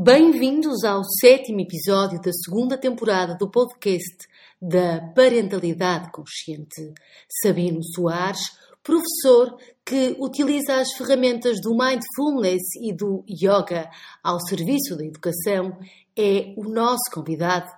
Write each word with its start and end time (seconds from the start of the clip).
Bem-vindos 0.00 0.84
ao 0.84 1.02
sétimo 1.02 1.58
episódio 1.58 2.20
da 2.20 2.30
segunda 2.32 2.78
temporada 2.78 3.34
do 3.34 3.50
podcast 3.50 4.28
da 4.62 5.00
Parentalidade 5.12 6.12
Consciente. 6.12 6.94
Sabino 7.42 7.82
Soares, 7.82 8.38
professor 8.80 9.58
que 9.84 10.16
utiliza 10.20 10.76
as 10.76 10.92
ferramentas 10.92 11.60
do 11.60 11.76
Mindfulness 11.76 12.62
e 12.80 12.92
do 12.94 13.24
Yoga 13.28 13.90
ao 14.22 14.38
serviço 14.38 14.96
da 14.96 15.04
educação, 15.04 15.76
é 16.16 16.54
o 16.56 16.62
nosso 16.72 17.10
convidado 17.12 17.68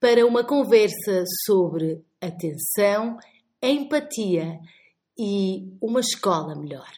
para 0.00 0.24
uma 0.24 0.44
conversa 0.44 1.24
sobre 1.44 2.02
atenção, 2.22 3.18
empatia 3.62 4.58
e 5.18 5.76
uma 5.82 6.00
escola 6.00 6.58
melhor. 6.58 6.88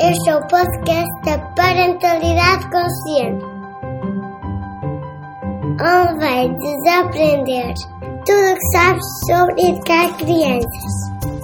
Este 0.00 0.30
é 0.30 0.36
o 0.36 0.46
podcast 0.46 1.10
da 1.24 1.38
Parentalidade 1.56 2.70
Consciente, 2.70 3.44
onde 5.74 6.18
vai 6.20 6.48
desaprender 6.48 7.74
tudo 8.24 8.52
o 8.52 8.54
que 8.54 8.68
sabes 8.72 9.04
sobre 9.26 9.70
educar 9.70 10.16
crianças. 10.18 11.37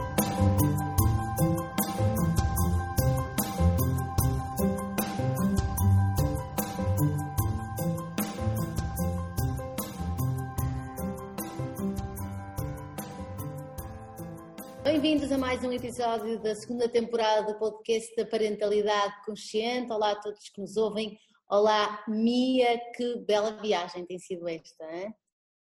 Mais 15.55 15.65
um 15.65 15.73
episódio 15.73 16.43
da 16.43 16.53
segunda 16.53 16.89
temporada 16.89 17.53
do 17.53 17.57
podcast 17.61 18.13
da 18.17 18.27
Parentalidade 18.27 19.25
Consciente. 19.25 19.93
Olá 19.93 20.11
a 20.11 20.21
todos 20.21 20.49
que 20.49 20.61
nos 20.61 20.77
ouvem. 20.77 21.17
Olá, 21.49 22.05
Mia, 22.09 22.77
que 22.93 23.19
bela 23.21 23.53
viagem 23.63 24.05
tem 24.05 24.19
sido 24.19 24.49
esta, 24.49 24.85
hein? 24.93 25.15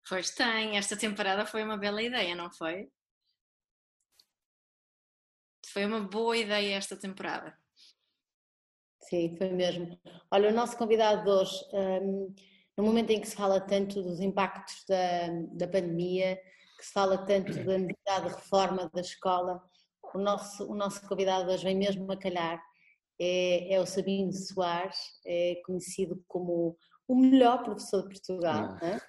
Pois 0.08 0.32
tem, 0.32 0.76
esta 0.76 0.96
temporada 0.96 1.46
foi 1.46 1.62
uma 1.62 1.76
bela 1.76 2.02
ideia, 2.02 2.34
não 2.34 2.50
foi? 2.50 2.90
Foi 5.64 5.86
uma 5.86 6.00
boa 6.00 6.36
ideia 6.36 6.74
esta 6.74 6.96
temporada. 6.96 7.56
Sim, 9.02 9.36
foi 9.36 9.50
mesmo. 9.50 9.96
Olha, 10.28 10.50
o 10.50 10.54
nosso 10.54 10.76
convidado 10.76 11.22
de 11.22 11.30
hoje, 11.30 11.64
um, 11.72 12.34
no 12.76 12.82
momento 12.82 13.10
em 13.10 13.20
que 13.20 13.28
se 13.28 13.36
fala 13.36 13.60
tanto 13.60 14.02
dos 14.02 14.18
impactos 14.18 14.84
da, 14.88 15.28
da 15.52 15.68
pandemia, 15.68 16.36
que 16.78 16.86
se 16.86 16.92
fala 16.92 17.18
tanto 17.18 17.52
da 17.64 17.76
necessidade 17.76 18.28
de 18.28 18.34
reforma 18.36 18.88
da 18.94 19.00
escola, 19.00 19.60
o 20.14 20.18
nosso, 20.18 20.70
o 20.70 20.74
nosso 20.74 21.06
convidado 21.06 21.50
hoje 21.50 21.64
vem 21.64 21.76
mesmo 21.76 22.10
a 22.10 22.16
calhar. 22.16 22.62
É, 23.20 23.74
é 23.74 23.80
o 23.80 23.86
Sabino 23.86 24.32
Soares, 24.32 24.96
é 25.26 25.60
conhecido 25.66 26.22
como 26.28 26.78
o 27.08 27.16
melhor 27.16 27.64
professor 27.64 28.02
de 28.02 28.10
Portugal, 28.10 28.76
né? 28.80 29.00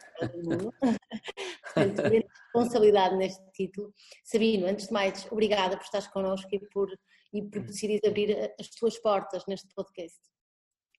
Portanto, 1.64 2.02
responsabilidade 2.02 3.16
neste 3.18 3.52
título. 3.52 3.94
Sabino, 4.24 4.66
antes 4.66 4.88
de 4.88 4.94
mais, 4.94 5.32
obrigada 5.32 5.78
por 5.78 5.84
estares 5.84 6.08
connosco 6.08 6.50
e 6.52 6.60
por, 6.70 6.90
e 7.32 7.44
por 7.44 7.62
decidir 7.62 8.02
abrir 8.04 8.52
as 8.60 8.70
tuas 8.70 8.98
portas 8.98 9.46
neste 9.48 9.68
podcast. 9.76 10.18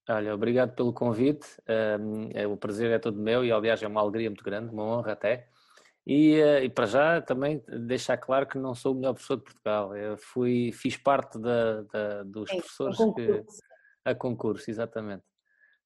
Olha, 0.08 0.34
obrigado 0.34 0.74
pelo 0.74 0.92
convite. 0.92 1.46
Um, 1.68 2.30
é, 2.32 2.46
o 2.46 2.56
prazer 2.56 2.90
é 2.90 2.98
todo 2.98 3.18
meu 3.18 3.44
e, 3.44 3.50
aliás, 3.50 3.82
é 3.82 3.88
uma 3.88 4.00
alegria 4.00 4.30
muito 4.30 4.44
grande, 4.44 4.72
uma 4.72 4.84
honra 4.84 5.12
até. 5.12 5.48
E, 6.12 6.40
e, 6.64 6.68
para 6.68 6.86
já 6.86 7.22
também 7.22 7.62
deixar 7.68 8.16
claro 8.16 8.44
que 8.44 8.58
não 8.58 8.74
sou 8.74 8.90
o 8.90 8.96
melhor 8.96 9.12
professor 9.12 9.36
de 9.36 9.44
Portugal. 9.44 9.96
Eu 9.96 10.16
fui, 10.18 10.72
fiz 10.72 10.96
parte 10.96 11.38
da, 11.38 11.82
da 11.82 12.22
dos 12.24 12.50
é, 12.50 12.56
professores 12.56 13.00
a 13.00 13.04
concurso. 13.04 13.44
Que, 13.46 14.10
a 14.10 14.14
concurso, 14.16 14.70
exatamente. 14.72 15.22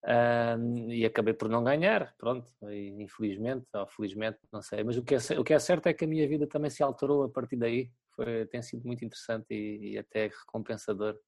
Um, 0.02 0.90
e 0.90 1.04
acabei 1.04 1.34
por 1.34 1.50
não 1.50 1.62
ganhar, 1.62 2.14
pronto, 2.16 2.50
infelizmente, 2.62 3.66
ou 3.74 3.86
felizmente, 3.86 4.38
não 4.50 4.62
sei. 4.62 4.82
Mas 4.82 4.96
o 4.96 5.02
que, 5.02 5.14
é, 5.14 5.18
o 5.38 5.44
que 5.44 5.52
é 5.52 5.58
certo 5.58 5.88
é 5.88 5.92
que 5.92 6.06
a 6.06 6.08
minha 6.08 6.26
vida 6.26 6.46
também 6.46 6.70
se 6.70 6.82
alterou 6.82 7.24
a 7.24 7.28
partir 7.28 7.56
daí. 7.56 7.90
Foi, 8.16 8.46
tem 8.46 8.62
sido 8.62 8.86
muito 8.86 9.04
interessante 9.04 9.48
e, 9.50 9.92
e 9.92 9.98
até 9.98 10.28
recompensador. 10.28 11.18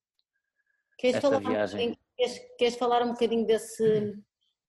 Queres 0.97 1.17
esta 1.17 1.29
falar, 1.29 1.51
viagem. 1.51 1.91
Um 1.91 1.97
queres, 2.17 2.41
queres 2.57 2.77
falar 2.77 3.03
um 3.03 3.13
bocadinho 3.13 3.47
desse, 3.47 4.15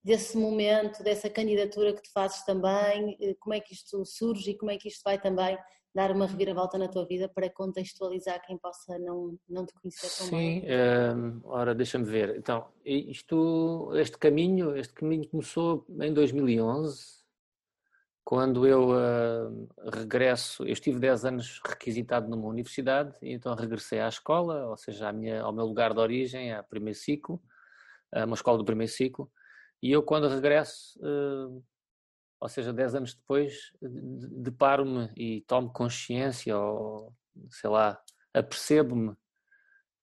desse 0.02 0.36
momento, 0.36 1.02
dessa 1.02 1.28
candidatura 1.28 1.92
que 1.92 2.02
tu 2.02 2.12
fazes 2.12 2.44
também, 2.44 3.16
eh, 3.20 3.34
como 3.38 3.54
é 3.54 3.60
que 3.60 3.74
isto 3.74 4.04
surge 4.04 4.50
e 4.50 4.56
como 4.56 4.70
é 4.70 4.76
que 4.76 4.88
isto 4.88 5.02
vai 5.04 5.20
também 5.20 5.58
dar 5.94 6.12
uma 6.12 6.26
reviravolta 6.26 6.78
na 6.78 6.88
tua 6.88 7.06
vida 7.06 7.28
para 7.28 7.50
contextualizar 7.50 8.40
quem 8.46 8.56
possa 8.56 8.98
não, 8.98 9.36
não 9.48 9.66
te 9.66 9.74
conhecer 9.74 10.08
tão 10.16 10.30
bem? 10.30 10.60
Sim, 10.60 10.66
um, 10.68 11.40
ora 11.44 11.74
deixa-me 11.74 12.04
ver. 12.04 12.36
Então, 12.36 12.68
isto, 12.84 13.90
este 13.94 14.16
caminho, 14.18 14.76
este 14.76 14.94
caminho 14.94 15.28
começou 15.28 15.84
em 16.00 16.12
2011, 16.12 17.18
quando 18.22 18.66
eu 18.66 18.90
uh, 18.90 19.68
regresso, 19.90 20.62
eu 20.62 20.72
estive 20.72 21.00
10 21.00 21.24
anos 21.24 21.60
requisitado 21.66 22.28
numa 22.28 22.46
universidade, 22.46 23.16
e 23.22 23.32
então 23.32 23.54
regressei 23.54 24.00
à 24.00 24.08
escola, 24.08 24.66
ou 24.66 24.76
seja, 24.76 25.12
minha, 25.12 25.42
ao 25.42 25.52
meu 25.52 25.64
lugar 25.64 25.94
de 25.94 25.98
origem, 25.98 26.52
ao 26.52 26.62
primeiro 26.62 26.98
ciclo, 26.98 27.42
uma 28.14 28.34
escola 28.34 28.56
do 28.56 28.64
primeiro 28.64 28.92
ciclo, 28.92 29.30
e 29.82 29.92
eu, 29.92 30.02
quando 30.02 30.28
regresso, 30.28 30.98
uh, 31.00 31.64
ou 32.40 32.48
seja, 32.48 32.72
10 32.72 32.94
anos 32.94 33.14
depois, 33.14 33.72
deparo-me 33.80 35.10
e 35.16 35.42
tomo 35.42 35.72
consciência, 35.72 36.56
ou 36.58 37.12
sei 37.50 37.70
lá, 37.70 38.00
apercebo-me 38.32 39.16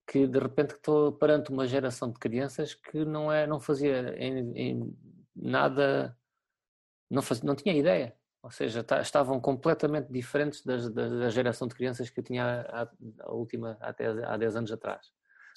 que 0.07 0.27
de 0.27 0.39
repente 0.39 0.75
estou 0.75 1.11
perante 1.11 1.51
uma 1.51 1.65
geração 1.67 2.11
de 2.11 2.19
crianças 2.19 2.73
que 2.73 3.03
não, 3.03 3.31
é, 3.31 3.47
não 3.47 3.59
fazia 3.59 4.15
em, 4.17 4.51
em 4.55 4.97
nada, 5.35 6.17
não, 7.09 7.21
faz, 7.21 7.41
não 7.41 7.55
tinha 7.55 7.75
ideia. 7.75 8.15
Ou 8.43 8.51
seja, 8.51 8.83
tá, 8.83 9.01
estavam 9.01 9.41
completamente 9.41 10.11
diferentes 10.11 10.63
das, 10.63 10.87
da, 10.91 11.09
da, 11.09 11.29
geração 11.29 11.67
de 11.67 11.73
crianças 11.73 12.11
que 12.11 12.19
eu 12.19 12.23
tinha 12.23 12.61
a, 12.69 12.87
a 13.21 13.31
última 13.31 13.75
até 13.81 14.05
há 14.05 14.37
10 14.37 14.55
anos 14.55 14.71
atrás. 14.71 15.11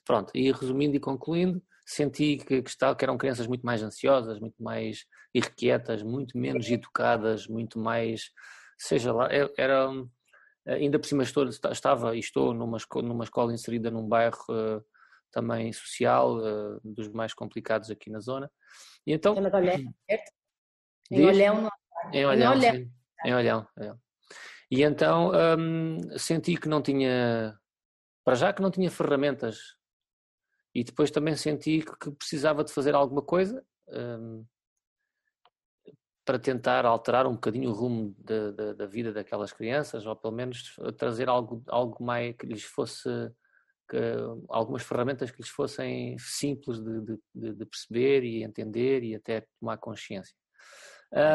Pronto, 0.09 0.33
e 0.35 0.51
resumindo 0.51 0.97
e 0.97 1.01
concluindo, 1.01 1.63
senti 1.85 2.39
que, 2.39 2.63
que, 2.63 2.77
que 2.97 3.05
eram 3.05 3.19
crianças 3.19 3.47
muito 3.47 3.67
mais 3.67 3.83
ansiosas, 3.83 4.41
muito 4.41 4.57
mais 4.59 5.05
irrequietas, 5.35 6.03
muito 6.03 6.39
menos 6.39 6.67
educadas, 6.71 7.47
muito 7.47 7.79
mais, 7.79 8.31
seja 8.79 9.13
lá, 9.13 9.29
era, 9.31 9.87
ainda 10.67 10.99
por 10.99 11.07
cima 11.07 11.23
estou, 11.23 11.47
estava 11.47 12.17
e 12.17 12.21
estou 12.21 12.55
numa, 12.55 12.79
numa 13.03 13.25
escola 13.25 13.53
inserida 13.53 13.91
num 13.91 14.09
bairro 14.09 14.39
uh, 14.49 14.83
também 15.31 15.71
social, 15.75 16.39
uh, 16.39 16.81
dos 16.83 17.11
mais 17.11 17.35
complicados 17.35 17.91
aqui 17.91 18.09
na 18.09 18.21
zona. 18.21 18.51
E 19.07 19.13
então, 19.13 19.35
em 19.35 19.45
Olhão, 19.45 19.93
certo? 20.09 20.33
Em 21.11 21.27
Olhão, 21.27 21.69
Em 22.15 22.25
Olhão, 22.25 22.55
em 22.55 22.57
Olhão. 22.57 22.91
Em 23.27 23.35
Olhão, 23.35 23.69
é. 23.79 23.95
E 24.71 24.83
então 24.83 25.33
um, 25.59 25.99
senti 26.17 26.57
que 26.57 26.67
não 26.67 26.81
tinha, 26.81 27.55
para 28.25 28.37
já 28.37 28.55
que 28.55 28.63
não 28.63 28.71
tinha 28.71 28.91
ferramentas 28.91 29.78
e 30.79 30.85
depois 30.85 31.11
também 31.11 31.35
senti 31.35 31.85
que 32.01 32.11
precisava 32.13 32.63
de 32.63 32.73
fazer 32.73 32.95
alguma 32.95 33.21
coisa 33.21 33.65
um, 33.89 34.45
para 36.25 36.39
tentar 36.39 36.85
alterar 36.87 37.27
um 37.27 37.33
bocadinho 37.33 37.71
o 37.71 37.73
rumo 37.73 38.15
da, 38.19 38.51
da, 38.53 38.73
da, 38.75 38.87
vida 38.87 39.13
daquelas 39.13 39.53
crianças, 39.53 40.07
ou 40.07 40.15
pelo 40.15 40.35
menos 40.35 40.77
trazer 40.97 41.29
algo, 41.29 41.63
algo 41.67 42.05
mais 42.05 42.37
que 42.37 42.47
lhes 42.47 42.63
fosse, 42.63 43.09
que, 43.89 43.97
algumas 44.49 44.83
ferramentas 44.83 45.31
que 45.31 45.39
lhes 45.39 45.49
fossem 45.49 46.17
simples 46.19 46.81
de, 46.81 47.19
de, 47.35 47.55
de, 47.55 47.65
perceber 47.65 48.23
e 48.23 48.45
entender 48.45 49.03
e 49.03 49.15
até 49.15 49.47
tomar 49.59 49.79
consciência. 49.79 50.37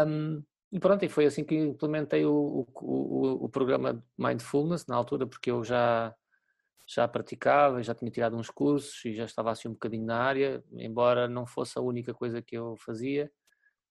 Um, 0.08 0.44
e 0.72 0.80
pronto, 0.80 1.04
e 1.04 1.10
foi 1.10 1.26
assim 1.26 1.44
que 1.44 1.56
implementei 1.56 2.26
o, 2.26 2.34
o, 2.34 2.68
o, 2.82 3.46
o 3.46 3.50
programa 3.50 4.04
Mindfulness 4.18 4.86
na 4.86 4.96
altura, 4.96 5.28
porque 5.28 5.52
eu 5.52 5.64
já 5.64 6.16
já 6.86 7.08
praticava, 7.08 7.82
já 7.82 7.96
tinha 7.96 8.12
tirado 8.12 8.36
uns 8.36 8.50
cursos 8.50 9.04
e 9.06 9.14
já 9.14 9.26
estava 9.26 9.52
assim 9.52 9.68
um 9.68 9.74
bocadinho 9.74 10.06
na 10.06 10.20
área, 10.20 10.64
embora 10.74 11.28
não 11.28 11.46
fosse 11.46 11.78
a 11.78 11.82
única 11.82 12.14
coisa 12.14 12.42
que 12.42 12.58
eu 12.58 12.76
fazia. 12.78 13.32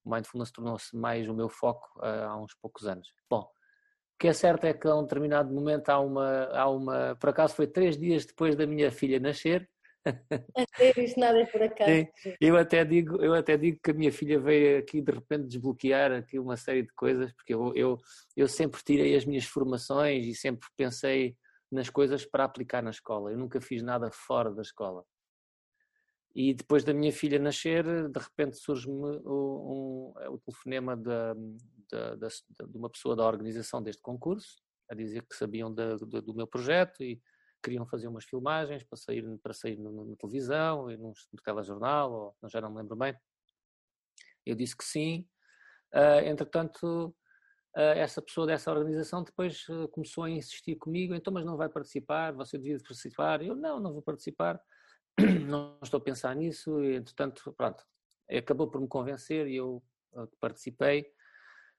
O 0.05 0.11
mindfulness 0.15 0.51
tornou-se 0.51 0.95
mais 0.97 1.29
o 1.29 1.35
meu 1.35 1.49
foco 1.49 1.89
uh, 1.99 2.25
há 2.25 2.37
uns 2.37 2.55
poucos 2.55 2.87
anos. 2.87 3.09
Bom, 3.31 3.43
o 3.43 4.19
que 4.19 4.29
é 4.29 4.33
certo 4.33 4.65
é 4.65 4.75
que 4.75 4.87
a 4.87 4.95
um 4.95 5.03
determinado 5.03 5.53
momento 5.53 5.89
há 5.89 6.01
uma, 6.01 6.45
há 6.47 6.69
uma, 6.69 7.17
por 7.17 7.31
acaso 7.31 7.55
foi 7.55 7.67
três 7.67 7.97
dias 7.97 8.27
depois 8.27 8.57
da 8.57 8.67
minha 8.67 8.91
filha 8.91 9.19
nascer. 9.19 9.69
Até 10.57 11.01
isto 11.01 11.19
nada 11.19 11.39
é 11.39 11.47
por 11.47 11.63
acaso. 11.63 12.09
eu 12.41 12.57
até 12.57 12.85
digo, 12.85 13.23
eu 13.23 13.35
até 13.35 13.57
digo 13.57 13.79
que 13.81 13.93
a 13.93 13.95
minha 13.95 14.11
filha 14.11 14.41
veio 14.41 14.81
aqui 14.81 15.01
de 15.01 15.13
repente 15.13 15.47
desbloquear 15.47 16.11
aqui 16.11 16.41
uma 16.41 16.57
série 16.57 16.83
de 16.83 16.93
coisas, 16.93 17.33
porque 17.33 17.55
eu, 17.55 17.73
eu, 17.77 17.97
eu 18.37 18.49
sempre 18.49 18.83
tirei 18.83 19.15
as 19.15 19.25
minhas 19.25 19.45
formações 19.45 20.27
e 20.27 20.35
sempre 20.35 20.69
pensei 20.77 21.37
nas 21.73 21.89
coisas 21.89 22.27
para 22.27 22.45
aplicar 22.45 22.83
na 22.83 22.91
escola. 22.91 23.33
Eu 23.33 23.39
nunca 23.39 23.61
fiz 23.61 23.83
nada 23.83 24.11
fora 24.11 24.53
da 24.53 24.61
escola. 24.61 25.05
E 26.35 26.55
depois 26.55 26.85
da 26.85 26.95
minha 26.95 27.13
filha 27.13 27.39
nascer, 27.39 27.85
de 27.85 28.19
repente 28.19 28.57
surge-me 28.57 28.95
um, 28.95 29.23
um, 29.27 30.13
o 30.31 30.39
telefonema 30.39 30.97
de, 30.97 31.35
de, 31.91 32.17
de, 32.17 32.69
de, 32.69 32.77
uma 32.77 32.89
pessoa 32.89 33.17
da 33.17 33.27
organização 33.27 33.83
deste 33.83 34.01
concurso, 34.01 34.63
a 34.89 34.95
dizer 34.95 35.27
que 35.27 35.35
sabiam 35.35 35.73
do 35.73 36.35
meu 36.35 36.47
projeto 36.47 37.03
e 37.03 37.21
queriam 37.63 37.87
fazer 37.87 38.09
umas 38.09 38.25
filmagens 38.25 38.83
para 38.83 38.97
sair, 38.99 39.25
para 39.43 39.53
sair 39.53 39.79
na 39.79 40.17
televisão, 40.17 40.91
e 40.91 40.97
num, 40.97 41.13
no 41.33 41.43
telejornal, 41.43 42.37
ou 42.41 42.49
já 42.49 42.61
não 42.61 42.71
me 42.71 42.79
lembro 42.79 42.97
bem. 42.97 43.15
Eu 44.45 44.55
disse 44.55 44.77
que 44.77 44.85
sim. 44.85 45.27
Uh, 45.95 46.27
entretanto, 46.27 47.15
essa 47.75 48.21
pessoa 48.21 48.47
dessa 48.47 48.71
organização 48.71 49.23
depois 49.23 49.67
uh, 49.69 49.89
começou 49.89 50.25
a 50.25 50.31
insistir 50.31 50.77
comigo, 50.77 51.15
então, 51.15 51.33
mas 51.33 51.45
não 51.45 51.57
vai 51.57 51.69
participar, 51.69 52.33
você 52.33 52.59
devia 52.59 52.79
participar. 52.79 53.43
Eu, 53.43 53.55
não, 53.55 53.81
não 53.81 53.93
vou 53.93 54.03
participar, 54.03 54.61
não 55.49 55.79
estou 55.83 55.99
a 55.99 56.03
pensar 56.03 56.37
nisso, 56.37 56.83
e 56.83 56.97
entretanto, 56.97 57.53
pronto, 57.57 57.83
acabou 58.31 58.69
por 58.69 58.81
me 58.81 58.89
convencer 58.89 59.47
e 59.47 59.57
eu 59.57 59.83
participei. 60.41 61.11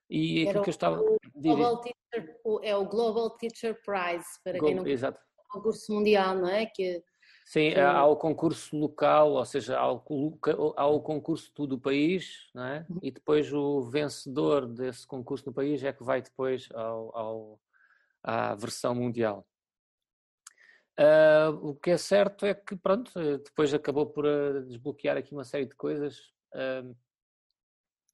E 0.10 0.42
Era 0.42 0.50
aquilo 0.50 0.64
que 0.64 0.70
eu 0.70 0.72
estava. 0.72 1.00
O 1.00 1.18
Global 1.36 1.82
Teacher, 1.82 2.40
é 2.62 2.76
o 2.76 2.86
Global 2.86 3.30
Teacher 3.38 3.80
Prize, 3.84 4.26
para 4.44 4.60
quem 4.60 4.76
não 4.76 4.86
Exato. 4.86 5.20
concurso 5.50 5.94
mundial, 5.94 6.36
não 6.36 6.50
é? 6.50 6.66
Que, 6.66 7.04
Sim, 7.46 7.72
que... 7.72 7.80
há 7.80 8.06
o 8.06 8.16
concurso 8.16 8.76
local, 8.78 9.34
ou 9.34 9.46
seja, 9.46 9.78
há 9.78 9.92
o, 9.92 10.40
há 10.76 10.88
o 10.88 11.02
concurso 11.02 11.52
do 11.68 11.78
país, 11.80 12.50
não 12.54 12.66
é? 12.66 12.86
Uhum. 12.90 13.00
e 13.02 13.12
depois 13.12 13.52
o 13.54 13.82
vencedor 13.82 14.66
desse 14.66 15.06
concurso 15.06 15.46
no 15.46 15.54
país 15.54 15.84
é 15.84 15.92
que 15.92 16.04
vai 16.04 16.22
depois 16.22 16.70
ao, 16.74 17.18
ao 17.18 17.62
à 18.24 18.56
versão 18.56 18.96
mundial. 18.96 19.46
Uh, 21.00 21.70
o 21.70 21.76
que 21.76 21.92
é 21.92 21.98
certo 21.98 22.46
é 22.46 22.54
que, 22.54 22.76
pronto, 22.76 23.12
depois 23.40 23.74
acabou 23.74 24.06
por 24.06 24.26
uh, 24.26 24.64
desbloquear 24.64 25.18
aqui 25.18 25.34
uma 25.34 25.44
série 25.44 25.66
de 25.66 25.76
coisas. 25.76 26.20
Uh, 26.54 26.96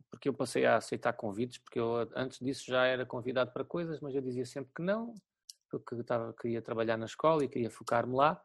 porque 0.09 0.27
eu 0.27 0.33
passei 0.33 0.65
a 0.65 0.77
aceitar 0.77 1.13
convites, 1.13 1.59
porque 1.59 1.79
eu 1.79 2.09
antes 2.15 2.39
disso 2.39 2.65
já 2.65 2.85
era 2.85 3.05
convidado 3.05 3.51
para 3.51 3.63
coisas, 3.63 3.99
mas 3.99 4.15
eu 4.15 4.21
dizia 4.21 4.45
sempre 4.45 4.71
que 4.73 4.81
não, 4.81 5.13
porque 5.69 5.95
estava, 5.95 6.33
queria 6.33 6.61
trabalhar 6.61 6.97
na 6.97 7.05
escola 7.05 7.43
e 7.43 7.49
queria 7.49 7.69
focar-me 7.69 8.15
lá. 8.15 8.41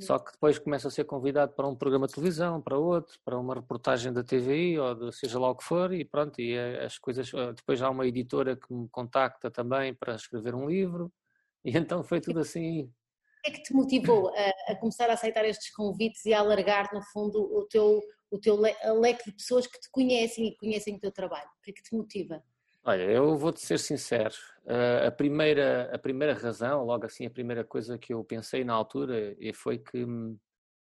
Só 0.00 0.18
que 0.18 0.32
depois 0.32 0.58
começo 0.58 0.86
a 0.86 0.90
ser 0.90 1.04
convidado 1.04 1.54
para 1.54 1.66
um 1.66 1.74
programa 1.74 2.06
de 2.06 2.14
televisão, 2.14 2.60
para 2.60 2.78
outro, 2.78 3.18
para 3.24 3.38
uma 3.38 3.54
reportagem 3.54 4.12
da 4.12 4.22
TVI 4.22 4.78
ou 4.78 4.94
de 4.94 5.16
seja 5.16 5.38
lá 5.38 5.50
o 5.50 5.56
que 5.56 5.64
for, 5.64 5.92
e 5.92 6.04
pronto, 6.04 6.40
e 6.40 6.58
as 6.58 6.98
coisas. 6.98 7.32
Eh, 7.32 7.52
depois 7.54 7.80
há 7.80 7.88
uma 7.88 8.06
editora 8.06 8.54
que 8.54 8.72
me 8.72 8.88
contacta 8.90 9.50
também 9.50 9.94
para 9.94 10.14
escrever 10.14 10.54
um 10.54 10.68
livro, 10.68 11.12
e 11.64 11.76
então 11.76 12.02
foi 12.02 12.20
tudo 12.20 12.40
assim. 12.40 12.82
O 12.82 13.42
que 13.44 13.50
é 13.50 13.52
que 13.52 13.62
te 13.62 13.72
motivou 13.72 14.28
a, 14.28 14.72
a 14.72 14.76
começar 14.76 15.08
a 15.08 15.14
aceitar 15.14 15.44
estes 15.44 15.70
convites 15.74 16.24
e 16.26 16.34
a 16.34 16.40
alargar, 16.40 16.90
no 16.92 17.02
fundo, 17.12 17.40
o 17.40 17.66
teu 17.66 18.00
o 18.30 18.38
teu 18.38 18.60
le 18.60 18.74
leque 19.00 19.24
de 19.24 19.36
pessoas 19.36 19.66
que 19.66 19.80
te 19.80 19.88
conhecem 19.90 20.48
e 20.48 20.56
conhecem 20.56 20.96
o 20.96 21.00
teu 21.00 21.10
trabalho? 21.10 21.48
O 21.58 21.62
que 21.62 21.70
é 21.70 21.72
que 21.72 21.82
te 21.82 21.96
motiva? 21.96 22.42
Olha, 22.88 23.02
eu 23.02 23.36
vou-te 23.36 23.60
ser 23.60 23.76
sincero. 23.78 24.32
Uh, 24.64 25.08
a, 25.08 25.10
primeira, 25.10 25.94
a 25.94 25.98
primeira 25.98 26.32
razão, 26.32 26.86
logo 26.86 27.04
assim, 27.04 27.26
a 27.26 27.30
primeira 27.30 27.62
coisa 27.62 27.98
que 27.98 28.14
eu 28.14 28.24
pensei 28.24 28.64
na 28.64 28.72
altura 28.72 29.36
foi 29.52 29.76
que, 29.76 30.06
hum, 30.06 30.38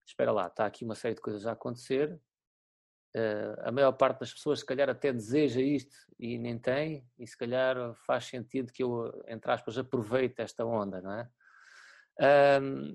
espera 0.08 0.32
lá, 0.32 0.48
está 0.48 0.66
aqui 0.66 0.86
uma 0.86 0.96
série 0.96 1.16
de 1.16 1.20
coisas 1.20 1.46
a 1.46 1.52
acontecer. 1.52 2.18
Uh, 3.14 3.68
a 3.68 3.72
maior 3.74 3.92
parte 3.92 4.22
das 4.22 4.34
pessoas, 4.34 4.60
se 4.60 4.66
calhar, 4.66 4.90
até 4.90 5.12
deseja 5.12 5.60
isto 5.60 5.94
e 6.18 6.38
nem 6.38 6.58
tem, 6.58 7.06
e 7.18 7.28
se 7.28 7.38
calhar 7.38 7.94
faz 8.06 8.24
sentido 8.28 8.72
que 8.72 8.82
eu, 8.82 9.12
entre 9.28 9.52
aspas, 9.52 9.78
aproveite 9.78 10.42
esta 10.42 10.64
onda, 10.64 11.02
não 11.02 11.12
é? 11.12 11.30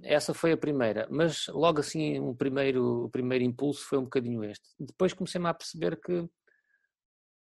Essa 0.03 0.33
foi 0.33 0.53
a 0.53 0.57
primeira, 0.57 1.07
mas 1.11 1.47
logo 1.49 1.81
assim 1.81 2.19
um 2.21 2.35
primeiro, 2.35 3.05
o 3.05 3.11
primeiro 3.11 3.45
impulso 3.45 3.87
foi 3.87 3.99
um 3.99 4.05
bocadinho 4.05 4.45
este. 4.45 4.67
Depois 4.79 5.13
comecei-me 5.13 5.49
a 5.49 5.55
perceber 5.55 6.01
que, 6.01 6.27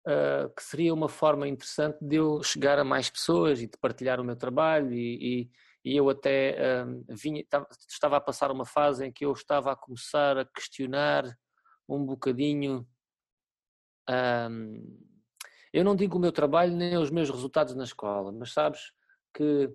uh, 0.07 0.49
que 0.55 0.63
seria 0.63 0.93
uma 0.93 1.09
forma 1.09 1.47
interessante 1.47 1.97
de 2.01 2.15
eu 2.17 2.41
chegar 2.43 2.79
a 2.79 2.83
mais 2.83 3.09
pessoas 3.09 3.61
e 3.61 3.67
de 3.67 3.77
partilhar 3.77 4.19
o 4.19 4.23
meu 4.23 4.35
trabalho 4.35 4.93
e, 4.93 5.49
e, 5.83 5.91
e 5.93 5.97
eu 5.97 6.09
até 6.09 6.85
um, 6.85 7.05
vinha, 7.09 7.43
estava 7.89 8.17
a 8.17 8.21
passar 8.21 8.51
uma 8.51 8.65
fase 8.65 9.05
em 9.05 9.11
que 9.11 9.25
eu 9.25 9.31
estava 9.31 9.71
a 9.71 9.75
começar 9.75 10.37
a 10.37 10.45
questionar 10.45 11.25
um 11.87 12.05
bocadinho 12.05 12.87
um, 14.09 15.11
eu 15.73 15.85
não 15.85 15.95
digo 15.95 16.17
o 16.17 16.21
meu 16.21 16.31
trabalho 16.31 16.75
nem 16.75 16.97
os 16.97 17.09
meus 17.09 17.29
resultados 17.29 17.75
na 17.75 17.83
escola, 17.83 18.31
mas 18.31 18.51
sabes 18.51 18.91
que 19.33 19.73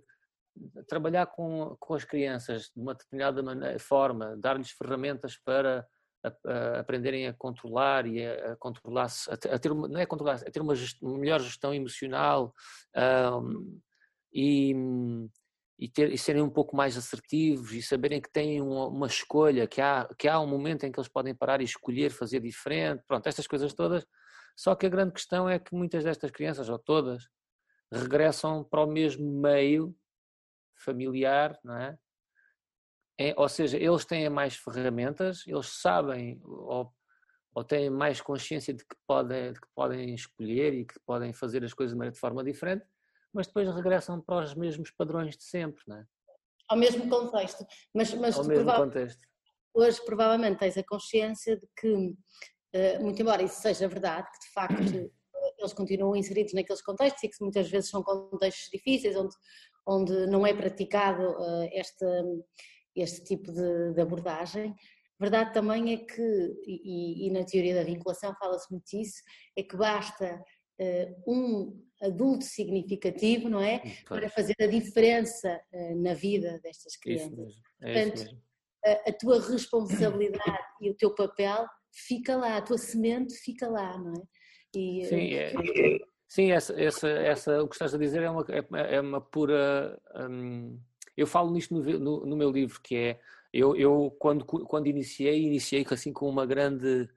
trabalhar 0.87 1.27
com, 1.27 1.77
com 1.79 1.95
as 1.95 2.05
crianças 2.05 2.71
de 2.75 2.81
uma 2.81 2.95
determinada 2.95 3.43
maneira, 3.43 3.79
forma, 3.79 4.37
dar-lhes 4.37 4.71
ferramentas 4.71 5.37
para 5.39 5.87
a, 6.27 6.51
a 6.51 6.81
aprenderem 6.81 7.27
a 7.27 7.33
controlar 7.33 8.07
e 8.07 8.25
a, 8.25 8.53
a 8.53 8.57
controlar-se, 8.57 9.31
a, 9.31 9.35
a, 9.35 9.59
ter 9.59 9.73
uma, 9.73 9.89
não 9.89 10.01
é 10.01 10.07
controlar 10.07 10.35
a 10.35 10.51
ter 10.51 10.61
uma, 10.61 10.75
uma 11.03 11.19
melhor 11.19 11.41
gestão 11.41 11.73
emocional 11.75 12.55
um, 13.43 13.81
e, 14.33 14.75
e, 15.79 15.89
ter, 15.89 16.13
e 16.13 16.19
serem 16.19 16.43
um 16.43 16.51
pouco 16.51 16.77
mais 16.77 16.97
assertivos 16.97 17.73
e 17.73 17.83
saberem 17.83 18.21
que 18.21 18.31
têm 18.31 18.61
uma, 18.61 18.89
uma, 18.89 19.07
escolha, 19.07 19.67
que 19.67 19.81
há, 19.81 20.09
que 20.19 20.29
há 20.29 20.41
um 20.41 20.47
momento 20.47 20.85
em 20.85 20.93
que 20.93 20.99
eles 20.99 21.09
podem 21.09 21.35
parar 21.35 21.61
e 21.61 21.65
escolher 21.65 22.11
fazer 22.11 22.41
diferente, 22.41 23.03
pronto, 23.07 23.27
estas 23.27 23.47
coisas 23.47 23.73
todas. 23.73 24.07
Só 24.57 24.75
que 24.75 24.87
a 24.87 24.91
grande 24.91 25.13
questão 25.13 25.49
é 25.49 25.59
que 25.59 25.75
muitas 25.75 26.05
destas 26.05 26.31
crianças, 26.31 26.69
ou 26.69 26.79
todas, 26.79 27.29
regressam 27.93 28.65
para 28.65 28.83
o 28.83 28.87
mesmo 28.87 29.31
meio 29.41 29.95
familiar, 30.75 31.59
não 31.63 31.77
é? 31.77 31.99
É? 33.19 33.35
ou 33.37 33.49
seja, 33.49 33.77
eles 33.77 34.05
têm 34.05 34.29
mais 34.29 34.57
ferramentas, 34.57 35.45
eles 35.47 35.67
sabem 35.81 36.41
ou, 36.45 36.93
ou 37.55 37.65
têm 37.65 37.89
mais 37.89 38.21
consciência 38.21 38.75
de 38.75 38.85
que, 38.85 38.97
podem, 39.07 39.53
de 39.53 39.61
que 39.61 39.69
podem 39.75 40.15
escolher 40.15 40.75
e 40.75 40.85
que 40.85 40.99
podem 41.07 41.33
fazer 41.33 41.65
as 41.65 41.73
coisas 41.73 41.97
de 41.97 42.19
forma 42.19 42.45
diferente, 42.45 42.85
mas 43.33 43.47
depois 43.47 43.69
regressam 43.75 44.21
para 44.21 44.45
os 44.45 44.55
mesmos 44.55 44.91
padrões 44.91 45.37
de 45.37 45.45
sempre, 45.45 45.83
não 45.87 45.97
é? 45.99 46.05
Ao 46.69 46.77
mesmo 46.77 47.09
contexto. 47.09 47.65
Mas, 47.95 48.13
mas 48.15 48.37
Ao 48.37 48.45
mesmo 48.45 48.73
contexto. 48.73 49.21
Hoje 49.75 50.05
provavelmente 50.05 50.59
tens 50.59 50.77
a 50.77 50.83
consciência 50.83 51.57
de 51.57 51.67
que, 51.79 52.15
eh, 52.73 52.99
muito 52.99 53.21
embora 53.21 53.43
isso 53.43 53.61
seja 53.61 53.87
verdade, 53.87 54.27
que 54.33 54.47
de 54.47 54.53
facto 54.53 55.13
eles 55.59 55.73
continuam 55.73 56.17
inseridos 56.17 56.55
naqueles 56.55 56.83
contextos 56.83 57.23
e 57.23 57.29
que 57.29 57.37
muitas 57.41 57.69
vezes 57.71 57.91
são 57.91 58.03
contextos 58.03 58.71
difíceis, 58.71 59.17
onde, 59.17 59.35
onde 59.87 60.27
não 60.27 60.47
é 60.47 60.55
praticado 60.55 61.23
uh, 61.23 61.69
este, 62.97 63.23
tipo 63.23 63.53
de, 63.53 63.93
de, 63.93 64.01
abordagem. 64.01 64.75
Verdade 65.19 65.53
também 65.53 65.95
é 65.95 65.97
que, 65.99 66.63
e, 66.67 67.27
e 67.27 67.31
na 67.31 67.45
teoria 67.45 67.75
da 67.75 67.85
vinculação 67.85 68.35
fala-se 68.39 68.71
muito 68.71 68.85
disso, 68.87 69.23
é 69.57 69.63
que 69.63 69.77
basta 69.77 70.43
uh, 70.81 71.33
um 71.33 71.83
adulto 72.03 72.45
significativo, 72.45 73.49
não 73.49 73.61
é? 73.61 73.79
Pois. 74.07 74.21
Para 74.21 74.29
fazer 74.29 74.55
a 74.61 74.67
diferença 74.67 75.61
uh, 75.73 76.03
na 76.03 76.15
vida 76.15 76.61
destas 76.63 76.97
crianças. 76.97 77.55
É 77.81 78.05
Portanto, 78.05 78.37
a, 78.85 79.11
a 79.11 79.13
tua 79.13 79.41
responsabilidade 79.41 80.67
e 80.81 80.91
o 80.91 80.95
teu 80.95 81.15
papel 81.15 81.67
fica 81.93 82.37
lá, 82.37 82.57
a 82.57 82.63
tua 82.63 82.79
semente 82.79 83.35
fica 83.35 83.69
lá, 83.69 83.97
não 83.99 84.13
é? 84.13 84.23
E, 84.75 85.07
Sim, 85.07 85.35
é, 85.35 85.53
Sim, 86.29 86.51
essa, 86.51 86.79
essa, 86.81 87.09
essa, 87.09 87.63
o 87.63 87.69
que 87.69 87.75
estás 87.77 87.95
a 87.95 87.99
dizer 87.99 88.23
é 88.23 88.31
uma, 88.31 88.45
é, 88.51 88.97
é 88.97 89.01
uma 89.01 89.21
pura. 89.21 89.99
Hum, 90.17 90.79
eu 91.17 91.27
falo 91.27 91.51
nisto 91.51 91.75
no, 91.75 91.99
no, 91.99 92.27
no, 92.27 92.37
meu 92.37 92.51
livro, 92.51 92.81
que 92.83 92.97
é. 92.97 93.21
Eu, 93.53 93.75
eu 93.77 94.15
quando, 94.19 94.45
quando 94.45 94.87
iniciei, 94.87 95.43
iniciei 95.43 95.85
assim 95.91 96.13
com 96.13 96.29
uma 96.29 96.47
grande. 96.47 97.09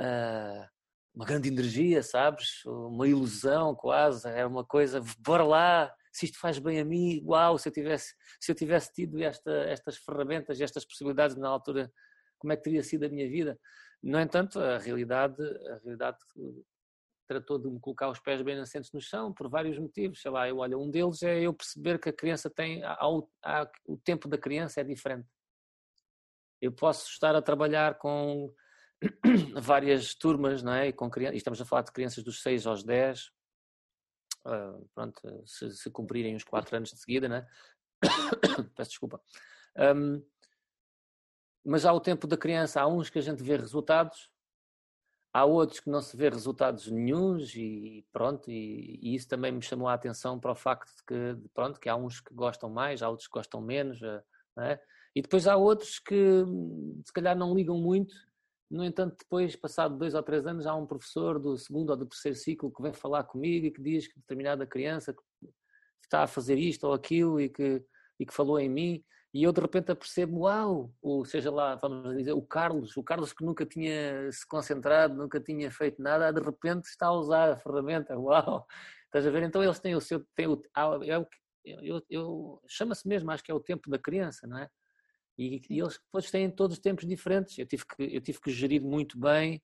Uh, 0.00 0.74
uma 1.14 1.24
grande 1.24 1.48
energia, 1.48 2.02
sabes? 2.02 2.64
Uma 2.64 3.06
ilusão 3.06 3.74
quase. 3.74 4.28
Era 4.28 4.48
uma 4.48 4.64
coisa, 4.64 5.00
bora 5.20 5.44
lá, 5.44 5.94
se 6.12 6.26
isto 6.26 6.38
faz 6.38 6.58
bem 6.58 6.80
a 6.80 6.84
mim, 6.84 7.22
uau, 7.24 7.58
se 7.58 7.68
eu 7.68 7.72
tivesse, 7.72 8.14
se 8.40 8.50
eu 8.50 8.54
tivesse 8.54 8.92
tido 8.92 9.22
esta, 9.22 9.52
estas 9.64 9.96
ferramentas, 9.96 10.60
estas 10.60 10.84
possibilidades 10.84 11.36
na 11.36 11.48
altura, 11.48 11.92
como 12.38 12.52
é 12.52 12.56
que 12.56 12.62
teria 12.62 12.82
sido 12.82 13.04
a 13.04 13.08
minha 13.08 13.28
vida? 13.28 13.58
No 14.02 14.20
entanto, 14.20 14.60
a 14.60 14.78
realidade, 14.78 15.42
a 15.42 15.78
realidade 15.82 16.18
tratou 17.26 17.58
de 17.58 17.68
me 17.68 17.80
colocar 17.80 18.08
os 18.08 18.20
pés 18.20 18.42
bem 18.42 18.58
assentes 18.58 18.92
no 18.92 19.00
chão 19.00 19.32
por 19.32 19.48
vários 19.48 19.78
motivos, 19.78 20.20
sei 20.20 20.30
lá, 20.30 20.48
eu, 20.48 20.58
olha, 20.58 20.76
um 20.76 20.90
deles 20.90 21.22
é 21.22 21.40
eu 21.40 21.54
perceber 21.54 21.98
que 21.98 22.08
a 22.08 22.12
criança 22.12 22.50
tem, 22.50 22.82
o 23.86 23.96
tempo 23.98 24.28
da 24.28 24.38
criança 24.38 24.80
é 24.80 24.84
diferente. 24.84 25.28
Eu 26.60 26.72
posso 26.72 27.10
estar 27.10 27.34
a 27.34 27.42
trabalhar 27.42 27.98
com 27.98 28.52
várias 29.60 30.14
turmas, 30.14 30.62
não 30.62 30.72
é? 30.72 30.88
E, 30.88 30.92
com 30.92 31.10
crianças, 31.10 31.34
e 31.34 31.38
estamos 31.38 31.60
a 31.60 31.64
falar 31.64 31.82
de 31.82 31.92
crianças 31.92 32.24
dos 32.24 32.42
6 32.42 32.66
aos 32.66 32.82
10, 32.82 33.26
uh, 34.46 34.50
ah, 34.50 34.80
pronto, 34.94 35.46
se, 35.46 35.70
se, 35.70 35.90
cumprirem 35.90 36.36
os 36.36 36.44
4 36.44 36.76
anos 36.76 36.90
de 36.90 36.98
seguida, 36.98 37.28
não 37.28 37.36
é? 37.36 37.46
Peço 38.76 38.90
desculpa. 38.90 39.20
Um, 39.76 40.24
mas 41.64 41.86
há 41.86 41.92
o 41.92 42.00
tempo 42.00 42.26
da 42.26 42.36
criança, 42.36 42.80
há 42.80 42.86
uns 42.86 43.08
que 43.08 43.18
a 43.18 43.22
gente 43.22 43.42
vê 43.42 43.56
resultados 43.56 44.30
Há 45.34 45.44
outros 45.44 45.80
que 45.80 45.90
não 45.90 46.00
se 46.00 46.16
vê 46.16 46.28
resultados 46.28 46.88
nenhums 46.88 47.56
e 47.56 48.06
pronto, 48.12 48.48
e, 48.48 49.00
e, 49.02 49.16
isso 49.16 49.26
também 49.26 49.50
me 49.50 49.60
chamou 49.60 49.88
a 49.88 49.94
atenção 49.94 50.38
para 50.38 50.52
o 50.52 50.54
facto 50.54 50.94
de 50.96 51.02
que, 51.04 51.48
pronto, 51.52 51.80
que 51.80 51.88
há 51.88 51.96
uns 51.96 52.20
que 52.20 52.32
gostam 52.32 52.70
mais, 52.70 53.02
há 53.02 53.08
outros 53.08 53.26
que 53.26 53.34
gostam 53.34 53.60
menos, 53.60 54.00
é? 54.60 54.78
e 55.12 55.20
depois 55.20 55.48
há 55.48 55.56
outros 55.56 55.98
que 55.98 56.44
se 57.04 57.12
calhar 57.12 57.36
não 57.36 57.52
ligam 57.52 57.76
muito, 57.76 58.14
no 58.70 58.84
entanto 58.84 59.16
depois, 59.18 59.56
passado 59.56 59.98
dois 59.98 60.14
ou 60.14 60.22
três 60.22 60.46
anos, 60.46 60.66
há 60.66 60.74
um 60.76 60.86
professor 60.86 61.40
do 61.40 61.58
segundo 61.58 61.90
ou 61.90 61.96
do 61.96 62.06
terceiro 62.06 62.38
ciclo 62.38 62.72
que 62.72 62.82
vem 62.82 62.92
falar 62.92 63.24
comigo 63.24 63.66
e 63.66 63.72
que 63.72 63.82
diz 63.82 64.06
que 64.06 64.20
determinada 64.20 64.64
criança 64.64 65.12
está 66.00 66.22
a 66.22 66.28
fazer 66.28 66.58
isto 66.58 66.84
ou 66.84 66.92
aquilo 66.92 67.40
e 67.40 67.48
que, 67.48 67.84
e 68.20 68.24
que 68.24 68.32
falou 68.32 68.56
em 68.60 68.68
mim, 68.68 69.04
e 69.34 69.42
eu 69.42 69.52
de 69.52 69.60
repente 69.60 69.90
apercebo, 69.90 70.42
uau, 70.42 70.94
ou 71.02 71.24
seja 71.24 71.50
lá, 71.50 71.74
vamos 71.74 72.16
dizer, 72.16 72.32
o 72.32 72.40
Carlos, 72.40 72.96
o 72.96 73.02
Carlos 73.02 73.32
que 73.32 73.44
nunca 73.44 73.66
tinha 73.66 74.30
se 74.30 74.46
concentrado, 74.46 75.16
nunca 75.16 75.40
tinha 75.40 75.70
feito 75.72 76.00
nada, 76.00 76.32
de 76.32 76.40
repente 76.40 76.84
está 76.84 77.08
a 77.08 77.12
usar 77.12 77.50
a 77.52 77.56
ferramenta, 77.56 78.14
uau, 78.18 78.64
estás 79.06 79.26
a 79.26 79.30
ver? 79.30 79.42
Então 79.42 79.62
eles 79.62 79.80
têm 79.80 79.96
o 79.96 80.00
seu, 80.00 80.24
têm 80.36 80.46
o, 80.46 80.62
é 81.04 81.18
o, 81.18 81.26
eu, 81.64 82.02
eu 82.08 82.62
chama-se 82.68 83.08
mesmo, 83.08 83.30
acho 83.32 83.42
que 83.42 83.50
é 83.50 83.54
o 83.54 83.60
tempo 83.60 83.90
da 83.90 83.98
criança, 83.98 84.46
não 84.46 84.58
é? 84.58 84.68
E, 85.36 85.62
e 85.68 85.80
eles 85.80 85.94
depois 85.94 86.30
têm 86.30 86.48
todos 86.48 86.78
tempos 86.78 87.06
diferentes. 87.06 87.58
Eu 87.58 87.66
tive 87.66 87.84
que, 87.84 88.16
eu 88.16 88.20
tive 88.20 88.40
que 88.40 88.52
gerir 88.52 88.80
muito 88.80 89.18
bem 89.18 89.60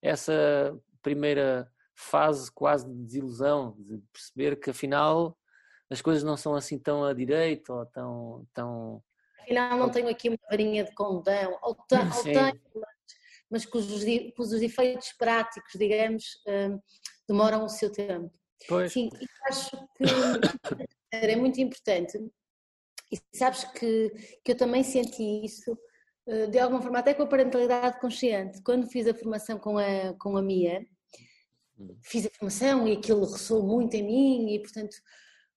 essa 0.00 0.74
primeira 1.02 1.70
fase 1.94 2.50
quase 2.52 2.88
de 2.88 2.94
desilusão, 3.04 3.76
de 3.78 3.98
perceber 4.12 4.56
que 4.56 4.70
afinal 4.70 5.36
as 5.90 6.00
coisas 6.00 6.22
não 6.22 6.36
são 6.36 6.54
assim 6.54 6.78
tão 6.78 7.04
à 7.04 7.12
direita 7.12 7.72
ou 7.72 7.86
tão. 7.86 8.46
tão... 8.54 9.02
Afinal, 9.42 9.78
não 9.78 9.90
tenho 9.90 10.08
aqui 10.08 10.28
uma 10.28 10.38
varinha 10.48 10.84
de 10.84 10.94
condão, 10.94 11.58
ou, 11.62 11.74
tenho, 11.74 12.14
ou 12.14 12.22
tenho 12.22 12.60
mas 13.50 13.66
cujos, 13.66 14.04
cujos 14.36 14.62
efeitos 14.62 15.12
práticos, 15.18 15.72
digamos, 15.74 16.24
um, 16.46 16.80
demoram 17.28 17.64
o 17.64 17.68
seu 17.68 17.90
tempo. 17.90 18.30
Pois. 18.68 18.92
Sim, 18.92 19.10
e 19.20 19.26
acho 19.48 19.76
que 19.96 20.04
é 21.10 21.34
muito 21.34 21.60
importante. 21.60 22.18
E 23.10 23.18
sabes 23.36 23.64
que, 23.64 24.10
que 24.44 24.52
eu 24.52 24.56
também 24.56 24.84
senti 24.84 25.44
isso, 25.44 25.76
eh, 26.28 26.46
de 26.46 26.58
alguma 26.60 26.80
forma, 26.80 27.00
até 27.00 27.12
com 27.12 27.24
a 27.24 27.26
parentalidade 27.26 27.98
consciente. 27.98 28.62
Quando 28.62 28.86
fiz 28.86 29.08
a 29.08 29.14
formação 29.14 29.58
com 29.58 29.78
a, 29.78 30.14
com 30.16 30.36
a 30.36 30.42
Mia, 30.42 30.86
fiz 32.04 32.26
a 32.26 32.30
formação 32.30 32.86
e 32.86 32.92
aquilo 32.92 33.24
ressoou 33.24 33.66
muito 33.66 33.94
em 33.94 34.04
mim 34.04 34.54
e, 34.54 34.60
portanto, 34.60 34.96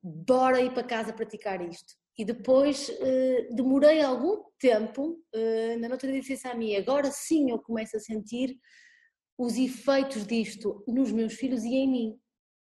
bora 0.02 0.62
ir 0.62 0.74
para 0.74 0.84
casa 0.84 1.13
praticar 1.13 1.62
isto. 1.62 1.94
E 2.17 2.24
depois 2.24 2.89
eh, 2.89 3.48
demorei 3.51 4.01
algum 4.01 4.43
tempo, 4.60 5.20
eh, 5.34 5.77
na 5.77 5.89
outra 5.89 6.12
disse 6.12 6.48
a 6.48 6.53
mim, 6.53 6.75
agora 6.75 7.10
sim 7.12 7.50
eu 7.50 7.60
começo 7.60 7.98
a 7.98 8.00
sentir 8.00 8.55
os 9.38 9.58
efeitos 9.58 10.25
disto 10.27 10.84
nos 10.88 11.12
meus 11.12 11.34
filhos 11.34 11.63
e 11.63 11.74
em 11.75 11.89
mim. 11.89 12.20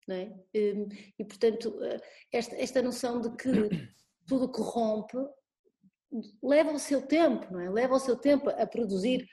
É? 0.09 0.25
Hum, 0.55 0.87
e, 1.19 1.23
portanto, 1.23 1.81
eh, 1.83 1.97
esta, 2.33 2.55
esta 2.55 2.81
noção 2.81 3.21
de 3.21 3.29
que 3.37 3.49
tudo 4.27 4.51
que 4.51 4.61
rompe 4.61 5.17
leva 6.43 6.71
o 6.73 6.79
seu 6.79 7.01
tempo, 7.05 7.51
não 7.53 7.61
é? 7.61 7.69
Leva 7.69 7.95
o 7.95 7.99
seu 7.99 8.17
tempo 8.17 8.49
a 8.49 8.65
produzir 8.65 9.25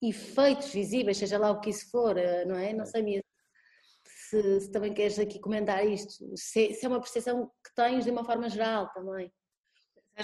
efeitos 0.00 0.72
visíveis, 0.72 1.18
seja 1.18 1.36
lá 1.38 1.50
o 1.50 1.60
que 1.60 1.70
isso 1.70 1.90
for, 1.90 2.14
não 2.46 2.56
é? 2.56 2.72
Não 2.72 2.86
sei 2.86 3.02
se, 4.30 4.60
se 4.60 4.70
também 4.70 4.94
queres 4.94 5.18
aqui 5.18 5.40
comentar 5.40 5.84
isto, 5.84 6.24
se, 6.36 6.72
se 6.74 6.86
é 6.86 6.88
uma 6.88 7.00
percepção 7.00 7.46
que 7.46 7.74
tens 7.74 8.04
de 8.04 8.10
uma 8.10 8.24
forma 8.24 8.48
geral 8.48 8.88
também. 8.92 9.30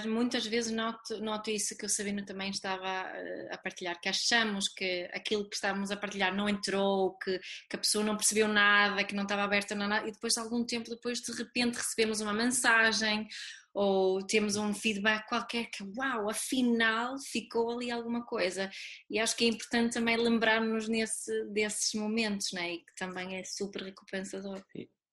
Muitas 0.05 0.45
vezes 0.45 0.71
noto, 0.71 1.19
noto 1.21 1.49
isso 1.49 1.75
que 1.75 1.85
o 1.85 1.89
Sabino 1.89 2.23
também 2.23 2.51
estava 2.51 3.05
a, 3.49 3.57
partilhar, 3.57 3.99
que 3.99 4.07
achamos 4.07 4.67
que 4.67 5.09
aquilo 5.11 5.49
que 5.49 5.55
estávamos 5.55 5.89
a 5.89 5.97
partilhar 5.97 6.35
não 6.35 6.47
entrou, 6.47 7.17
que, 7.17 7.39
que 7.69 7.75
a 7.75 7.79
pessoa 7.79 8.03
não 8.03 8.15
percebeu 8.15 8.47
nada, 8.47 9.03
que 9.03 9.15
não 9.15 9.23
estava 9.23 9.43
aberta 9.43 9.73
a 9.73 9.77
nada, 9.77 10.07
e 10.07 10.11
depois, 10.11 10.37
algum 10.37 10.63
tempo 10.63 10.89
depois, 10.89 11.19
de 11.19 11.31
repente 11.31 11.77
recebemos 11.77 12.21
uma 12.21 12.33
mensagem 12.33 13.27
ou 13.73 14.25
temos 14.25 14.55
um 14.55 14.73
feedback 14.73 15.27
qualquer 15.27 15.69
que, 15.69 15.83
uau, 15.95 16.29
afinal 16.29 17.15
ficou 17.19 17.71
ali 17.71 17.91
alguma 17.91 18.25
coisa. 18.25 18.69
E 19.07 19.19
acho 19.19 19.37
que 19.37 19.45
é 19.45 19.49
importante 19.49 19.93
também 19.93 20.17
lembrarmos 20.17 20.87
nesse, 20.87 21.45
desses 21.45 21.93
momentos, 21.93 22.51
né? 22.53 22.73
e 22.73 22.77
que 22.79 22.95
também 22.97 23.35
é 23.35 23.43
super 23.43 23.83
recompensador. 23.83 24.63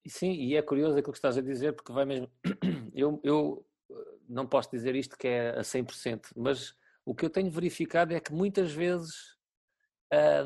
Sim, 0.07 0.33
e 0.33 0.57
é 0.57 0.63
curioso 0.63 0.97
aquilo 0.97 1.13
que 1.13 1.19
estás 1.19 1.37
a 1.37 1.43
dizer, 1.43 1.75
porque 1.75 1.93
vai 1.93 2.05
mesmo. 2.05 2.31
Eu, 2.97 3.21
eu 3.25 3.67
não 4.29 4.47
posso 4.47 4.71
dizer 4.71 4.95
isto 4.95 5.17
que 5.17 5.29
é 5.29 5.51
a 5.51 5.61
100%, 5.61 6.33
mas 6.37 6.75
o 7.05 7.15
que 7.15 7.25
eu 7.25 7.31
tenho 7.31 7.51
verificado 7.51 8.15
é 8.15 8.21
que 8.21 8.33
muitas 8.33 8.73
vezes 8.73 9.37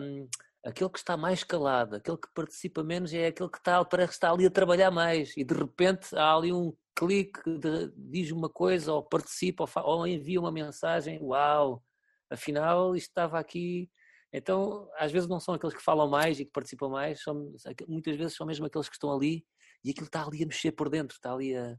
um, 0.00 0.28
aquele 0.64 0.90
que 0.90 0.98
está 0.98 1.16
mais 1.16 1.44
calado, 1.44 1.96
aquele 1.96 2.16
que 2.16 2.28
participa 2.34 2.82
menos 2.82 3.12
é 3.12 3.28
aquele 3.28 3.48
que 3.48 3.58
está, 3.58 3.84
parece 3.84 4.08
que 4.08 4.14
está 4.14 4.30
ali 4.30 4.46
a 4.46 4.50
trabalhar 4.50 4.90
mais 4.90 5.36
e 5.36 5.44
de 5.44 5.54
repente 5.54 6.16
há 6.16 6.34
ali 6.34 6.52
um 6.52 6.76
clique, 6.94 7.40
de, 7.58 7.92
diz 7.96 8.32
uma 8.32 8.48
coisa 8.48 8.92
ou 8.92 9.02
participa 9.02 9.64
ou, 9.64 9.98
ou 9.98 10.06
envia 10.06 10.40
uma 10.40 10.50
mensagem, 10.50 11.20
uau, 11.22 11.82
afinal 12.28 12.96
isto 12.96 13.08
estava 13.08 13.38
aqui. 13.38 13.90
Então, 14.32 14.90
às 14.98 15.10
vezes 15.10 15.28
não 15.28 15.40
são 15.40 15.54
aqueles 15.54 15.74
que 15.74 15.82
falam 15.82 16.08
mais 16.08 16.38
e 16.38 16.44
que 16.44 16.50
participam 16.50 16.88
mais, 16.90 17.22
são, 17.22 17.50
muitas 17.86 18.16
vezes 18.16 18.36
são 18.36 18.46
mesmo 18.46 18.66
aqueles 18.66 18.88
que 18.88 18.96
estão 18.96 19.12
ali 19.12 19.46
e 19.82 19.90
aquilo 19.90 20.06
está 20.06 20.22
ali 20.26 20.42
a 20.42 20.46
mexer 20.46 20.72
por 20.72 20.90
dentro, 20.90 21.14
está 21.14 21.32
ali 21.32 21.56
a, 21.56 21.78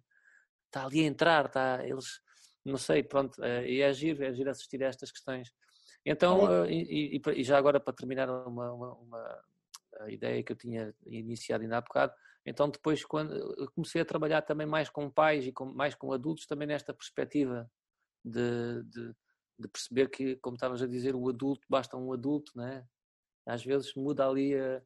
está 0.70 0.86
ali 0.86 1.02
a 1.02 1.08
entrar, 1.08 1.46
está, 1.46 1.86
eles, 1.86 2.22
não 2.64 2.78
sei, 2.78 3.04
pronto, 3.04 3.44
eh, 3.44 3.70
e 3.70 3.82
é 3.82 3.88
agir, 3.88 4.22
é 4.22 4.28
agir 4.28 4.48
assistir 4.48 4.84
a 4.84 4.88
estas 4.88 5.12
questões. 5.12 5.52
Então, 6.06 6.64
é. 6.64 6.72
e, 6.72 7.22
e, 7.36 7.44
já 7.44 7.58
agora 7.58 7.80
para 7.80 7.94
terminar 7.94 8.30
uma, 8.30 8.72
uma, 8.72 8.94
uma 8.94 9.44
ideia 10.08 10.42
que 10.44 10.52
eu 10.52 10.56
tinha 10.56 10.94
iniciado 11.06 11.64
ainda 11.64 11.78
há 11.78 11.82
bocado, 11.82 12.14
então 12.46 12.70
depois 12.70 13.04
quando 13.04 13.70
comecei 13.74 14.02
a 14.02 14.06
trabalhar 14.06 14.42
também 14.44 14.66
mais 14.66 14.90
com 14.90 15.10
pais 15.10 15.46
e 15.46 15.52
com, 15.52 15.66
mais 15.66 15.94
com 15.96 16.14
adultos, 16.14 16.46
também 16.46 16.68
nesta 16.68 16.94
perspectiva 16.94 17.70
de, 18.24 18.84
de, 18.84 19.14
de 19.60 19.68
perceber 19.68 20.10
que, 20.10 20.38
como 20.38 20.56
estavas 20.56 20.82
a 20.82 20.88
dizer, 20.88 21.16
o 21.16 21.28
adulto, 21.28 21.68
basta 21.70 21.98
um 21.98 22.14
adulto, 22.14 22.54
né? 22.56 22.86
às 23.46 23.64
vezes 23.64 23.94
muda 23.96 24.28
ali 24.28 24.56
a, 24.56 24.82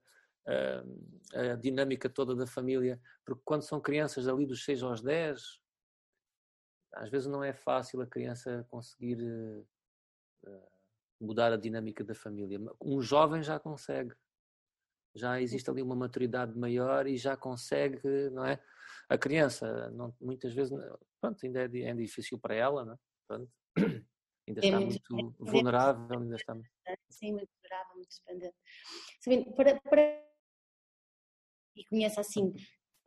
a, 0.47 1.51
a, 1.51 1.55
dinâmica 1.55 2.09
toda 2.09 2.35
da 2.35 2.47
família, 2.47 2.99
porque 3.25 3.41
quando 3.45 3.63
são 3.63 3.79
crianças 3.79 4.27
ali 4.27 4.45
dos 4.45 4.63
6 4.63 4.83
aos 4.83 5.01
10, 5.01 5.41
às 6.93 7.09
vezes 7.09 7.27
não 7.27 7.43
é 7.43 7.53
fácil 7.53 8.01
a 8.01 8.07
criança 8.07 8.65
conseguir 8.69 9.17
uh, 9.21 9.67
mudar 11.19 11.51
a 11.51 11.57
dinâmica 11.57 12.03
da 12.03 12.13
família. 12.13 12.59
Um 12.81 13.01
jovem 13.01 13.41
já 13.41 13.59
consegue. 13.59 14.13
Já 15.15 15.39
existe 15.41 15.69
ali 15.69 15.81
uma 15.81 15.95
maturidade 15.95 16.57
maior 16.57 17.07
e 17.07 17.17
já 17.17 17.37
consegue, 17.37 18.29
não 18.31 18.45
é? 18.45 18.61
A 19.07 19.17
criança, 19.17 19.89
não, 19.91 20.13
muitas 20.19 20.53
vezes, 20.53 20.73
pronto, 21.21 21.45
ainda 21.45 21.61
é, 21.61 21.65
é 21.65 21.93
difícil 21.93 22.39
para 22.39 22.55
ela, 22.55 22.83
não 22.83 22.93
é? 22.93 22.97
Pronto, 23.27 23.51
ainda 24.47 24.61
é 24.61 24.65
está 24.65 24.79
muito, 24.79 25.15
muito 25.15 25.45
vulnerável, 25.45 26.19
ainda 26.19 26.35
está... 26.35 26.57
Sim, 27.09 27.33
muito 27.33 27.49
vulnerável, 27.61 27.95
muito 27.95 28.15
dependente. 28.25 29.55
Para, 29.55 29.81
para... 29.81 30.23
E 31.75 31.85
conhece 31.85 32.19
assim 32.19 32.53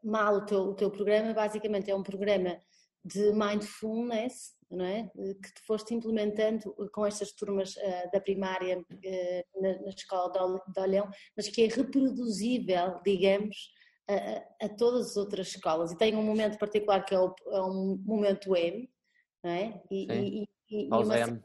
mal 0.03 0.37
o 0.37 0.47
teu, 0.47 0.61
o 0.61 0.75
teu 0.75 0.91
programa, 0.91 1.35
basicamente 1.35 1.91
é 1.91 1.95
um 1.95 2.03
programa 2.03 2.61
de 3.07 3.33
mindfulness, 3.33 4.57
não 4.71 4.85
é? 4.85 5.09
que 5.15 5.55
te 5.55 5.63
foste 5.65 5.95
implementando 5.95 6.75
com 6.93 7.07
estas 7.07 7.33
turmas 7.33 7.77
uh, 7.77 8.11
da 8.13 8.21
primária 8.21 8.79
uh, 8.79 9.63
na, 9.63 9.81
na, 9.81 9.89
escola 9.89 10.61
de 10.67 10.81
Olhão, 10.81 11.09
mas 11.37 11.49
que 11.49 11.65
é 11.65 11.69
reproduzível, 11.69 13.01
digamos, 13.05 13.71
a, 14.09 14.65
a, 14.67 14.69
todas 14.71 15.11
as 15.11 15.17
outras 15.17 15.49
escolas. 15.49 15.93
E 15.93 15.99
tem 15.99 16.17
um 16.17 16.23
momento 16.23 16.59
particular 16.59 17.05
que 17.05 17.15
é, 17.15 17.19
o, 17.19 17.35
é 17.49 17.63
um 17.63 18.03
momento 18.05 18.57
M, 18.57 18.91
não 19.43 19.51
é? 19.51 19.83
E, 19.91 20.13
e, 20.13 20.49
e, 20.71 20.89
pausa 20.89 21.15
uma, 21.15 21.19
M. 21.21 21.45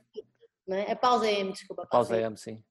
Não 0.67 0.77
é? 0.77 0.91
A 0.91 0.95
pausa 0.95 1.31
M, 1.31 1.51
desculpa. 1.51 1.83
A 1.83 1.87
pausa, 1.87 2.09
pausa 2.09 2.25
M, 2.25 2.37
sim. 2.37 2.63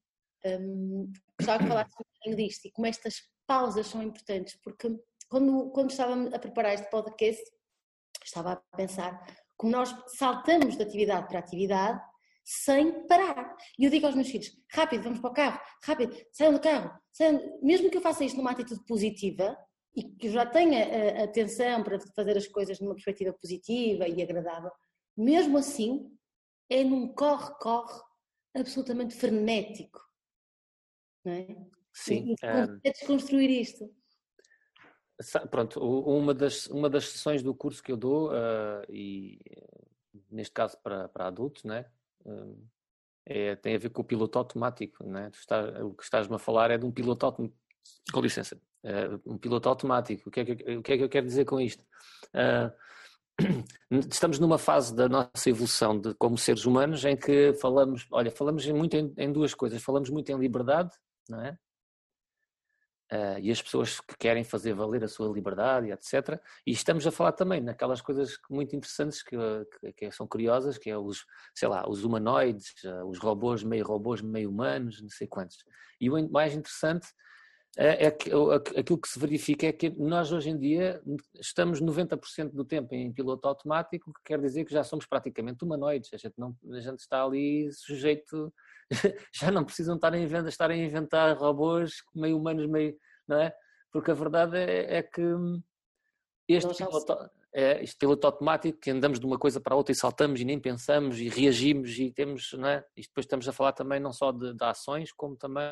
Um, 0.44 1.12
gostava 1.38 1.62
que 1.62 1.68
falasse 1.68 1.90
um 1.94 2.04
bocadinho 2.14 2.49
disto 2.49 2.64
e 2.64 2.70
como 2.70 2.87
estas 2.87 3.23
pausas 3.47 3.87
são 3.87 4.02
importantes, 4.02 4.59
porque 4.64 4.88
quando, 5.28 5.70
quando 5.70 5.90
estava 5.90 6.35
a 6.35 6.38
preparar 6.38 6.75
este 6.75 6.90
podcast, 6.90 7.44
estava 8.26 8.52
a 8.52 8.76
pensar 8.76 9.24
como 9.56 9.72
nós 9.72 9.94
saltamos 10.16 10.76
de 10.76 10.82
atividade 10.82 11.28
para 11.28 11.38
atividade 11.38 12.00
sem 12.44 13.06
parar. 13.06 13.54
E 13.78 13.84
eu 13.84 13.90
digo 13.90 14.06
aos 14.06 14.14
meus 14.14 14.28
filhos: 14.28 14.50
rápido, 14.72 15.02
vamos 15.02 15.20
para 15.20 15.30
o 15.30 15.34
carro, 15.34 15.60
rápido, 15.84 16.16
saiam 16.32 16.52
do 16.52 16.60
carro. 16.60 16.90
Saiam... 17.12 17.60
Mesmo 17.62 17.90
que 17.90 17.96
eu 17.96 18.02
faça 18.02 18.24
isto 18.24 18.36
numa 18.36 18.50
atitude 18.50 18.84
positiva 18.86 19.56
e 19.94 20.02
que 20.02 20.28
eu 20.28 20.32
já 20.32 20.46
tenha 20.46 21.22
atenção 21.24 21.82
para 21.82 21.98
fazer 22.14 22.36
as 22.36 22.46
coisas 22.46 22.80
numa 22.80 22.94
perspectiva 22.94 23.32
positiva 23.32 24.08
e 24.08 24.22
agradável, 24.22 24.70
mesmo 25.16 25.58
assim 25.58 26.10
é 26.68 26.82
num 26.84 27.08
corre-corre 27.08 28.00
absolutamente 28.54 29.14
frenético. 29.14 30.00
Não 31.24 31.32
é? 31.32 31.46
Sim. 31.92 32.34
E, 32.42 32.46
e 32.46 32.88
é 32.88 32.92
desconstruir 32.92 33.50
isto. 33.50 33.92
Pronto, 35.50 35.80
uma 35.80 36.32
das, 36.32 36.66
uma 36.66 36.88
das 36.88 37.08
sessões 37.08 37.42
do 37.42 37.54
curso 37.54 37.82
que 37.82 37.92
eu 37.92 37.96
dou, 37.96 38.30
uh, 38.30 38.82
e 38.88 39.38
neste 40.30 40.52
caso 40.52 40.78
para, 40.82 41.08
para 41.08 41.26
adultos, 41.26 41.64
né? 41.64 41.84
Uh, 42.24 42.56
é, 43.26 43.54
tem 43.54 43.74
a 43.74 43.78
ver 43.78 43.90
com 43.90 44.00
o 44.00 44.04
piloto 44.04 44.38
automático. 44.38 45.04
Né? 45.04 45.30
Está, 45.32 45.62
o 45.84 45.94
que 45.94 46.02
estás-me 46.02 46.34
a 46.34 46.38
falar 46.38 46.70
é 46.70 46.78
de 46.78 46.86
um 46.86 46.90
piloto 46.90 47.26
automático. 47.26 47.60
Com 48.12 48.20
licença, 48.20 48.56
uh, 48.84 49.20
um 49.26 49.36
piloto 49.36 49.68
automático. 49.68 50.28
O 50.28 50.32
que, 50.32 50.40
é 50.40 50.44
que, 50.44 50.76
o 50.76 50.82
que 50.82 50.92
é 50.92 50.96
que 50.96 51.04
eu 51.04 51.08
quero 51.08 51.26
dizer 51.26 51.44
com 51.44 51.60
isto? 51.60 51.84
estamos 54.10 54.38
numa 54.38 54.58
fase 54.58 54.94
da 54.94 55.08
nossa 55.08 55.48
evolução 55.48 55.98
de, 56.00 56.14
como 56.14 56.36
seres 56.38 56.64
humanos 56.64 57.04
em 57.04 57.16
que 57.16 57.52
falamos, 57.54 58.06
olha, 58.10 58.30
falamos 58.30 58.66
muito 58.66 58.96
em, 58.96 59.12
em 59.16 59.32
duas 59.32 59.54
coisas. 59.54 59.82
Falamos 59.82 60.08
muito 60.08 60.32
em 60.32 60.38
liberdade, 60.38 60.90
não 61.28 61.42
é? 61.42 61.58
Uh, 63.12 63.40
e 63.40 63.50
as 63.50 63.61
pessoas 63.61 64.00
que 64.00 64.17
querem 64.17 64.45
fazer 64.45 64.73
valer 64.73 65.02
a 65.02 65.09
sua 65.09 65.33
liberdade, 65.33 65.90
etc. 65.90 66.40
E 66.64 66.71
estamos 66.71 67.05
a 67.07 67.11
falar 67.11 67.33
também 67.33 67.61
naquelas 67.61 68.00
coisas 68.00 68.38
muito 68.49 68.76
interessantes 68.76 69.21
que, 69.21 69.37
que, 69.81 69.93
que 69.93 70.11
são 70.12 70.29
curiosas, 70.29 70.79
que 70.79 70.88
é 70.88 70.97
os, 70.97 71.26
sei 71.52 71.67
lá, 71.67 71.88
os 71.88 72.05
humanoides, 72.05 72.73
uh, 72.85 73.05
os 73.07 73.19
robôs, 73.19 73.64
meio 73.64 73.85
robôs, 73.85 74.23
meio 74.23 74.49
humanos, 74.49 75.02
não 75.02 75.09
sei 75.09 75.26
quantos. 75.26 75.64
E 76.00 76.09
o 76.09 76.31
mais 76.31 76.55
interessante 76.55 77.09
é, 77.76 78.06
é 78.06 78.10
que 78.10 78.30
aquilo 78.76 79.00
que 79.00 79.08
se 79.08 79.18
verifica 79.18 79.66
é 79.66 79.72
que 79.72 79.90
nós 79.90 80.32
hoje 80.32 80.50
em 80.50 80.58
dia 80.58 81.00
estamos 81.40 81.80
90% 81.80 82.50
do 82.50 82.64
tempo 82.64 82.94
em 82.94 83.12
piloto 83.12 83.46
automático, 83.46 84.12
que 84.12 84.20
quer 84.24 84.40
dizer 84.40 84.64
que 84.64 84.72
já 84.72 84.82
somos 84.82 85.06
praticamente 85.06 85.64
humanoides, 85.64 86.12
a 86.12 86.16
gente, 86.16 86.34
não, 86.36 86.56
a 86.72 86.80
gente 86.80 86.98
está 86.98 87.24
ali 87.24 87.70
sujeito, 87.72 88.52
já 89.32 89.50
não 89.50 89.64
precisam 89.64 89.94
estar 89.94 90.12
a, 90.12 90.18
inventar, 90.18 90.48
estar 90.48 90.70
a 90.70 90.76
inventar 90.76 91.36
robôs 91.36 92.02
meio 92.14 92.36
humanos, 92.36 92.66
meio, 92.66 92.96
não 93.26 93.40
é? 93.40 93.54
Porque 93.92 94.10
a 94.10 94.14
verdade 94.14 94.56
é, 94.56 94.96
é 94.98 95.02
que 95.02 95.22
este 96.48 96.74
piloto, 96.74 97.30
é, 97.52 97.82
este 97.82 97.96
piloto 97.96 98.26
automático 98.26 98.80
que 98.80 98.90
andamos 98.90 99.20
de 99.20 99.26
uma 99.26 99.38
coisa 99.38 99.60
para 99.60 99.76
outra 99.76 99.92
e 99.92 99.96
saltamos 99.96 100.40
e 100.40 100.44
nem 100.44 100.58
pensamos 100.58 101.18
e 101.20 101.28
reagimos 101.28 101.96
e 101.98 102.10
temos, 102.10 102.52
não 102.54 102.68
é? 102.68 102.84
E 102.96 103.02
depois 103.02 103.26
estamos 103.26 103.48
a 103.48 103.52
falar 103.52 103.72
também 103.72 104.00
não 104.00 104.12
só 104.12 104.32
de, 104.32 104.54
de 104.54 104.64
ações, 104.64 105.12
como 105.12 105.36
também 105.36 105.64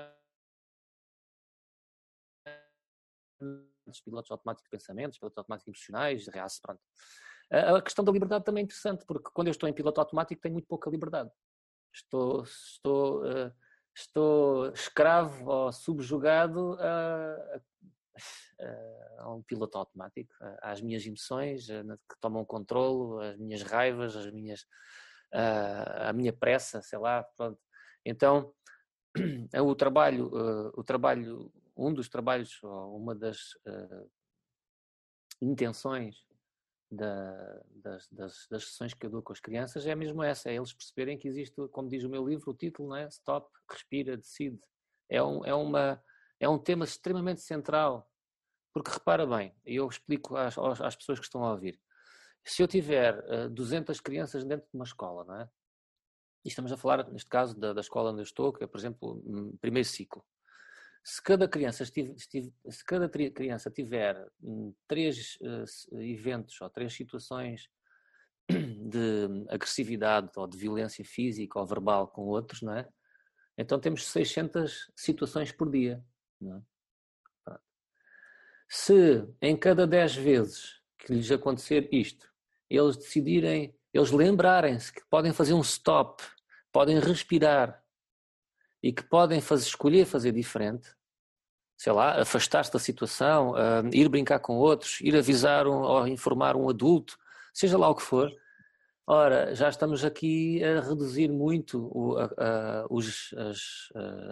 pilotos 4.05 4.31
automáticos 4.31 4.65
de 4.65 4.71
pensamentos, 4.71 5.19
pilotos 5.19 5.39
automáticos 5.39 5.69
emocionais, 5.69 6.27
reação, 6.29 6.61
pronto. 6.63 6.81
A 7.51 7.81
questão 7.81 8.05
da 8.05 8.13
liberdade 8.13 8.45
também 8.45 8.63
é 8.63 8.65
interessante, 8.65 9.05
porque 9.07 9.31
quando 9.33 9.49
eu 9.49 9.53
estou 9.53 9.69
em 9.69 9.73
piloto 9.73 10.01
automático 10.01 10.41
tenho 10.41 10.53
muito 10.53 10.69
pouca 10.69 10.91
liberdade. 10.91 11.31
Estou, 11.95 12.43
estou, 12.43 13.25
uh, 13.25 13.53
estou 13.97 14.69
escravo 14.71 15.51
ou 15.51 15.73
subjugado 15.73 16.77
a, 16.79 17.61
a, 18.61 19.23
a 19.25 19.35
um 19.35 19.43
piloto 19.43 19.79
automático, 19.79 20.33
às 20.61 20.83
minhas 20.83 21.07
emoções 21.07 21.67
que 21.67 22.21
tomam 22.21 22.45
controle, 22.45 23.27
as 23.27 23.39
minhas 23.39 23.63
raivas, 23.63 24.15
as 24.15 24.31
minhas, 24.31 24.67
a 25.33 26.13
minha 26.13 26.33
pressa, 26.33 26.83
sei 26.83 26.99
lá, 26.99 27.23
pronto. 27.37 27.59
Então, 28.05 28.53
o 29.65 29.75
trabalho, 29.75 30.29
uh, 30.29 30.73
o 30.77 30.85
trabalho 30.85 31.53
um 31.79 31.95
dos 31.95 32.09
trabalhos, 32.09 32.61
uma 32.63 33.15
das 33.15 33.55
uh, 33.67 34.11
intenções 35.41 36.27
da, 36.91 37.63
das, 37.71 38.09
das, 38.11 38.47
das, 38.51 38.65
sessões 38.65 38.95
que 38.95 39.07
eu 39.07 39.11
dou 39.11 39.23
com 39.23 39.33
as 39.33 39.39
crianças 39.39 39.87
é 39.87 39.95
mesmo 39.95 40.23
essa, 40.23 40.51
é 40.51 40.57
eles 40.57 40.73
perceberem 40.73 41.17
que 41.17 41.29
existe, 41.29 41.55
como 41.69 41.89
diz 41.89 42.03
o 42.03 42.09
meu 42.09 42.27
livro, 42.27 42.51
o 42.51 42.55
título, 42.55 42.89
não 42.89 42.97
é? 42.97 43.07
Stop, 43.09 43.49
respira, 43.71 44.17
decide. 44.17 44.61
É 45.09 45.23
um, 45.23 45.45
é 45.45 45.55
uma, 45.55 46.03
é 46.41 46.49
um 46.49 46.59
tema 46.59 46.85
extremamente 46.85 47.43
central, 47.43 48.11
porque 48.75 48.91
repara 48.91 49.25
bem, 49.25 49.55
e 49.65 49.77
eu 49.77 49.87
explico 49.87 50.37
às, 50.37 50.59
às 50.59 50.97
pessoas 50.97 51.21
que 51.21 51.27
estão 51.27 51.45
a 51.45 51.53
ouvir, 51.53 51.81
se 52.45 52.63
eu 52.63 52.67
tiver 52.67 53.19
uh, 53.29 53.49
200 53.51 54.01
crianças 54.01 54.45
dentro 54.45 54.67
de 54.67 54.75
uma 54.75 54.85
escola, 54.85 55.25
não 55.25 55.41
é? 55.41 55.49
E 56.45 56.49
estamos 56.49 56.73
a 56.73 56.77
falar, 56.77 57.09
neste 57.11 57.29
caso, 57.29 57.55
da, 57.59 57.73
da 57.73 57.81
escola 57.81 58.11
onde 58.11 58.21
eu 58.21 58.25
estou, 58.25 58.53
que 58.53 58.65
é, 58.65 58.67
por 58.67 58.79
exemplo, 58.79 59.23
hum, 59.27 59.57
primeiro 59.61 59.87
ciclo 59.87 60.25
se 61.09 61.23
cada 61.23 61.49
criança, 61.49 61.85
estive, 61.85 62.13
estive, 62.13 62.53
se 62.69 62.85
cada 62.85 63.09
criança 63.09 63.71
tiver 63.71 64.31
hum, 64.43 64.75
três 64.87 65.39
uh, 65.41 66.01
eventos 66.03 66.61
ou 66.61 66.69
três 66.69 66.93
situações 66.93 67.67
de 68.47 69.47
agressividade 69.49 70.31
ou 70.37 70.47
de 70.47 70.59
violência 70.59 71.03
física 71.03 71.59
ou 71.59 71.67
verbal 71.67 72.09
com 72.09 72.27
outros, 72.27 72.61
não 72.61 72.75
é? 72.75 72.87
Então 73.57 73.81
temos 73.81 74.05
600 74.05 74.93
situações 74.95 75.51
por 75.51 75.71
dia. 75.71 76.05
É? 76.43 77.59
Se 78.69 79.27
em 79.41 79.57
cada 79.57 79.87
10 79.87 80.15
vezes 80.15 80.83
que 80.99 81.15
lhes 81.15 81.31
acontecer 81.31 81.89
isto, 81.91 82.31
eles 82.69 82.99
decidirem, 82.99 83.75
eles 83.95 84.11
lembrarem-se 84.11 84.93
que 84.93 85.01
podem 85.09 85.33
fazer 85.33 85.55
um 85.55 85.63
stop, 85.63 86.23
podem 86.71 87.01
respirar 87.01 87.83
e 88.83 88.93
que 88.93 89.03
podem 89.03 89.41
fazer, 89.41 89.67
escolher 89.67 90.05
fazer 90.05 90.33
diferente, 90.33 90.98
sei 91.79 91.93
lá, 91.93 92.21
afastar-se 92.21 92.73
da 92.73 92.79
situação, 92.81 93.53
uh, 93.53 93.89
ir 93.93 94.09
brincar 94.09 94.41
com 94.41 94.57
outros, 94.57 95.01
ir 95.01 95.15
avisar 95.17 95.69
um, 95.69 95.81
ou 95.81 96.09
informar 96.09 96.57
um 96.57 96.69
adulto, 96.69 97.17
seja 97.55 97.79
lá 97.79 97.89
o 97.89 97.95
que 97.95 98.03
for. 98.03 98.29
Ora, 99.07 99.55
já 99.55 99.69
estamos 99.69 100.05
aqui 100.05 100.63
a 100.63 100.81
reduzir 100.81 101.31
muito 101.31 101.89
o, 101.95 102.19
a, 102.19 102.25
a, 102.25 102.87
os, 102.91 103.33
as, 103.35 103.61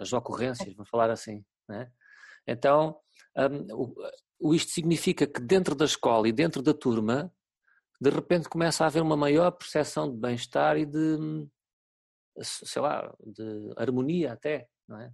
as, 0.01 0.13
ocorrências, 0.13 0.75
vamos 0.75 0.89
falar 0.89 1.09
assim. 1.09 1.43
Né? 1.69 1.89
Então, 2.45 2.99
um, 3.37 3.93
o, 4.39 4.53
isto 4.53 4.71
significa 4.71 5.25
que 5.25 5.39
dentro 5.39 5.73
da 5.73 5.85
escola 5.85 6.27
e 6.27 6.33
dentro 6.33 6.61
da 6.61 6.73
turma, 6.73 7.31
de 7.99 8.09
repente 8.09 8.49
começa 8.49 8.83
a 8.83 8.87
haver 8.87 9.01
uma 9.01 9.17
maior 9.17 9.51
percepção 9.51 10.11
de 10.11 10.17
bem-estar 10.17 10.77
e 10.77 10.85
de, 10.85 11.47
sei 12.43 12.81
lá, 12.81 13.11
de 13.25 13.73
harmonia 13.77 14.33
até, 14.33 14.67
não 14.85 14.99
é? 14.99 15.11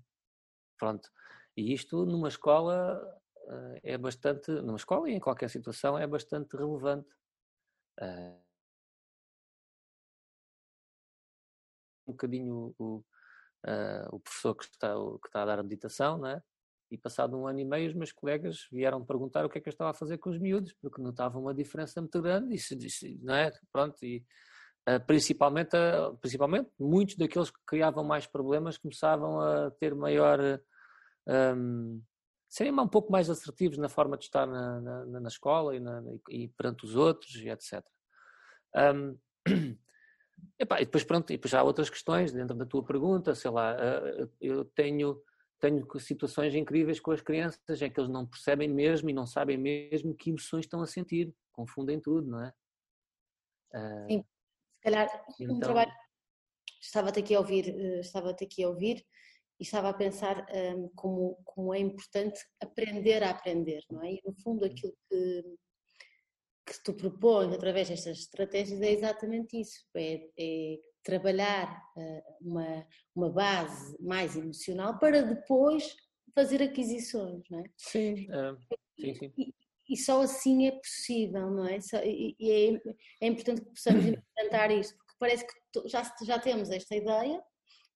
Pronto. 0.79 1.07
E 1.55 1.73
isto 1.73 2.05
numa 2.05 2.27
escola 2.27 2.99
uh, 3.47 3.79
é 3.83 3.97
bastante, 3.97 4.51
numa 4.51 4.77
escola 4.77 5.09
e 5.09 5.13
em 5.13 5.19
qualquer 5.19 5.49
situação 5.49 5.97
é 5.97 6.07
bastante 6.07 6.55
relevante. 6.55 7.09
Uh, 7.99 8.41
um 12.07 12.11
bocadinho 12.11 12.75
o, 12.77 12.97
uh, 13.65 14.07
o 14.11 14.19
professor 14.19 14.55
que 14.55 14.63
está, 14.65 14.93
que 15.21 15.27
está 15.27 15.43
a 15.43 15.45
dar 15.45 15.59
a 15.59 15.63
meditação, 15.63 16.17
não 16.17 16.27
é? 16.27 16.41
E 16.91 16.97
passado 16.97 17.37
um 17.37 17.47
ano 17.47 17.59
e 17.59 17.65
meio 17.65 17.89
os 17.89 17.95
meus 17.95 18.11
colegas 18.11 18.67
vieram 18.71 19.03
perguntar 19.03 19.45
o 19.45 19.49
que 19.49 19.57
é 19.57 19.61
que 19.61 19.69
eu 19.69 19.71
estava 19.71 19.91
a 19.91 19.95
fazer 19.95 20.17
com 20.17 20.29
os 20.29 20.37
miúdos, 20.37 20.73
porque 20.73 21.01
notavam 21.01 21.41
uma 21.41 21.53
diferença 21.53 21.99
muito 22.01 22.21
grande, 22.21 22.55
e 22.55 23.19
não 23.21 23.33
é? 23.33 23.51
Pronto, 23.71 24.03
e 24.03 24.23
principalmente, 25.07 25.75
principalmente 26.21 26.69
muitos 26.79 27.15
daqueles 27.15 27.49
que 27.49 27.59
criavam 27.65 28.03
mais 28.03 28.27
problemas 28.27 28.77
começavam 28.77 29.39
a 29.41 29.71
ter 29.71 29.95
maior 29.95 30.37
um, 31.27 32.01
serem 32.49 32.71
um 32.71 32.88
pouco 32.88 33.12
mais 33.12 33.29
assertivos 33.29 33.77
na 33.77 33.89
forma 33.89 34.17
de 34.17 34.25
estar 34.25 34.45
na, 34.45 34.79
na, 34.79 35.19
na 35.21 35.27
escola 35.27 35.75
e, 35.75 35.79
na, 35.79 36.03
e, 36.29 36.47
perante 36.49 36.86
os 36.86 36.95
outros 36.95 37.36
e 37.36 37.49
etc. 37.49 37.83
Um, 38.75 39.17
epá, 40.59 40.81
e 40.81 40.86
depois 40.86 41.03
pronto, 41.03 41.31
e 41.31 41.38
depois 41.38 41.53
há 41.53 41.63
outras 41.63 41.89
questões 41.89 42.31
dentro 42.31 42.55
da 42.55 42.65
tua 42.65 42.83
pergunta, 42.83 43.33
sei 43.33 43.51
lá, 43.51 43.71
ah, 43.71 44.27
eu 44.39 44.65
tenho 44.65 45.21
tenho 45.63 45.88
situações 45.97 46.53
incríveis 46.53 46.99
com 46.99 47.12
as 47.12 47.21
crianças, 47.21 47.81
é 47.81 47.89
que 47.89 47.97
eles 47.97 48.12
não 48.12 48.27
percebem 48.27 48.67
mesmo 48.67 49.09
e 49.09 49.13
não 49.13 49.25
sabem 49.25 49.57
mesmo 49.57 50.13
que 50.13 50.29
emoções 50.29 50.65
estão 50.65 50.81
a 50.81 50.86
sentir, 50.86 51.33
confundem 51.53 52.01
tudo, 52.01 52.27
não 52.27 52.43
é? 52.43 52.53
Uh, 53.73 54.07
Sim, 54.09 54.19
se 54.19 54.81
calhar 54.81 55.25
então... 55.39 55.55
um 55.55 55.59
trabalho, 55.62 55.91
estava-te 56.81 57.21
aqui 57.21 57.33
a 57.33 57.39
ouvir, 57.39 57.69
eh, 57.69 57.99
estava-te 58.01 58.43
aqui 58.43 58.62
a 58.62 58.67
ouvir 58.67 59.05
e 59.59 59.63
estava 59.63 59.89
a 59.89 59.93
pensar 59.93 60.45
um, 60.75 60.89
como, 60.95 61.37
como 61.43 61.73
é 61.73 61.79
importante 61.79 62.39
aprender 62.61 63.23
a 63.23 63.31
aprender, 63.31 63.83
não 63.89 64.03
é? 64.03 64.13
E 64.13 64.21
no 64.25 64.33
fundo 64.33 64.65
aquilo 64.65 64.93
que, 65.09 65.43
que 66.65 66.83
tu 66.83 66.93
propões 66.93 67.53
através 67.53 67.89
destas 67.89 68.19
estratégias 68.19 68.81
é 68.81 68.91
exatamente 68.91 69.59
isso, 69.59 69.85
é, 69.95 70.27
é 70.37 70.77
trabalhar 71.03 71.83
uh, 71.97 72.23
uma, 72.41 72.87
uma 73.15 73.29
base 73.29 73.95
mais 74.01 74.35
emocional 74.35 74.97
para 74.97 75.21
depois 75.21 75.95
fazer 76.33 76.63
aquisições, 76.63 77.43
não 77.49 77.59
é? 77.59 77.63
Sim, 77.77 78.27
uh, 78.31 78.57
sim, 78.99 79.13
sim. 79.15 79.33
E, 79.37 79.53
e, 79.89 79.97
só 79.97 80.21
assim 80.21 80.67
é 80.67 80.71
possível, 80.71 81.51
não 81.51 81.67
é? 81.67 81.77
E, 82.05 82.35
é, 82.41 82.81
é 83.21 83.27
importante 83.27 83.61
que 83.61 83.69
possamos 83.69 84.05
implementar 84.07 84.71
isto, 84.71 84.95
porque 84.97 85.13
parece 85.19 85.45
que 85.45 85.87
já, 85.87 86.01
já 86.25 86.39
temos 86.39 86.69
esta 86.71 86.95
ideia, 86.95 87.43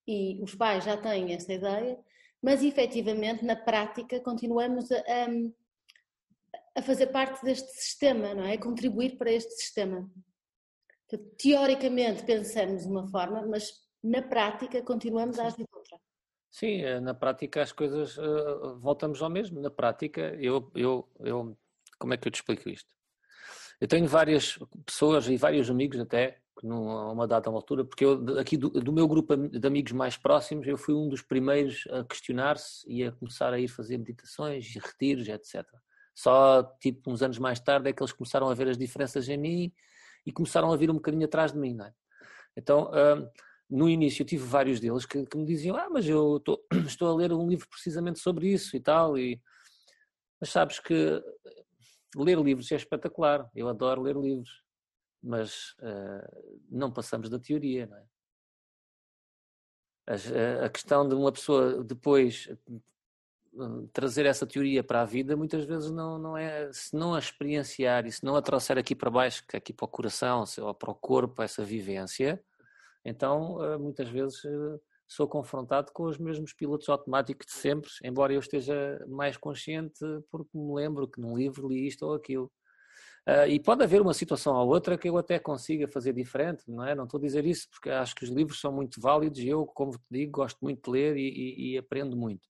e 0.07 0.41
os 0.41 0.55
pais 0.55 0.85
já 0.85 0.95
têm 0.95 1.33
essa 1.33 1.51
ideia, 1.51 1.99
mas 2.41 2.63
efetivamente 2.63 3.43
na 3.43 3.55
prática 3.55 4.19
continuamos 4.21 4.89
a, 4.91 5.03
a, 6.75 6.81
fazer 6.81 7.07
parte 7.07 7.43
deste 7.43 7.69
sistema, 7.71 8.33
não 8.33 8.43
é? 8.43 8.53
A 8.53 8.61
contribuir 8.61 9.17
para 9.17 9.31
este 9.31 9.51
sistema. 9.53 10.09
teoricamente 11.37 12.23
pensamos 12.23 12.83
de 12.83 12.89
uma 12.89 13.07
forma, 13.07 13.45
mas 13.45 13.71
na 14.03 14.21
prática 14.21 14.81
continuamos 14.81 15.37
a 15.39 15.47
agir 15.47 15.65
outra. 15.73 15.99
Sim, 16.49 16.83
eh, 16.83 16.99
na 16.99 17.13
prática 17.13 17.61
as 17.61 17.71
coisas 17.71 18.17
uh, 18.17 18.79
voltamos 18.79 19.21
ao 19.21 19.29
mesmo. 19.29 19.59
Na 19.59 19.69
prática, 19.69 20.21
eu, 20.39 20.71
eu, 20.73 21.07
eu, 21.19 21.57
como 21.99 22.13
é 22.13 22.17
que 22.17 22.27
eu 22.27 22.31
te 22.31 22.35
explico 22.35 22.69
isto? 22.69 22.95
Eu 23.79 23.87
tenho 23.87 24.07
várias 24.07 24.57
pessoas 24.85 25.27
e 25.27 25.37
vários 25.37 25.69
amigos 25.69 25.99
até 25.99 26.41
a 26.63 27.11
uma 27.11 27.27
data, 27.27 27.49
uma 27.49 27.59
altura, 27.59 27.83
porque 27.85 28.05
eu, 28.05 28.39
aqui 28.39 28.57
do, 28.57 28.69
do, 28.69 28.91
meu 28.93 29.07
grupo 29.07 29.35
de 29.35 29.67
amigos 29.67 29.91
mais 29.91 30.17
próximos, 30.17 30.67
eu 30.67 30.77
fui 30.77 30.93
um 30.93 31.07
dos 31.07 31.21
primeiros 31.21 31.87
a 31.91 32.03
questionar-se 32.03 32.89
e 32.89 33.03
a 33.03 33.11
começar 33.11 33.53
a 33.53 33.59
ir 33.59 33.67
fazer 33.67 33.97
meditações 33.97 34.73
retiros, 34.75 35.27
etc. 35.27 35.65
Só, 36.15 36.63
tipo, 36.79 37.11
uns 37.11 37.21
anos 37.21 37.37
mais 37.37 37.59
tarde 37.59 37.89
é 37.89 37.93
que 37.93 38.01
eles 38.01 38.13
começaram 38.13 38.49
a 38.49 38.53
ver 38.53 38.69
as 38.69 38.77
diferenças 38.77 39.29
em 39.29 39.37
mim 39.37 39.73
e 40.25 40.31
começaram 40.31 40.71
a 40.71 40.75
vir 40.77 40.89
um 40.89 40.95
bocadinho 40.95 41.25
atrás 41.25 41.51
de 41.51 41.59
mim, 41.59 41.77
é? 41.81 41.93
Então, 42.55 42.91
um, 42.91 43.29
no 43.69 43.89
início 43.89 44.23
eu 44.23 44.25
tive 44.25 44.43
vários 44.43 44.79
deles 44.79 45.05
que, 45.05 45.25
que 45.25 45.37
me 45.37 45.45
diziam, 45.45 45.75
ah, 45.75 45.89
mas 45.89 46.07
eu 46.07 46.37
estou, 46.37 46.59
estou 46.87 47.09
a 47.09 47.15
ler 47.15 47.31
um 47.31 47.47
livro 47.47 47.67
precisamente 47.69 48.19
sobre 48.19 48.51
isso 48.51 48.75
e 48.75 48.79
tal, 48.79 49.17
e, 49.17 49.39
Mas 50.39 50.49
sabes 50.49 50.79
que 50.79 51.21
ler 52.15 52.39
livros 52.39 52.71
é 52.71 52.75
espetacular, 52.75 53.47
eu 53.55 53.67
adoro 53.67 54.01
ler 54.01 54.15
livros, 54.15 54.63
mas 55.27 55.73
uh, 55.79 56.61
não 56.69 56.91
passamos 56.91 57.29
da 57.29 57.39
teoria, 57.39 57.85
não 57.85 57.97
é? 57.97 58.05
A, 60.07 60.65
a 60.65 60.69
questão 60.69 61.07
de 61.07 61.13
uma 61.13 61.33
pessoa 61.33 61.83
depois 61.83 62.49
hum, 63.53 63.87
trazer 63.91 64.25
essa 64.25 64.47
teoria 64.47 64.81
para 64.81 65.01
a 65.01 65.05
vida 65.05 65.35
muitas 65.35 65.65
vezes 65.65 65.91
não, 65.91 66.17
não 66.17 66.37
é, 66.37 66.71
se 66.71 66.95
não 66.95 67.13
a 67.13 67.19
experienciar 67.19 68.05
e 68.05 68.11
se 68.11 68.23
não 68.23 68.35
a 68.37 68.41
trouxer 68.41 68.77
aqui 68.77 68.95
para 68.95 69.09
baixo, 69.09 69.43
é 69.51 69.57
aqui 69.57 69.73
para 69.73 69.83
o 69.83 69.89
coração 69.89 70.45
ou 70.59 70.73
para 70.73 70.91
o 70.91 70.95
corpo, 70.95 71.41
essa 71.41 71.61
vivência, 71.61 72.41
então 73.03 73.63
eh, 73.63 73.77
muitas 73.77 74.07
vezes 74.09 74.45
eh, 74.45 74.79
sou 75.07 75.27
confrontado 75.27 75.91
com 75.91 76.03
os 76.03 76.17
mesmos 76.17 76.53
pilotos 76.53 76.87
automáticos 76.89 77.47
de 77.47 77.53
sempre, 77.53 77.89
embora 78.03 78.33
eu 78.33 78.39
esteja 78.39 79.03
mais 79.07 79.37
consciente 79.37 79.99
porque 80.29 80.57
me 80.57 80.73
lembro 80.73 81.07
que 81.07 81.19
num 81.19 81.35
livro 81.37 81.67
li 81.67 81.87
isto 81.87 82.05
ou 82.05 82.13
aquilo. 82.13 82.51
Uh, 83.27 83.45
e 83.49 83.59
pode 83.59 83.83
haver 83.83 84.01
uma 84.01 84.13
situação 84.13 84.55
ou 84.55 84.69
outra 84.69 84.97
que 84.97 85.09
eu 85.09 85.17
até 85.17 85.37
consiga 85.37 85.85
fazer 85.85 86.13
diferente, 86.13 86.63
não 86.65 86.85
é? 86.85 86.95
Não 86.95 87.03
estou 87.03 87.17
a 87.17 87.21
dizer 87.21 87.45
isso 87.45 87.67
porque 87.69 87.89
acho 87.89 88.15
que 88.15 88.23
os 88.23 88.29
livros 88.29 88.61
são 88.61 88.71
muito 88.71 89.01
válidos 89.01 89.39
e 89.39 89.49
eu, 89.49 89.65
como 89.65 89.91
te 89.91 90.05
digo, 90.09 90.31
gosto 90.31 90.57
muito 90.61 90.81
de 90.85 90.89
ler 90.89 91.17
e, 91.17 91.27
e, 91.27 91.73
e 91.73 91.77
aprendo 91.77 92.15
muito. 92.15 92.47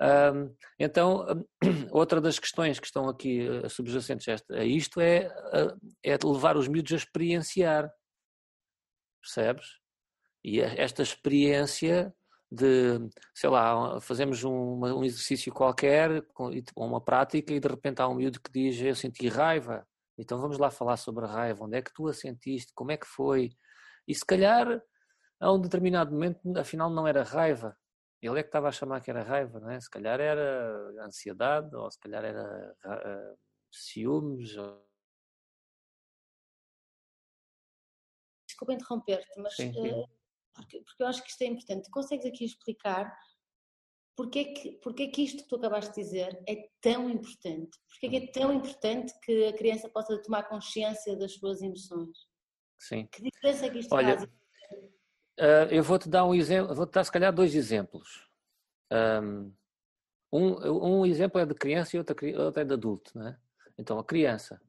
Uh, 0.00 0.54
então, 0.78 1.26
outra 1.90 2.20
das 2.20 2.38
questões 2.38 2.78
que 2.78 2.86
estão 2.86 3.08
aqui 3.08 3.48
uh, 3.48 3.68
subjacentes 3.68 4.28
a 4.48 4.64
isto 4.64 5.00
é, 5.00 5.28
é 6.04 6.16
levar 6.24 6.56
os 6.56 6.68
miúdos 6.68 6.92
a 6.92 6.96
experienciar, 6.96 7.92
percebes? 9.20 9.66
E 10.44 10.60
esta 10.60 11.02
experiência 11.02 12.14
de, 12.50 12.98
sei 13.34 13.48
lá, 13.48 14.00
fazemos 14.00 14.42
um, 14.42 14.80
um 14.84 15.04
exercício 15.04 15.52
qualquer, 15.52 16.24
uma 16.76 17.00
prática, 17.00 17.52
e 17.52 17.60
de 17.60 17.68
repente 17.68 18.02
há 18.02 18.08
um 18.08 18.14
miúdo 18.14 18.40
que 18.40 18.50
diz: 18.50 18.80
Eu 18.80 18.94
senti 18.94 19.28
raiva, 19.28 19.86
então 20.18 20.40
vamos 20.40 20.58
lá 20.58 20.70
falar 20.70 20.96
sobre 20.96 21.24
a 21.24 21.28
raiva, 21.28 21.64
onde 21.64 21.76
é 21.78 21.82
que 21.82 21.92
tu 21.94 22.08
a 22.08 22.12
sentiste, 22.12 22.72
como 22.74 22.90
é 22.90 22.96
que 22.96 23.06
foi? 23.06 23.50
E 24.06 24.14
se 24.14 24.24
calhar, 24.26 24.82
a 25.38 25.52
um 25.52 25.60
determinado 25.60 26.10
momento, 26.10 26.40
afinal 26.58 26.90
não 26.90 27.06
era 27.06 27.22
raiva, 27.22 27.76
ele 28.20 28.40
é 28.40 28.42
que 28.42 28.48
estava 28.48 28.68
a 28.68 28.72
chamar 28.72 29.00
que 29.00 29.10
era 29.10 29.22
raiva, 29.22 29.60
não 29.60 29.70
é? 29.70 29.80
Se 29.80 29.88
calhar 29.88 30.20
era 30.20 31.04
ansiedade, 31.04 31.74
ou 31.74 31.90
se 31.90 31.98
calhar 31.98 32.24
era 32.24 32.76
uh, 32.84 33.38
ciúmes. 33.70 34.56
Ou... 34.56 34.84
Desculpa 38.46 38.74
interromper-te, 38.74 39.40
mas. 39.40 39.54
Sim, 39.54 39.72
sim. 39.72 40.19
Porque, 40.54 40.80
porque 40.82 41.02
eu 41.02 41.06
acho 41.06 41.22
que 41.22 41.30
isto 41.30 41.42
é 41.42 41.46
importante. 41.46 41.90
Consegues 41.90 42.26
aqui 42.26 42.44
explicar 42.44 43.14
porque 44.16 44.38
é, 44.38 44.44
que, 44.44 44.72
porque 44.82 45.02
é 45.04 45.08
que 45.08 45.22
isto 45.22 45.42
que 45.42 45.48
tu 45.48 45.56
acabaste 45.56 45.94
de 45.94 46.02
dizer 46.02 46.42
é 46.46 46.68
tão 46.80 47.08
importante? 47.08 47.78
Porque 47.88 48.06
é 48.06 48.10
que 48.10 48.16
é 48.16 48.26
tão 48.30 48.52
importante 48.52 49.14
que 49.22 49.46
a 49.46 49.52
criança 49.54 49.88
possa 49.88 50.20
tomar 50.20 50.42
consciência 50.42 51.16
das 51.16 51.32
suas 51.34 51.62
emoções? 51.62 52.28
Sim. 52.78 53.08
Que 53.10 53.22
diferença 53.22 53.64
é 53.64 53.70
que 53.70 53.78
isto 53.78 53.94
Olha, 53.94 54.18
faz? 54.18 54.24
Uh, 54.24 55.72
eu 55.72 55.82
vou-te 55.82 56.06
dar 56.06 56.26
um 56.26 56.34
exemplo, 56.34 56.74
vou-te 56.74 56.92
dar 56.92 57.04
se 57.04 57.10
calhar 57.10 57.32
dois 57.32 57.54
exemplos. 57.54 58.28
Um, 58.92 59.54
um 60.30 61.06
exemplo 61.06 61.40
é 61.40 61.46
de 61.46 61.54
criança 61.54 61.96
e 61.96 61.98
outro, 61.98 62.14
outro 62.44 62.60
é 62.60 62.64
de 62.64 62.74
adulto, 62.74 63.18
não 63.18 63.28
é? 63.28 63.38
Então, 63.78 63.98
a 63.98 64.04
criança, 64.04 64.60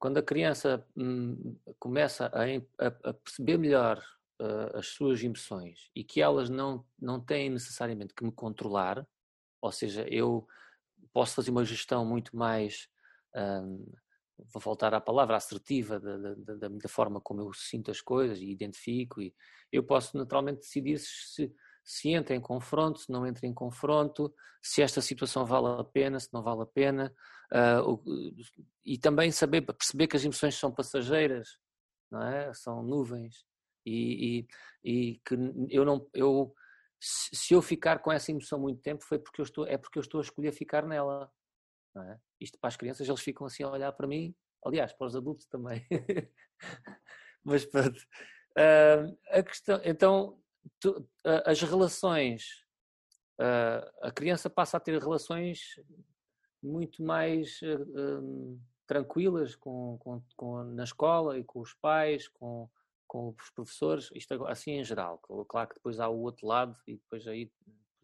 quando 0.00 0.18
a 0.18 0.22
criança 0.22 0.84
hum, 0.96 1.56
começa 1.78 2.26
a, 2.26 2.86
a, 2.86 3.10
a 3.10 3.14
perceber 3.14 3.56
melhor 3.56 4.02
uh, 4.40 4.76
as 4.76 4.88
suas 4.88 5.22
emoções 5.22 5.90
e 5.94 6.02
que 6.02 6.20
elas 6.20 6.48
não, 6.48 6.84
não 6.98 7.20
têm 7.20 7.50
necessariamente 7.50 8.14
que 8.14 8.24
me 8.24 8.32
controlar, 8.32 9.06
ou 9.60 9.70
seja, 9.70 10.06
eu 10.08 10.46
posso 11.12 11.34
fazer 11.34 11.50
uma 11.50 11.64
gestão 11.64 12.04
muito 12.04 12.34
mais, 12.36 12.88
um, 13.36 13.92
vou 14.52 14.60
voltar 14.62 14.94
à 14.94 15.00
palavra, 15.00 15.36
assertiva 15.36 16.00
da, 16.00 16.16
da, 16.16 16.68
da, 16.68 16.88
forma 16.88 17.20
como 17.20 17.42
eu 17.42 17.52
sinto 17.52 17.90
as 17.90 18.00
coisas 18.00 18.38
e 18.38 18.50
identifico, 18.50 19.20
e 19.20 19.34
eu 19.70 19.82
posso 19.82 20.16
naturalmente 20.16 20.60
decidir 20.60 20.98
se, 20.98 21.52
se 21.84 22.10
entra 22.10 22.34
em 22.34 22.40
confronto, 22.40 23.00
se 23.00 23.12
não 23.12 23.26
entra 23.26 23.46
em 23.46 23.52
confronto, 23.52 24.34
se 24.62 24.82
esta 24.82 25.00
situação 25.02 25.44
vale 25.44 25.80
a 25.80 25.84
pena, 25.84 26.18
se 26.18 26.28
não 26.32 26.42
vale 26.42 26.62
a 26.62 26.66
pena, 26.66 27.12
uh, 27.52 28.02
e 28.84 28.98
também 28.98 29.30
saber, 29.30 29.62
perceber 29.62 30.06
que 30.06 30.16
as 30.16 30.24
emoções 30.24 30.54
são 30.54 30.72
passageiras, 30.72 31.58
não 32.10 32.22
é? 32.22 32.52
São 32.54 32.82
nuvens 32.82 33.49
e, 33.84 34.46
e, 34.84 34.90
e, 34.90 35.20
que 35.24 35.34
eu 35.70 35.84
não 35.84 36.08
eu 36.14 36.54
se 37.00 37.54
eu 37.54 37.62
ficar 37.62 38.00
com 38.00 38.12
essa 38.12 38.30
emoção 38.30 38.60
muito 38.60 38.82
tempo 38.82 39.02
foi 39.02 39.18
porque 39.18 39.40
eu 39.40 39.44
estou 39.44 39.66
é 39.66 39.78
porque 39.78 39.98
eu 39.98 40.02
estou 40.02 40.20
a 40.20 40.22
escolher 40.22 40.52
ficar 40.52 40.86
nela 40.86 41.30
é? 41.96 42.18
isto 42.38 42.58
para 42.58 42.68
as 42.68 42.76
crianças 42.76 43.08
eles 43.08 43.20
ficam 43.20 43.46
assim 43.46 43.62
a 43.62 43.70
olhar 43.70 43.92
para 43.92 44.06
mim 44.06 44.34
aliás 44.64 44.92
para 44.92 45.06
os 45.06 45.16
adultos 45.16 45.46
também 45.46 45.86
mas 47.42 47.64
pronto 47.64 47.98
uh, 47.98 49.18
a 49.30 49.42
questão 49.42 49.80
então 49.82 50.38
tu, 50.78 51.00
uh, 51.26 51.42
as 51.46 51.62
relações 51.62 52.66
uh, 53.40 53.90
a 54.02 54.12
criança 54.12 54.50
passa 54.50 54.76
a 54.76 54.80
ter 54.80 55.00
relações 55.00 55.80
muito 56.62 57.02
mais 57.02 57.58
tranquilas 58.86 59.56
com, 59.56 59.96
com, 59.98 60.22
com, 60.36 60.64
na 60.64 60.84
escola 60.84 61.38
e 61.38 61.44
com 61.44 61.60
os 61.60 61.72
pais 61.72 62.28
com 62.28 62.68
com 63.10 63.34
os 63.36 63.50
professores, 63.50 64.08
isto 64.14 64.46
assim 64.46 64.74
em 64.74 64.84
geral. 64.84 65.18
Claro 65.48 65.68
que 65.68 65.74
depois 65.74 65.98
há 65.98 66.08
o 66.08 66.20
outro 66.20 66.46
lado 66.46 66.78
e 66.86 66.94
depois 66.94 67.26
aí 67.26 67.50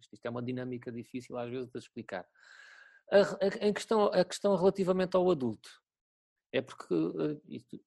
isto 0.00 0.18
é 0.24 0.28
uma 0.28 0.42
dinâmica 0.42 0.90
difícil 0.90 1.38
às 1.38 1.48
vezes 1.48 1.70
de 1.70 1.78
explicar. 1.78 2.28
A, 3.12 3.20
a, 3.68 3.72
questão, 3.72 4.06
a 4.06 4.24
questão 4.24 4.56
relativamente 4.56 5.16
ao 5.16 5.30
adulto, 5.30 5.70
é 6.52 6.60
porque 6.60 6.92
eh, 6.92 7.78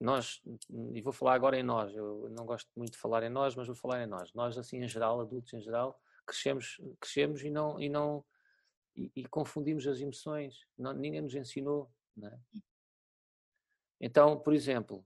nós, 0.00 0.40
e 0.70 1.02
vou 1.02 1.12
falar 1.12 1.34
agora 1.34 1.58
em 1.58 1.64
nós, 1.64 1.92
eu 1.92 2.28
não 2.30 2.46
gosto 2.46 2.70
muito 2.76 2.92
de 2.92 2.98
falar 2.98 3.24
em 3.24 3.28
nós, 3.28 3.56
mas 3.56 3.66
vou 3.66 3.74
falar 3.74 4.04
em 4.04 4.06
nós. 4.06 4.32
Nós, 4.34 4.56
assim, 4.56 4.84
em 4.84 4.88
geral, 4.88 5.20
adultos 5.20 5.52
em 5.52 5.60
geral, 5.60 6.00
crescemos, 6.24 6.80
crescemos 7.00 7.42
e 7.42 7.50
não, 7.50 7.80
e 7.80 7.88
não 7.88 8.24
e, 8.94 9.10
e 9.16 9.24
confundimos 9.24 9.84
as 9.88 9.98
emoções. 9.98 10.64
Não, 10.78 10.92
ninguém 10.92 11.22
nos 11.22 11.34
ensinou, 11.34 11.90
é? 12.22 12.38
Então, 14.00 14.38
por 14.38 14.54
exemplo, 14.54 15.04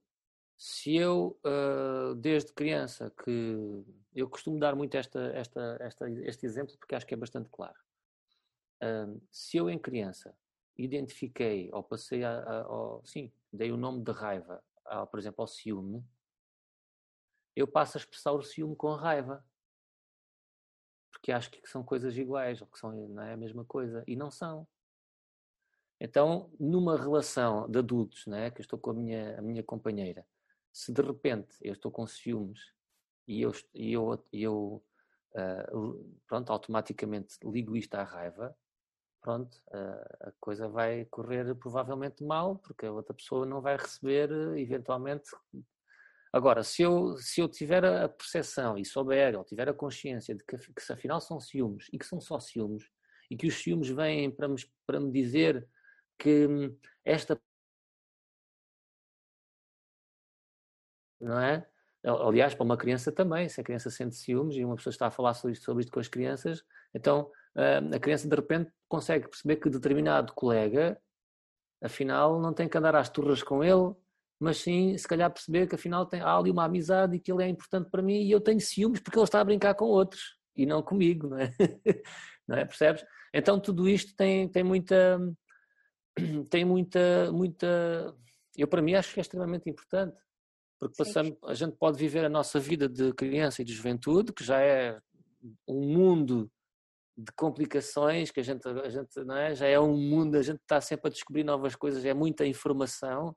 se 0.59 0.97
eu, 0.97 1.38
uh, 1.47 2.16
desde 2.16 2.53
criança, 2.53 3.12
que 3.25 3.85
eu 4.12 4.29
costumo 4.29 4.59
dar 4.59 4.75
muito 4.75 4.97
esta, 4.97 5.21
esta, 5.29 5.79
esta, 5.81 6.11
este 6.11 6.44
exemplo 6.47 6.77
porque 6.77 6.97
acho 6.97 7.07
que 7.07 7.14
é 7.14 7.16
bastante 7.16 7.49
claro. 7.49 7.79
Se 9.31 9.57
eu, 9.57 9.68
em 9.68 9.79
criança, 9.79 10.37
identifiquei 10.77 11.68
ou 11.73 11.83
passei 11.83 12.23
a, 12.23 12.42
a 12.42 12.68
ou, 12.68 13.05
sim, 13.05 13.33
dei 13.53 13.73
o 13.73 13.77
nome 13.77 14.03
de 14.03 14.12
raiva, 14.12 14.62
ao, 14.85 15.07
por 15.07 15.18
exemplo, 15.18 15.42
ao 15.42 15.49
ciúme, 15.49 16.05
eu 17.55 17.66
passo 17.66 17.97
a 17.97 18.01
expressar 18.01 18.33
o 18.33 18.42
ciúme 18.42 18.77
com 18.77 18.94
raiva. 18.94 19.44
Porque 21.11 21.33
acho 21.33 21.51
que 21.51 21.66
são 21.68 21.83
coisas 21.83 22.16
iguais, 22.16 22.61
ou 22.61 22.68
que 22.68 22.79
são, 22.79 22.92
não 22.92 23.23
é 23.23 23.33
a 23.33 23.37
mesma 23.37 23.64
coisa, 23.64 24.05
e 24.07 24.14
não 24.14 24.31
são. 24.31 24.66
Então, 26.01 26.51
numa 26.61 26.97
relação 26.97 27.68
de 27.68 27.79
adultos, 27.79 28.27
né, 28.27 28.51
que 28.51 28.61
eu 28.61 28.62
estou 28.62 28.79
com 28.79 28.90
a 28.90 28.94
minha, 28.94 29.38
a 29.38 29.42
minha 29.42 29.64
companheira, 29.64 30.25
se 30.79 30.93
de 30.93 31.03
repente 31.03 31.57
eu 31.61 31.73
estou 31.73 31.91
com 31.91 32.07
ciúmes 32.07 32.73
e 33.27 33.43
eu, 33.43 33.53
e 33.75 33.93
eu, 33.93 34.25
eu 34.33 34.85
uh, 35.35 36.19
pronto, 36.25 36.53
automaticamente 36.53 37.37
ligo 37.43 37.77
isto 37.77 37.97
à 37.97 38.05
raiva, 38.05 38.57
pronto, 39.21 39.61
uh, 39.73 40.29
a 40.29 40.33
coisa 40.38 40.69
vai 40.69 41.05
correr 41.07 41.53
provavelmente 41.57 42.23
mal, 42.23 42.59
porque 42.59 42.87
a 42.87 42.93
outra 42.93 43.12
pessoa 43.12 43.45
não 43.45 43.61
vai 43.61 43.77
receber 43.77 44.31
eventualmente. 44.57 45.33
Agora, 46.33 46.62
se 46.62 46.83
eu, 46.83 47.17
se 47.17 47.41
eu 47.41 47.49
tiver 47.49 47.85
a 47.85 48.09
percepção 48.09 48.79
e 48.79 48.85
souber, 48.85 49.37
ou 49.37 49.45
tiver 49.45 49.69
a 49.69 49.75
consciência 49.75 50.33
de 50.33 50.45
que, 50.45 50.57
que 50.57 50.81
se 50.81 50.93
afinal 50.93 51.21
são 51.21 51.41
ciúmes 51.41 51.88
e 51.93 51.99
que 51.99 52.07
são 52.07 52.21
só 52.21 52.38
ciúmes, 52.38 52.88
e 53.29 53.37
que 53.37 53.49
os 53.49 53.55
ciúmes 53.55 53.88
vêm 53.88 54.31
para 54.31 54.47
me, 54.47 54.57
para 54.87 55.01
me 55.01 55.11
dizer 55.11 55.69
que 56.17 56.47
hum, 56.47 56.79
esta 57.05 57.41
não 61.20 61.38
é? 61.40 61.66
Aliás, 62.04 62.54
para 62.54 62.64
uma 62.64 62.76
criança 62.76 63.11
também, 63.11 63.48
se 63.48 63.61
a 63.61 63.64
criança 63.64 63.90
sente 63.90 64.14
ciúmes 64.14 64.57
e 64.57 64.64
uma 64.64 64.76
pessoa 64.76 64.92
está 64.92 65.09
a 65.09 65.11
falar 65.11 65.35
sobre 65.35 65.52
isto, 65.54 65.64
sobre 65.64 65.83
isto 65.83 65.92
com 65.92 66.00
as 66.00 66.09
crianças, 66.09 66.62
então 66.94 67.31
ah, 67.57 67.81
a 67.96 67.98
criança 67.98 68.28
de 68.28 68.37
repente 68.37 68.70
consegue 68.88 69.28
perceber 69.28 69.57
que 69.57 69.68
determinado 69.68 70.33
colega, 70.33 70.96
afinal, 71.83 72.40
não 72.40 72.52
tem 72.52 72.68
que 72.68 72.78
andar 72.78 72.94
às 72.94 73.09
turras 73.09 73.42
com 73.42 73.64
ele, 73.64 73.94
mas 74.40 74.59
sim, 74.59 74.96
se 74.96 75.09
calhar, 75.09 75.31
perceber 75.31 75.66
que 75.66 75.74
afinal 75.74 76.07
tem, 76.07 76.20
há 76.20 76.37
ali 76.37 76.50
uma 76.50 76.64
amizade 76.64 77.16
e 77.16 77.20
que 77.20 77.33
ele 77.33 77.42
é 77.42 77.48
importante 77.48 77.90
para 77.90 78.02
mim 78.02 78.22
e 78.22 78.31
eu 78.31 78.40
tenho 78.40 78.61
ciúmes 78.61 79.00
porque 79.00 79.18
ele 79.18 79.24
está 79.24 79.40
a 79.40 79.44
brincar 79.44 79.74
com 79.74 79.87
outros 79.87 80.38
e 80.57 80.64
não 80.64 80.83
comigo, 80.83 81.28
não 81.28 81.38
é? 81.38 81.52
não 82.46 82.57
é? 82.57 82.64
Percebes? 82.64 83.04
Então 83.35 83.59
tudo 83.59 83.88
isto 83.88 84.14
tem, 84.14 84.48
tem 84.48 84.62
muita. 84.62 85.18
tem 86.50 86.64
muita. 86.64 87.33
muita 87.33 88.14
eu, 88.57 88.66
para 88.66 88.83
mim, 88.83 88.94
acho 88.94 89.14
que 89.14 89.20
é 89.20 89.22
extremamente 89.22 89.68
importante. 89.68 90.16
Porque 90.79 90.97
passamos, 90.97 91.37
a 91.45 91.55
gente 91.55 91.77
pode 91.77 91.99
viver 91.99 92.25
a 92.25 92.29
nossa 92.29 92.61
vida 92.61 92.88
de 92.88 93.12
criança 93.12 93.62
e 93.62 93.64
de 93.64 93.73
juventude, 93.73 94.33
que 94.33 94.45
já 94.45 94.61
é 94.61 94.99
um 95.67 95.93
mundo 95.93 96.51
de 97.17 97.33
complicações 97.33 98.31
que 98.31 98.38
a 98.38 98.43
gente, 98.45 98.67
a 98.69 98.88
gente 98.88 99.25
não 99.25 99.37
é? 99.37 99.55
já 99.55 99.67
é 99.67 99.79
um 99.81 99.97
mundo, 99.97 100.37
a 100.37 100.43
gente 100.43 100.61
está 100.61 100.81
sempre 100.81 101.09
a 101.09 101.12
descobrir 101.12 101.43
novas 101.43 101.75
coisas, 101.75 102.05
é 102.05 102.14
muita 102.14 102.47
informação. 102.47 103.37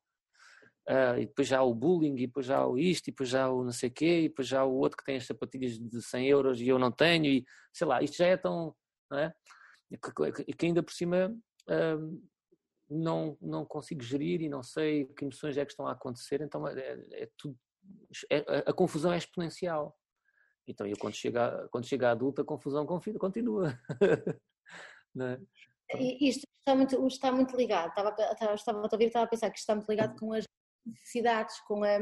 Uh, 0.88 1.18
e 1.20 1.26
depois 1.26 1.48
já 1.48 1.60
há 1.60 1.64
o 1.64 1.74
bullying, 1.74 2.16
e 2.16 2.28
depois 2.28 2.46
já 2.46 2.58
há 2.58 2.68
o 2.68 2.78
isto, 2.78 3.08
e 3.08 3.12
depois 3.12 3.30
já 3.30 3.46
há 3.46 3.52
o 3.52 3.64
não 3.64 3.72
sei 3.72 3.90
quê, 3.90 4.22
e 4.22 4.30
depois 4.30 4.48
já 4.48 4.62
há 4.62 4.66
o 4.66 4.74
outro 4.74 4.98
que 4.98 5.04
tem 5.04 5.18
as 5.18 5.26
sapatilhas 5.26 5.80
de 5.80 6.02
100 6.02 6.28
euros 6.28 6.62
e 6.62 6.68
eu 6.68 6.78
não 6.78 6.92
tenho, 6.92 7.26
e 7.26 7.46
sei 7.74 7.88
lá, 7.88 8.02
isto 8.04 8.18
já 8.18 8.28
é 8.28 8.38
tão. 8.38 8.76
Não 9.10 9.18
é? 9.18 9.34
E 9.90 10.54
que 10.54 10.66
ainda 10.66 10.82
por 10.82 10.94
cima 10.94 11.34
uh, 11.70 12.22
não, 12.92 13.38
não 13.42 13.66
consigo 13.66 14.04
gerir 14.04 14.42
e 14.42 14.50
não 14.50 14.62
sei 14.62 15.06
que 15.06 15.24
emoções 15.24 15.58
é 15.58 15.66
que 15.66 15.72
estão 15.72 15.88
a 15.88 15.94
acontecer, 15.94 16.42
então 16.42 16.68
é, 16.68 16.78
é, 16.78 17.24
é 17.24 17.30
tudo. 17.38 17.58
É, 18.30 18.40
a, 18.40 18.72
a 18.72 18.74
confusão 18.74 19.14
é 19.14 19.18
exponencial. 19.18 19.98
Então, 20.68 20.86
eu 20.86 20.98
quando 20.98 21.16
chega, 21.16 21.68
quando 21.72 21.86
chega 21.86 22.10
a 22.10 22.12
adulta, 22.12 22.42
a 22.42 22.46
confusão 22.46 22.86
continua. 22.86 23.80
é? 25.20 25.40
Isto 26.20 26.46
está 26.60 26.76
muito, 26.76 27.08
está 27.08 27.32
muito 27.32 27.56
ligado, 27.56 27.90
estava, 27.90 28.10
estava, 28.10 28.54
estava 28.54 28.80
a 28.80 28.90
ouvir, 28.92 29.06
estava 29.06 29.26
a 29.26 29.30
pensar 29.30 29.50
que 29.50 29.60
está 29.60 29.74
muito 29.74 29.90
ligado 29.90 30.18
com 30.20 30.34
as 30.34 30.46
necessidades 30.86 31.60
com 31.62 31.84
a, 31.84 31.98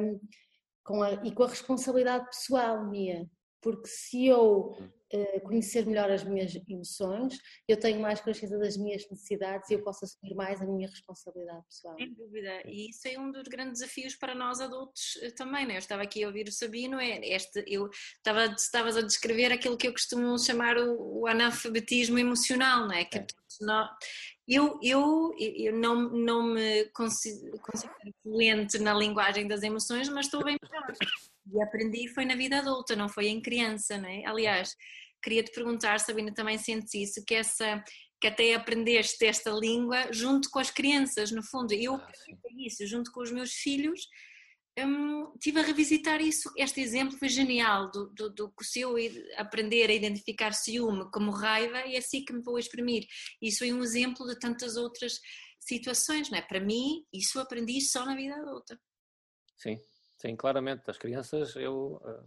com 0.84 1.02
a, 1.02 1.14
e 1.26 1.34
com 1.34 1.44
a 1.44 1.48
responsabilidade 1.48 2.26
pessoal 2.26 2.86
minha 2.88 3.30
porque 3.62 3.88
se 3.88 4.26
eu 4.28 4.78
uh, 5.14 5.42
conhecer 5.44 5.86
melhor 5.86 6.10
as 6.10 6.24
minhas 6.24 6.56
emoções, 6.68 7.40
eu 7.68 7.78
tenho 7.78 8.00
mais 8.00 8.22
consciência 8.22 8.58
das 8.58 8.78
minhas 8.78 9.08
necessidades 9.10 9.70
e 9.70 9.74
eu 9.74 9.84
posso 9.84 10.06
assumir 10.06 10.36
mais 10.36 10.62
a 10.62 10.66
minha 10.66 10.88
responsabilidade 10.88 11.64
pessoal. 11.66 11.96
Sem 11.98 12.14
dúvida, 12.14 12.62
e 12.66 12.90
isso 12.90 13.08
é 13.08 13.20
um 13.20 13.32
dos 13.32 13.44
grandes 13.44 13.80
desafios 13.80 14.16
para 14.16 14.36
nós 14.36 14.60
adultos 14.60 15.16
uh, 15.24 15.34
também, 15.36 15.66
né? 15.66 15.76
Eu 15.76 15.80
estava 15.80 16.04
aqui 16.04 16.24
a 16.24 16.28
ouvir 16.28 16.48
o 16.48 16.52
Sabino, 16.52 17.00
é 17.00 17.20
este, 17.28 17.64
eu 17.68 17.90
estava, 18.18 18.46
estavas 18.46 18.98
a 18.98 19.02
descrever 19.02 19.52
aquilo 19.52 19.78
que 19.78 19.88
eu 19.88 19.92
costumo 19.92 20.38
chamar 20.38 20.78
o, 20.78 21.22
o 21.22 21.28
analfabetismo 21.28 22.18
emocional, 22.18 22.88
não 22.88 22.94
é? 22.94 23.06
Que 23.06 23.20
é. 23.20 23.28
Nós, 23.62 23.90
eu, 24.48 24.80
eu, 24.82 25.36
eu 25.38 25.74
não, 25.78 26.10
não 26.10 26.44
me 26.44 26.86
considero, 26.86 27.60
considero 27.60 28.14
fluente 28.24 28.80
na 28.80 28.94
linguagem 28.94 29.48
das 29.48 29.64
emoções, 29.64 30.08
mas 30.10 30.26
estou 30.26 30.44
bem 30.44 30.58
melhor 30.62 30.94
e 31.54 31.62
aprendi 31.62 32.08
foi 32.10 32.26
na 32.26 32.36
vida 32.36 32.60
adulta, 32.60 32.96
não 32.96 33.10
foi 33.10 33.28
em 33.28 33.42
criança, 33.42 33.98
né? 33.98 34.24
Aliás, 34.26 34.76
queria 35.22 35.44
te 35.44 35.52
perguntar, 35.52 36.00
Sabina, 36.00 36.34
também 36.34 36.58
sentes 36.58 36.94
isso, 36.94 37.24
que 37.26 37.36
essa 37.36 37.84
que 38.22 38.28
até 38.28 38.54
aprendeste 38.54 39.26
esta 39.26 39.50
língua 39.52 40.12
junto 40.12 40.50
com 40.50 40.60
as 40.60 40.70
crianças, 40.70 41.32
no 41.32 41.42
fundo. 41.42 41.74
Eu 41.74 41.96
ah, 41.96 42.12
isso 42.58 42.86
junto 42.86 43.12
com 43.12 43.22
os 43.22 43.32
meus 43.32 43.54
filhos. 43.54 44.02
Hum, 44.78 45.34
tive 45.42 45.60
a 45.60 45.64
revisitar 45.64 46.22
isso, 46.22 46.50
este 46.56 46.80
exemplo 46.80 47.18
foi 47.18 47.28
genial 47.28 47.92
do, 47.92 48.08
do, 48.12 48.30
do 48.30 48.52
que 48.52 48.64
se 48.64 48.80
eu 48.80 48.96
aprender 49.36 49.90
a 49.90 49.94
identificar 49.94 50.54
ciúme 50.54 51.10
como 51.12 51.32
raiva 51.32 51.86
e 51.86 51.96
é 51.96 51.98
assim 51.98 52.24
que 52.24 52.32
me 52.32 52.42
vou 52.42 52.58
exprimir. 52.58 53.06
Isso 53.42 53.64
é 53.66 53.74
um 53.74 53.84
exemplo 53.84 54.26
de 54.26 54.40
tantas 54.40 54.78
outras 54.78 55.20
situações, 55.60 56.30
não 56.30 56.38
é? 56.38 56.42
Para 56.42 56.62
mim, 56.62 57.04
isso 57.12 57.40
aprendi 57.40 57.82
só 57.82 58.06
na 58.06 58.16
vida 58.16 58.36
adulta. 58.36 58.80
Sim, 59.58 59.78
Sim, 60.20 60.36
claramente. 60.36 60.90
As 60.90 60.98
crianças, 60.98 61.56
eu. 61.56 62.02
Eh, 62.06 62.24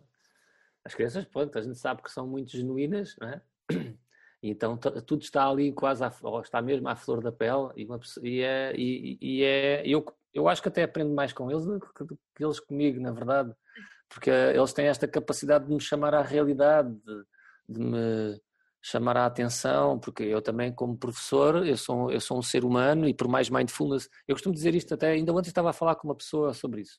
as 0.84 0.94
crianças, 0.94 1.24
pronto, 1.26 1.56
a 1.58 1.62
gente 1.62 1.78
sabe 1.78 2.02
que 2.02 2.10
são 2.10 2.26
muito 2.26 2.50
genuínas, 2.50 3.14
não 3.20 3.28
é? 3.28 3.42
Então 4.42 4.76
tudo 4.76 5.22
está 5.22 5.48
ali 5.48 5.72
quase, 5.72 6.02
à, 6.02 6.12
ou 6.22 6.40
está 6.40 6.60
mesmo 6.60 6.88
à 6.88 6.96
flor 6.96 7.22
da 7.22 7.30
pele 7.30 7.68
e, 7.76 7.84
uma, 7.84 8.00
e 8.24 8.40
é, 8.40 8.74
e, 8.76 9.16
e, 9.20 9.44
é 9.44 9.82
eu, 9.86 10.04
eu 10.34 10.48
acho 10.48 10.60
que 10.60 10.66
até 10.66 10.82
aprendo 10.82 11.14
mais 11.14 11.32
com 11.32 11.48
eles 11.48 11.64
do 11.64 11.78
que, 11.78 12.04
do 12.04 12.18
que, 12.34 12.44
eles 12.44 12.58
comigo, 12.58 13.00
na 13.00 13.12
verdade, 13.12 13.54
porque 14.08 14.30
eles 14.30 14.72
têm 14.72 14.86
esta 14.86 15.06
capacidade 15.06 15.66
de 15.66 15.72
me 15.72 15.80
chamar 15.80 16.12
à 16.12 16.22
realidade, 16.22 16.92
de, 16.92 17.24
de 17.68 17.80
me 17.80 18.40
chamar 18.82 19.16
a 19.16 19.26
atenção, 19.26 20.00
porque 20.00 20.24
eu 20.24 20.42
também 20.42 20.72
como 20.72 20.96
professor, 20.98 21.64
eu 21.64 21.76
sou, 21.76 22.10
eu 22.10 22.20
sou 22.20 22.36
um 22.36 22.42
ser 22.42 22.64
humano 22.64 23.08
e 23.08 23.14
por 23.14 23.28
mais 23.28 23.48
mindfulness, 23.48 24.10
eu 24.26 24.34
costumo 24.34 24.52
dizer 24.52 24.74
isto 24.74 24.92
até, 24.92 25.12
ainda 25.12 25.32
ontem 25.32 25.50
estava 25.50 25.70
a 25.70 25.72
falar 25.72 25.94
com 25.94 26.08
uma 26.08 26.16
pessoa 26.16 26.52
sobre 26.52 26.80
isso, 26.80 26.98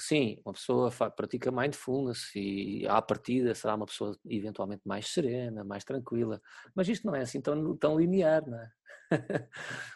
Sim, 0.00 0.40
uma 0.46 0.54
pessoa 0.54 0.90
pratica 1.10 1.52
mindfulness 1.52 2.34
e 2.34 2.86
à 2.88 3.02
partida 3.02 3.54
será 3.54 3.74
uma 3.74 3.84
pessoa 3.84 4.16
eventualmente 4.24 4.80
mais 4.86 5.08
serena, 5.08 5.62
mais 5.62 5.84
tranquila, 5.84 6.40
mas 6.74 6.88
isto 6.88 7.06
não 7.06 7.14
é 7.14 7.20
assim 7.20 7.40
tão, 7.40 7.76
tão 7.76 7.98
linear, 8.00 8.42
não 8.48 8.58
é? 8.58 8.70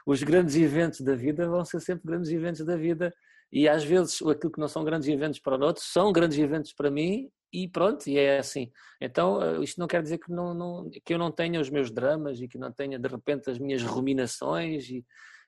Os 0.07 0.23
grandes 0.23 0.57
eventos 0.57 1.01
da 1.01 1.15
vida 1.15 1.49
vão 1.49 1.65
ser 1.65 1.81
sempre 1.81 2.07
grandes 2.07 2.31
eventos 2.31 2.67
da 2.67 2.77
vida 2.77 3.15
e 3.51 3.67
às 3.67 3.83
vezes 3.83 4.21
aquilo 4.21 4.53
que 4.53 4.61
não 4.61 4.69
são 4.69 4.85
grandes 4.85 5.09
eventos 5.09 5.39
para 5.41 5.57
outros 5.57 5.87
são 5.91 6.13
grandes 6.13 6.37
eventos 6.39 6.75
para 6.75 6.91
mim 6.91 7.31
e 7.51 7.69
pronto, 7.69 8.07
e 8.07 8.19
é 8.19 8.39
assim. 8.39 8.71
Então, 9.01 9.41
ah, 9.41 9.63
isto 9.63 9.79
não 9.79 9.87
quer 9.87 10.03
dizer 10.03 10.19
que, 10.19 10.31
não, 10.31 10.53
não, 10.53 10.91
que 11.05 11.15
eu 11.15 11.19
não 11.19 11.31
tenha 11.31 11.61
os 11.61 11.71
meus 11.71 11.91
dramas 11.91 12.41
e 12.41 12.49
que 12.49 12.59
não 12.59 12.73
tenha 12.73 12.99
de 12.99 13.09
repente 13.09 13.49
as 13.49 13.59
minhas 13.59 13.83
ruminações 13.83 14.91
e, 14.91 15.07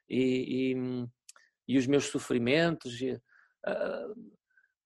e, 0.09 0.73
e 0.73 1.07
e 1.67 1.79
os 1.79 1.87
meus 1.87 2.07
sofrimentos. 2.07 3.01
E, 3.01 3.13
uh, 3.13 4.37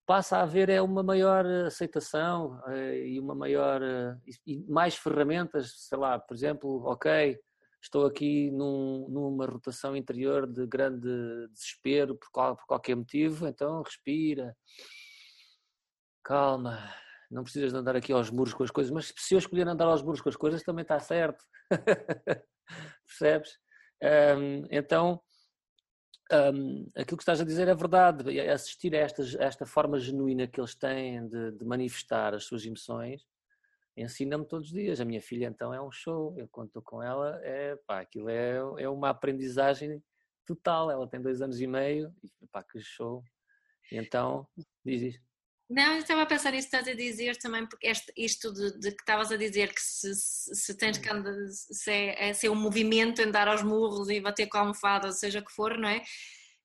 passa 0.07 0.39
a 0.39 0.43
haver 0.43 0.69
é 0.69 0.83
uma 0.83 1.05
maior 1.05 1.47
aceitação 1.47 2.61
uh, 2.67 2.95
e 2.95 3.21
uma 3.21 3.33
maior 3.33 3.81
uh, 3.81 4.21
e 4.47 4.65
mais 4.69 4.97
ferramentas, 4.97 5.73
sei 5.89 5.99
lá, 5.99 6.19
por 6.19 6.35
exemplo, 6.35 6.83
ok, 6.85 7.39
estou 7.81 8.05
aqui 8.07 8.51
num, 8.51 9.07
numa 9.09 9.47
rotação 9.47 9.97
interior 9.97 10.47
de 10.47 10.67
grande 10.67 11.09
desespero 11.53 12.17
por, 12.17 12.29
qual, 12.33 12.57
por 12.57 12.67
qualquer 12.67 12.97
motivo, 12.97 13.47
então 13.47 13.83
respira, 13.83 14.57
calma, 16.25 16.79
não 17.31 17.45
precisas 17.45 17.73
de 17.73 17.79
andar 17.79 17.95
aqui 17.95 18.13
aos 18.13 18.31
muros 18.31 18.53
com 18.53 18.65
as 18.65 18.71
coisas, 18.71 18.91
mas 18.91 19.13
se 19.17 19.35
eu 19.35 19.39
escolher 19.39 19.69
andar 19.69 19.87
aos 19.87 20.03
muros 20.03 20.21
com 20.21 20.29
as 20.29 20.37
coisas 20.37 20.63
também 20.65 20.83
está 20.83 20.99
certo, 20.99 21.45
percebes? 23.07 23.59
Um, 24.03 24.67
então 24.71 25.21
um, 26.33 26.91
aquilo 26.95 27.17
que 27.17 27.23
estás 27.23 27.41
a 27.41 27.45
dizer 27.45 27.69
é 27.69 27.75
verdade. 27.75 28.41
Assistir 28.41 28.95
a, 28.95 28.99
estas, 28.99 29.35
a 29.37 29.45
esta 29.45 29.67
forma 29.67 29.99
genuína 29.99 30.47
que 30.47 30.61
eles 30.61 30.75
têm 30.75 31.27
de, 31.29 31.53
de 31.53 31.65
manifestar 31.65 32.35
as 32.35 32.45
suas 32.45 32.65
emoções 32.65 33.25
ensina-me 33.97 34.45
todos 34.45 34.69
os 34.69 34.73
dias. 34.73 35.01
A 35.01 35.05
minha 35.05 35.21
filha, 35.21 35.47
então, 35.47 35.73
é 35.73 35.81
um 35.81 35.91
show. 35.91 36.35
Eu, 36.39 36.49
estou 36.65 36.83
com 36.83 37.03
ela, 37.03 37.41
é, 37.43 37.77
pá, 37.87 38.01
aquilo 38.01 38.29
é, 38.29 38.57
é 38.79 38.89
uma 38.89 39.11
aprendizagem 39.11 40.03
total. 40.47 40.91
Ela 40.91 41.09
tem 41.09 41.21
dois 41.21 41.43
anos 41.43 41.61
e 41.61 41.67
meio 41.67 42.15
e, 42.23 42.47
pá, 42.49 42.63
que 42.63 42.81
show. 42.81 43.23
E 43.93 43.97
então, 43.97 44.47
diz 44.85 45.03
isto. 45.03 45.30
Não, 45.71 45.93
eu 45.93 45.99
estava 46.01 46.23
a 46.23 46.27
pensar 46.27 46.51
nisso 46.51 46.69
que 46.69 46.77
estás 46.77 46.93
a 46.93 46.99
dizer 46.99 47.37
também, 47.37 47.65
porque 47.65 47.87
este, 47.87 48.13
isto 48.17 48.53
de, 48.53 48.77
de, 48.81 48.91
que 48.91 49.03
estavas 49.03 49.31
a 49.31 49.37
dizer 49.37 49.73
que 49.73 49.81
se, 49.81 50.13
se, 50.17 50.55
se 50.57 50.77
tens 50.77 50.99
que 50.99 51.09
andar, 51.09 51.33
se 51.49 51.89
é, 51.93 52.31
é, 52.31 52.33
se 52.33 52.49
é 52.49 52.51
um 52.51 52.57
movimento 52.57 53.23
andar 53.23 53.47
aos 53.47 53.63
murros 53.63 54.09
e 54.11 54.21
bater 54.21 54.49
com 54.49 54.59
a 54.59 54.63
almofada, 54.63 55.13
seja 55.13 55.39
o 55.39 55.45
que 55.45 55.53
for, 55.53 55.79
não 55.79 55.89
é? 55.89 56.03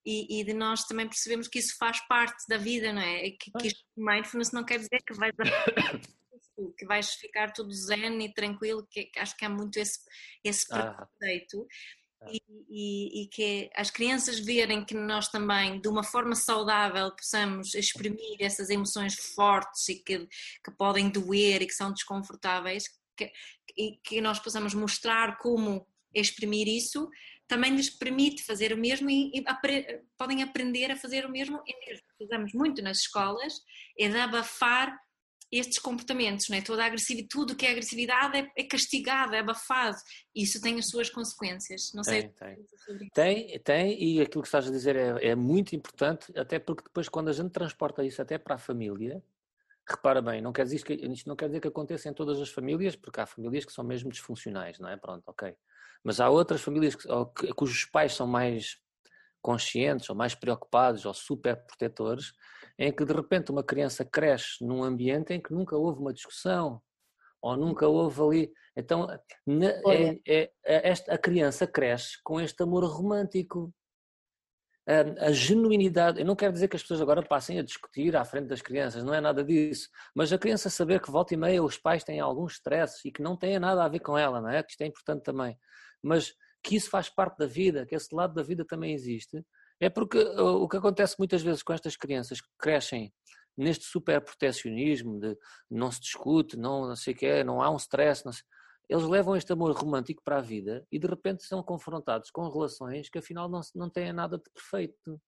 E, 0.04 0.40
e, 0.40 0.44
de 0.44 0.54
nós 0.56 0.86
também 0.86 1.08
percebemos 1.08 1.48
que 1.48 1.60
isso 1.60 1.78
faz 1.78 2.00
parte 2.08 2.48
da 2.50 2.58
vida, 2.58 2.92
não 2.92 3.02
é? 3.02 3.30
Que, 3.30 3.52
que 3.60 3.68
isto, 3.68 3.84
mindfulness 3.96 4.52
não 4.52 4.66
quer 4.66 4.80
dizer 4.80 5.00
que 5.06 5.14
vais, 5.14 5.34
que 6.76 6.86
vais 6.88 7.14
ficar 7.14 7.54
tudo 7.54 7.72
zen 7.72 8.24
e 8.26 8.34
tranquilo, 8.34 8.88
que, 8.90 9.06
que 9.06 9.20
acho 9.20 9.38
que 9.38 9.46
há 9.46 9.50
muito 9.50 9.78
esse, 9.78 10.00
esse 10.44 10.66
ah. 10.72 10.94
preconceito. 10.94 11.68
Ah 11.70 12.05
e, 12.32 13.24
e, 13.24 13.28
que 13.28 13.70
as 13.76 13.90
crianças 13.90 14.40
verem 14.40 14.84
que 14.84 14.94
nós 14.94 15.28
também, 15.30 15.80
de 15.80 15.88
uma 15.88 16.04
forma 16.04 16.36
saudável, 16.36 17.12
possamos 17.12 17.74
exprimir 17.74 18.38
essas 18.40 18.70
emoções 18.70 19.16
fortes 19.16 19.88
e 19.90 19.96
que, 19.96 20.28
que 20.64 20.72
podem 20.78 21.10
doer 21.10 21.62
e 21.62 21.68
que 21.68 21.74
são 21.74 21.92
desconfortáveis, 21.92 22.86
que, 23.16 23.32
e 23.78 23.98
que 24.04 24.22
nós 24.22 24.40
possamos 24.40 24.74
mostrar 24.74 25.38
como 25.38 25.88
exprimir 26.14 26.68
isso, 26.68 27.10
também 27.48 27.76
lhes 27.76 27.90
permite 27.90 28.44
fazer 28.44 28.74
o 28.74 28.78
mesmo 28.78 29.10
e, 29.10 29.32
e 29.34 29.44
apre, 29.46 30.02
podem 30.18 30.42
aprender 30.42 30.92
a 30.92 30.98
fazer 30.98 31.26
o 31.26 31.32
mesmo. 31.32 31.62
E 31.66 31.88
mesmo 31.88 32.06
fazemos 32.18 32.54
muito 32.54 32.82
nas 32.82 33.00
escolas, 33.00 33.54
é 34.00 34.08
de 34.08 34.18
abafar 34.18 34.98
estes 35.58 35.80
comportamentos, 35.80 36.48
não 36.50 36.58
é? 36.58 36.62
Toda 36.62 36.84
a 36.84 36.86
agressividade, 36.86 37.30
tudo 37.30 37.56
que 37.56 37.66
é 37.66 37.72
agressividade 37.72 38.38
é, 38.38 38.52
é 38.58 38.64
castigado, 38.64 39.36
é 39.36 39.40
abafado. 39.40 39.98
Isso 40.36 40.62
tem 40.62 40.78
as 40.78 40.88
suas 40.88 41.10
consequências. 41.10 41.92
Não 41.94 42.04
sei. 42.04 42.30
Tem, 42.30 42.56
tem. 42.88 43.10
tem, 43.14 43.60
tem, 43.60 44.04
e 44.04 44.22
aquilo 44.22 44.42
que 44.42 44.48
estás 44.48 44.68
a 44.68 44.72
dizer 44.72 44.96
é, 44.96 45.30
é 45.30 45.36
muito 45.36 45.76
importante, 45.76 46.32
até 46.38 46.60
porque 46.60 46.84
depois 46.84 47.10
quando 47.10 47.30
a 47.30 47.34
gente 47.34 47.52
transporta 47.52 48.04
isso 48.04 48.22
até 48.22 48.38
para 48.38 48.56
a 48.56 48.60
família, 48.60 49.24
repara 49.88 50.22
bem, 50.22 50.42
não 50.42 50.52
quer 50.52 50.64
dizer 50.64 50.84
que, 50.84 50.94
isto 50.94 51.30
não 51.30 51.36
quer 51.36 51.48
dizer 51.48 51.60
que 51.60 51.68
aconteça 51.68 52.10
em 52.10 52.14
todas 52.14 52.42
as 52.42 52.50
famílias, 52.50 52.96
porque 52.96 53.20
há 53.20 53.26
famílias 53.26 53.66
que 53.66 53.72
são 53.72 53.84
mesmo 53.84 54.10
disfuncionais, 54.10 54.80
não 54.80 54.90
é? 54.90 54.98
Pronto, 54.98 55.24
ok. 55.28 55.56
Mas 56.04 56.20
há 56.20 56.30
outras 56.30 56.62
famílias 56.62 56.96
que, 56.96 57.08
cujos 57.54 57.86
pais 57.86 58.14
são 58.14 58.28
mais 58.28 58.80
conscientes 59.46 60.10
ou 60.10 60.16
mais 60.16 60.34
preocupados 60.34 61.06
ou 61.06 61.14
super 61.14 61.56
protetores, 61.68 62.34
em 62.80 62.92
que 62.92 63.06
de 63.06 63.14
repente 63.14 63.52
uma 63.52 63.64
criança 63.64 64.04
cresce 64.04 64.66
num 64.66 64.84
ambiente 64.84 65.34
em 65.34 65.40
que 65.40 65.54
nunca 65.54 65.78
houve 65.78 66.00
uma 66.00 66.12
discussão 66.12 66.82
ou 67.40 67.56
nunca 67.56 67.88
houve 67.88 68.20
ali. 68.24 68.54
Então 68.76 69.08
é, 69.08 70.20
é, 70.28 70.52
é, 70.66 70.90
esta, 70.90 71.14
a 71.14 71.18
criança 71.20 71.68
cresce 71.68 72.18
com 72.24 72.42
este 72.42 72.64
amor 72.64 72.84
romântico. 72.86 73.72
a, 74.88 75.28
a 75.28 75.32
genuinidade. 75.32 76.20
Eu 76.20 76.26
não 76.26 76.36
quero 76.36 76.52
dizer 76.52 76.68
que 76.68 76.76
as 76.76 76.82
pessoas 76.82 77.02
agora 77.02 77.22
passem 77.22 77.60
a 77.60 77.64
discutir 77.64 78.16
à 78.16 78.26
frente 78.26 78.48
das 78.48 78.64
crianças, 78.64 79.04
não 79.04 79.14
é 79.14 79.22
nada 79.22 79.44
disso. 79.44 79.90
Mas 80.16 80.34
a 80.34 80.40
criança 80.40 80.72
saber 80.72 81.00
que 81.00 81.12
volta 81.12 81.36
e 81.36 81.38
meia 81.38 81.64
os 81.64 81.78
pais 81.78 82.04
têm 82.04 82.20
alguns 82.20 82.54
stresses 82.54 83.06
e 83.06 83.12
que 83.12 83.22
não 83.22 83.38
têm 83.38 83.60
nada 83.60 83.84
a 83.84 83.88
ver 83.88 84.00
com 84.00 84.18
ela, 84.18 84.42
não 84.42 84.50
é? 84.50 84.64
Que 84.64 84.72
isto 84.72 84.82
é 84.82 84.88
importante 84.88 85.22
também. 85.22 85.56
Mas 86.02 86.34
que 86.66 86.76
isso 86.76 86.90
faz 86.90 87.10
parte 87.10 87.38
da 87.38 87.46
vida, 87.46 87.86
que 87.86 87.96
esse 87.96 88.14
lado 88.14 88.34
da 88.34 88.42
vida 88.42 88.66
também 88.66 88.92
existe. 88.92 89.46
É 89.80 89.88
porque 89.88 90.18
o 90.18 90.68
que 90.68 90.78
acontece 90.78 91.16
muitas 91.20 91.44
vezes 91.44 91.62
com 91.62 91.74
estas 91.74 91.96
crianças 91.96 92.42
que 92.42 92.50
crescem 92.58 93.14
neste 93.56 93.86
super 93.86 94.20
protecionismo 94.20 95.20
de 95.20 95.38
não 95.70 95.92
se 95.92 96.02
discute, 96.02 96.58
não, 96.58 96.88
não 96.88 96.96
sei 96.96 97.14
o 97.14 97.18
que 97.18 97.26
é, 97.26 97.44
não 97.44 97.62
há 97.62 97.70
um 97.70 97.76
stress, 97.76 98.24
eles 98.90 99.06
levam 99.06 99.36
este 99.36 99.54
amor 99.54 99.76
romântico 99.76 100.24
para 100.24 100.38
a 100.38 100.42
vida 100.42 100.86
e 100.92 100.98
de 100.98 101.08
repente 101.08 101.44
são 101.44 101.62
confrontados 101.62 102.32
com 102.32 102.50
relações 102.50 103.10
que 103.10 103.20
afinal 103.20 103.48
não, 103.48 103.62
não 103.76 103.90
têm 103.90 104.12
nada 104.12 104.38
de 104.38 104.50
perfeito. 104.50 105.22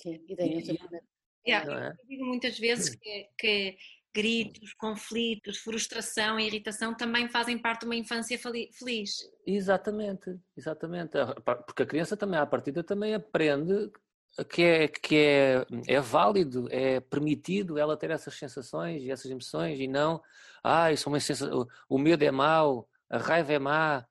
Sim, 0.00 0.24
e 0.28 0.36
daí 0.36 0.60
e, 0.60 1.50
yeah, 1.50 1.88
é? 1.88 1.90
Eu 1.90 2.06
digo 2.06 2.24
muitas 2.24 2.58
vezes 2.58 2.94
hum. 2.94 2.98
que, 3.00 3.28
que, 3.36 3.76
gritos, 4.14 4.72
conflitos, 4.74 5.58
frustração 5.58 6.38
e 6.38 6.46
irritação 6.46 6.94
também 6.94 7.28
fazem 7.28 7.58
parte 7.58 7.80
de 7.80 7.86
uma 7.86 7.96
infância 7.96 8.38
feliz. 8.38 9.16
Exatamente, 9.46 10.38
exatamente. 10.56 11.12
Porque 11.66 11.82
a 11.82 11.86
criança 11.86 12.16
também, 12.16 12.38
à 12.38 12.46
partida, 12.46 12.84
também 12.84 13.14
aprende 13.14 13.90
que 14.48 14.62
é, 14.62 14.88
que 14.88 15.16
é, 15.16 15.66
é 15.86 16.00
válido, 16.00 16.68
é 16.70 17.00
permitido 17.00 17.78
ela 17.78 17.96
ter 17.96 18.10
essas 18.10 18.34
sensações 18.34 19.02
e 19.02 19.10
essas 19.10 19.30
emoções 19.30 19.78
e 19.78 19.86
não, 19.86 20.22
ah, 20.62 20.92
isso 20.92 21.08
é 21.08 21.12
uma 21.12 21.20
sensação, 21.20 21.68
o 21.88 21.98
medo 21.98 22.24
é 22.24 22.30
mau, 22.30 22.88
a 23.10 23.18
raiva 23.18 23.52
é 23.52 23.58
má. 23.58 24.06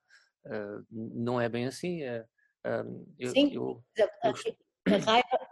Uh, 0.46 0.84
não 0.90 1.40
é 1.40 1.48
bem 1.48 1.66
assim. 1.66 2.02
É, 2.02 2.24
uh, 2.66 3.06
eu, 3.18 3.30
Sim, 3.30 3.54
eu, 3.54 3.82
eu, 3.96 4.08
a, 4.86 4.98
raiva, 4.98 5.48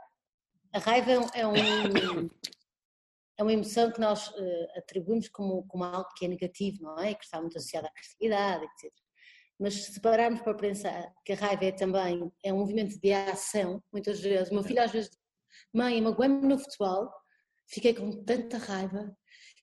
a 0.75 0.79
raiva 0.79 1.11
é 1.35 1.47
um, 1.47 1.53
é 3.43 3.45
uma 3.45 3.53
emoção 3.53 3.91
que 3.91 4.01
nós 4.01 4.29
uh, 4.29 4.79
atribuímos 4.79 5.29
como, 5.29 5.67
como 5.67 5.85
algo 5.85 6.09
que 6.17 6.25
é 6.25 6.29
negativo, 6.29 6.83
não 6.83 6.99
é? 6.99 7.15
Que 7.15 7.25
está 7.25 7.41
muito 7.41 7.59
associado 7.59 7.87
à 7.87 7.91
agressividade, 7.91 8.65
etc. 8.65 8.93
Mas 9.59 9.75
se 9.75 10.01
pararmos 10.01 10.41
para 10.43 10.55
pensar 10.55 11.13
que 11.25 11.33
a 11.33 11.37
raiva 11.37 11.65
é 11.65 11.73
também 11.73 12.33
é 12.43 12.53
um 12.53 12.59
movimento 12.59 12.99
de 13.01 13.13
ação, 13.13 13.83
muitas 13.93 14.21
vezes, 14.21 14.51
o 14.51 14.55
meu 14.55 14.63
filho 14.63 14.83
às 14.83 14.91
vezes 14.91 15.11
diz, 15.11 15.19
mãe, 15.73 16.01
magoei-me 16.01 16.47
no 16.47 16.59
futebol, 16.59 17.13
fiquei 17.67 17.95
com 17.95 18.25
tanta 18.25 18.59
raiva 18.59 19.17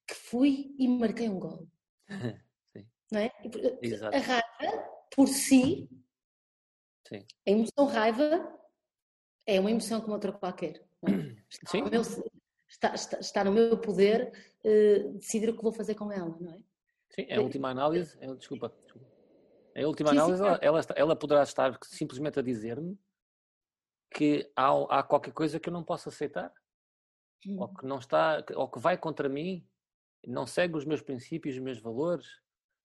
que 0.07 0.13
fui 0.13 0.75
e 0.77 0.87
marquei 0.87 1.29
um 1.29 1.39
gol. 1.39 1.67
Sim. 2.75 2.87
Não 3.11 3.19
é? 3.21 3.31
Exato. 3.81 4.15
A 4.15 4.19
raiva, 4.19 4.89
por 5.15 5.27
si, 5.27 5.89
Sim. 7.07 7.25
a 7.47 7.51
emoção 7.51 7.85
raiva 7.85 8.59
é 9.45 9.59
uma 9.59 9.71
emoção 9.71 10.01
como 10.01 10.13
outra 10.13 10.31
qualquer. 10.33 10.85
Está, 11.49 11.71
Sim. 11.71 11.83
Meu, 11.83 12.03
está, 12.69 12.93
está, 12.93 13.19
está, 13.19 13.43
no 13.43 13.51
meu 13.51 13.77
poder 13.77 14.31
uh, 14.63 15.13
decidir 15.13 15.49
o 15.49 15.57
que 15.57 15.63
vou 15.63 15.71
fazer 15.71 15.95
com 15.95 16.11
ela, 16.11 16.37
não 16.39 16.51
é? 16.51 16.59
Sim, 17.09 17.25
é 17.27 17.37
a 17.37 17.41
última 17.41 17.69
análise, 17.69 18.17
é, 18.21 18.33
desculpa, 18.35 18.73
desculpa. 18.83 19.07
Em 19.75 19.85
última 19.85 20.11
análise, 20.11 20.41
ela, 20.41 20.59
ela, 20.61 20.81
ela, 20.95 21.15
poderá 21.15 21.43
estar 21.43 21.77
simplesmente 21.83 22.39
a 22.39 22.43
dizer-me 22.43 22.99
que 24.13 24.49
há, 24.55 24.99
há, 24.99 25.03
qualquer 25.03 25.31
coisa 25.31 25.59
que 25.59 25.69
eu 25.69 25.73
não 25.73 25.83
posso 25.83 26.09
aceitar, 26.09 26.51
hum. 27.47 27.59
ou 27.59 27.73
que 27.73 27.85
não 27.85 27.97
está, 27.97 28.43
ou 28.55 28.69
que 28.69 28.79
vai 28.79 28.97
contra 28.97 29.27
mim, 29.27 29.67
não 30.27 30.45
segue 30.45 30.75
os 30.75 30.85
meus 30.85 31.01
princípios, 31.01 31.55
os 31.55 31.61
meus 31.61 31.79
valores. 31.79 32.27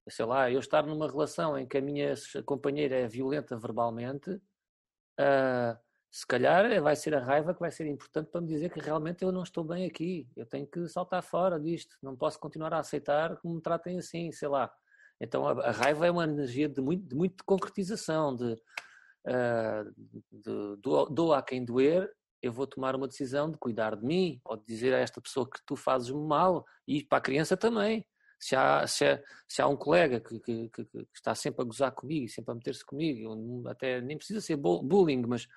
Sei 0.09 0.25
lá, 0.25 0.51
eu 0.51 0.61
estar 0.61 0.87
numa 0.87 1.11
relação 1.11 1.59
em 1.59 1.67
que 1.67 1.79
a 1.79 1.81
minha 1.81 2.15
companheira 2.45 2.95
é 2.97 3.09
violenta 3.09 3.57
verbalmente, 3.57 4.31
uh, 4.31 5.79
se 6.15 6.25
calhar 6.25 6.65
é, 6.67 6.81
vai 6.81 6.95
ser 6.95 7.13
a 7.13 7.19
raiva 7.19 7.53
que 7.53 7.59
vai 7.59 7.73
ser 7.73 7.89
importante 7.89 8.31
para 8.31 8.41
me 8.41 8.47
dizer 8.47 8.71
que 8.71 8.79
realmente 8.79 9.25
eu 9.25 9.33
não 9.33 9.43
estou 9.43 9.65
bem 9.65 9.85
aqui. 9.85 10.29
Eu 10.37 10.47
tenho 10.47 10.65
que 10.65 10.87
saltar 10.87 11.21
fora 11.25 11.59
disto. 11.59 11.97
Não 12.01 12.15
posso 12.15 12.39
continuar 12.39 12.73
a 12.73 12.79
aceitar 12.79 13.37
que 13.41 13.49
me 13.49 13.61
tratem 13.61 13.99
assim, 13.99 14.31
sei 14.31 14.47
lá. 14.47 14.73
Então 15.21 15.45
a, 15.45 15.73
raiva 15.73 16.07
é 16.07 16.13
uma 16.13 16.23
energia 16.23 16.69
de 16.69 16.81
muito 16.81 17.05
de, 17.05 17.17
muito 17.17 17.39
de 17.39 17.43
concretização, 17.43 18.37
de, 18.37 18.45
uh, 18.45 19.93
de, 20.31 20.77
de 20.77 20.81
dou 21.11 21.35
a 21.35 21.43
quem 21.43 21.65
doer, 21.65 22.09
eu 22.41 22.53
vou 22.53 22.69
tomar 22.69 22.95
uma 22.95 23.09
decisão 23.09 23.51
de 23.51 23.59
cuidar 23.59 23.97
de 23.97 24.07
mim, 24.07 24.41
ou 24.45 24.57
de 24.57 24.65
dizer 24.67 24.95
a 24.95 24.99
esta 24.99 25.21
pessoa 25.21 25.51
que 25.51 25.59
tu 25.67 25.75
fazes 25.75 26.11
mal, 26.13 26.65
e 26.87 27.03
para 27.03 27.19
a 27.19 27.23
criança 27.23 27.57
também. 27.57 28.07
Se 28.39 28.55
há, 28.55 28.87
se 28.87 29.05
há, 29.05 29.21
se 29.49 29.61
há 29.61 29.67
um 29.67 29.77
colega 29.77 30.21
que, 30.21 30.39
que, 30.39 30.69
que, 30.69 31.07
está 31.13 31.35
sempre 31.35 31.63
a 31.63 31.65
gozar 31.65 31.91
comigo, 31.91 32.29
sempre 32.29 32.53
a 32.53 32.55
meter-se 32.55 32.85
comigo, 32.85 33.67
até 33.69 34.01
nem 34.01 34.17
precisa 34.17 34.41
ser 34.41 34.57
bullying, 34.57 35.25
mas 35.27 35.49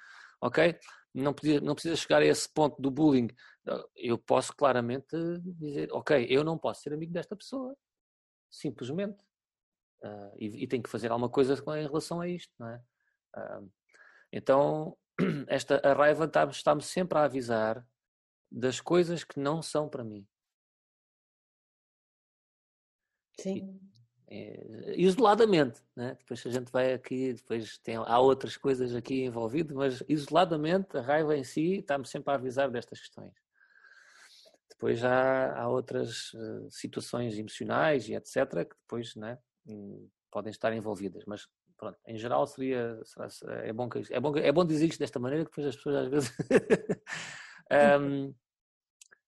ok? 0.41 0.77
Não 1.13 1.33
precisa, 1.33 1.61
não 1.61 1.73
precisa 1.73 1.95
chegar 1.95 2.21
a 2.21 2.25
esse 2.25 2.47
ponto 2.51 2.81
do 2.81 2.91
bullying. 2.91 3.29
Eu 3.95 4.17
posso 4.17 4.55
claramente 4.55 5.15
dizer, 5.41 5.91
ok, 5.91 6.27
eu 6.29 6.43
não 6.43 6.57
posso 6.57 6.81
ser 6.81 6.93
amigo 6.93 7.11
desta 7.11 7.35
pessoa, 7.35 7.75
simplesmente. 8.49 9.23
Uh, 10.03 10.31
e, 10.37 10.63
e 10.63 10.67
tenho 10.67 10.83
que 10.83 10.89
fazer 10.89 11.11
alguma 11.11 11.29
coisa 11.29 11.55
em 11.55 11.87
relação 11.87 12.21
a 12.21 12.27
isto, 12.27 12.53
não 12.59 12.69
é? 12.69 12.81
Uh, 13.35 13.71
então, 14.31 14.97
esta, 15.47 15.81
a 15.83 15.93
raiva 15.93 16.25
está-me 16.25 16.51
está 16.51 16.79
sempre 16.79 17.17
a 17.17 17.23
avisar 17.23 17.85
das 18.51 18.79
coisas 18.79 19.23
que 19.23 19.39
não 19.39 19.61
são 19.61 19.89
para 19.89 20.03
mim. 20.03 20.25
Sim. 23.39 23.79
É, 24.29 24.93
isoladamente, 24.97 25.81
né? 25.95 26.17
depois 26.19 26.45
a 26.45 26.49
gente 26.49 26.69
vai 26.69 26.93
aqui, 26.93 27.33
depois 27.33 27.77
tem, 27.77 27.95
há 27.95 28.19
outras 28.19 28.57
coisas 28.57 28.93
aqui 28.93 29.23
envolvidas, 29.23 29.75
mas 29.75 30.03
isoladamente 30.09 30.97
a 30.97 31.01
raiva 31.01 31.37
em 31.37 31.45
si 31.45 31.77
está-me 31.77 32.05
sempre 32.05 32.33
a 32.33 32.35
avisar 32.35 32.69
destas 32.69 32.99
questões. 32.99 33.31
Depois 34.69 35.01
há, 35.03 35.57
há 35.57 35.69
outras 35.69 36.33
uh, 36.33 36.67
situações 36.69 37.37
emocionais 37.37 38.09
e 38.09 38.15
etc. 38.15 38.65
que 38.69 38.75
depois 38.81 39.15
né, 39.15 39.37
um, 39.65 40.09
podem 40.29 40.51
estar 40.51 40.73
envolvidas, 40.73 41.23
mas 41.25 41.47
pronto, 41.77 41.97
em 42.05 42.17
geral 42.17 42.45
seria, 42.45 42.99
é 43.63 43.71
bom 43.71 43.87
que, 43.87 44.01
é 44.11 44.19
bom 44.19 44.35
é 44.35 44.51
bom 44.51 44.65
dizer 44.65 44.87
isto 44.87 44.99
desta 44.99 45.19
maneira 45.19 45.45
que 45.45 45.51
depois 45.51 45.67
as 45.67 45.75
pessoas 45.75 45.95
às 45.95 46.07
vezes 46.09 46.37
um, 48.01 48.33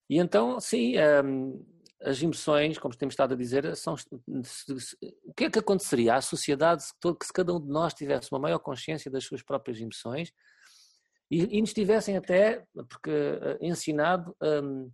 e 0.10 0.18
então 0.18 0.60
sim 0.60 0.96
um, 1.24 1.66
as 2.02 2.22
emoções 2.22 2.78
como 2.78 2.96
temos 2.96 3.14
estado 3.14 3.34
a 3.34 3.38
dizer 3.38 3.76
são 3.76 3.96
o 5.26 5.34
que 5.34 5.46
é 5.46 5.50
que 5.50 5.60
aconteceria 5.60 6.16
à 6.16 6.22
sociedade 6.22 6.84
se, 6.84 6.94
todo, 7.00 7.18
se 7.22 7.34
cada 7.34 7.54
um 7.54 7.60
de 7.60 7.68
nós 7.68 7.94
tivesse 7.94 8.32
uma 8.32 8.40
maior 8.40 8.60
consciência 8.60 9.12
das 9.12 9.26
suas 9.26 9.44
próprias 9.44 9.80
emoções 9.80 10.34
e, 11.30 11.58
e 11.58 11.62
nos 11.62 11.74
tivessem 11.74 12.16
até 12.16 12.66
porque 12.90 13.12
uh, 13.12 13.58
ensinado 13.62 14.36
um, 14.42 14.92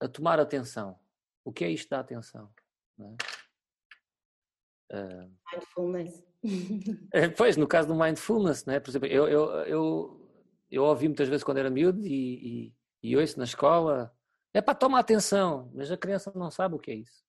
a 0.00 0.08
tomar 0.08 0.38
atenção 0.38 0.98
o 1.44 1.52
que 1.52 1.64
é 1.64 1.70
isto 1.70 1.88
da 1.90 2.00
atenção 2.00 2.48
não 2.96 3.08
é? 3.08 3.40
Uh, 4.92 5.30
mindfulness. 5.52 6.24
É, 7.12 7.28
pois, 7.30 7.56
no 7.56 7.66
caso 7.66 7.86
do 7.86 7.94
mindfulness, 7.94 8.64
né? 8.64 8.80
por 8.80 8.90
exemplo, 8.90 9.06
eu, 9.08 9.28
eu, 9.28 9.50
eu, 9.66 10.30
eu 10.68 10.84
ouvi 10.84 11.06
muitas 11.06 11.28
vezes 11.28 11.44
quando 11.44 11.58
era 11.58 11.70
miúdo 11.70 12.04
e, 12.04 12.72
e, 12.72 12.74
e 13.02 13.16
ouço 13.16 13.38
na 13.38 13.44
escola, 13.44 14.12
é 14.52 14.60
para 14.60 14.74
tomar 14.74 15.00
atenção, 15.00 15.70
mas 15.74 15.90
a 15.90 15.96
criança 15.96 16.32
não 16.34 16.50
sabe 16.50 16.74
o 16.74 16.78
que 16.78 16.90
é 16.90 16.94
isso. 16.96 17.24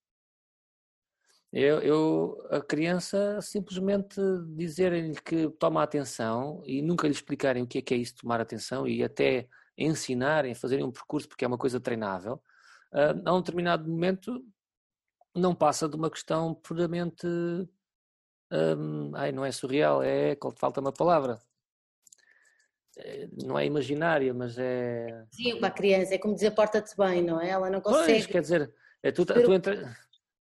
Eu, 1.53 1.81
eu, 1.81 2.47
a 2.49 2.61
criança 2.61 3.41
simplesmente 3.41 4.15
dizerem-lhe 4.55 5.19
que 5.21 5.49
toma 5.59 5.83
atenção 5.83 6.63
e 6.65 6.81
nunca 6.81 7.07
lhe 7.07 7.13
explicarem 7.13 7.63
o 7.63 7.67
que 7.67 7.79
é 7.79 7.81
que 7.81 7.93
é 7.93 7.97
isso 7.97 8.15
tomar 8.15 8.39
atenção 8.39 8.87
e 8.87 9.03
até 9.03 9.49
ensinarem, 9.77 10.55
fazerem 10.55 10.85
um 10.85 10.91
percurso 10.91 11.27
porque 11.27 11.43
é 11.43 11.47
uma 11.47 11.57
coisa 11.57 11.79
treinável, 11.79 12.41
uh, 12.93 13.21
a 13.25 13.33
um 13.33 13.41
determinado 13.41 13.89
momento 13.89 14.41
não 15.35 15.55
passa 15.55 15.87
de 15.89 15.95
uma 15.95 16.09
questão 16.09 16.53
puramente. 16.53 17.25
Hum, 18.51 19.11
ai, 19.15 19.31
não 19.31 19.45
é 19.45 19.51
surreal, 19.51 20.03
é. 20.03 20.37
Falta 20.57 20.81
uma 20.81 20.91
palavra. 20.91 21.39
É, 22.97 23.27
não 23.43 23.57
é 23.57 23.65
imaginária, 23.65 24.33
mas 24.33 24.57
é. 24.57 25.25
Sim, 25.31 25.57
para 25.59 25.69
a 25.69 25.71
criança, 25.71 26.13
é 26.13 26.17
como 26.17 26.35
dizer 26.35 26.51
porta-te 26.51 26.95
bem, 26.97 27.23
não 27.23 27.39
é? 27.39 27.49
Ela 27.49 27.69
não 27.69 27.81
consegue. 27.81 28.13
Pois, 28.13 28.25
quer 28.25 28.41
dizer, 28.41 28.73
é 29.01 29.11
tu, 29.11 29.25
tu, 29.25 29.53
entra, 29.53 29.95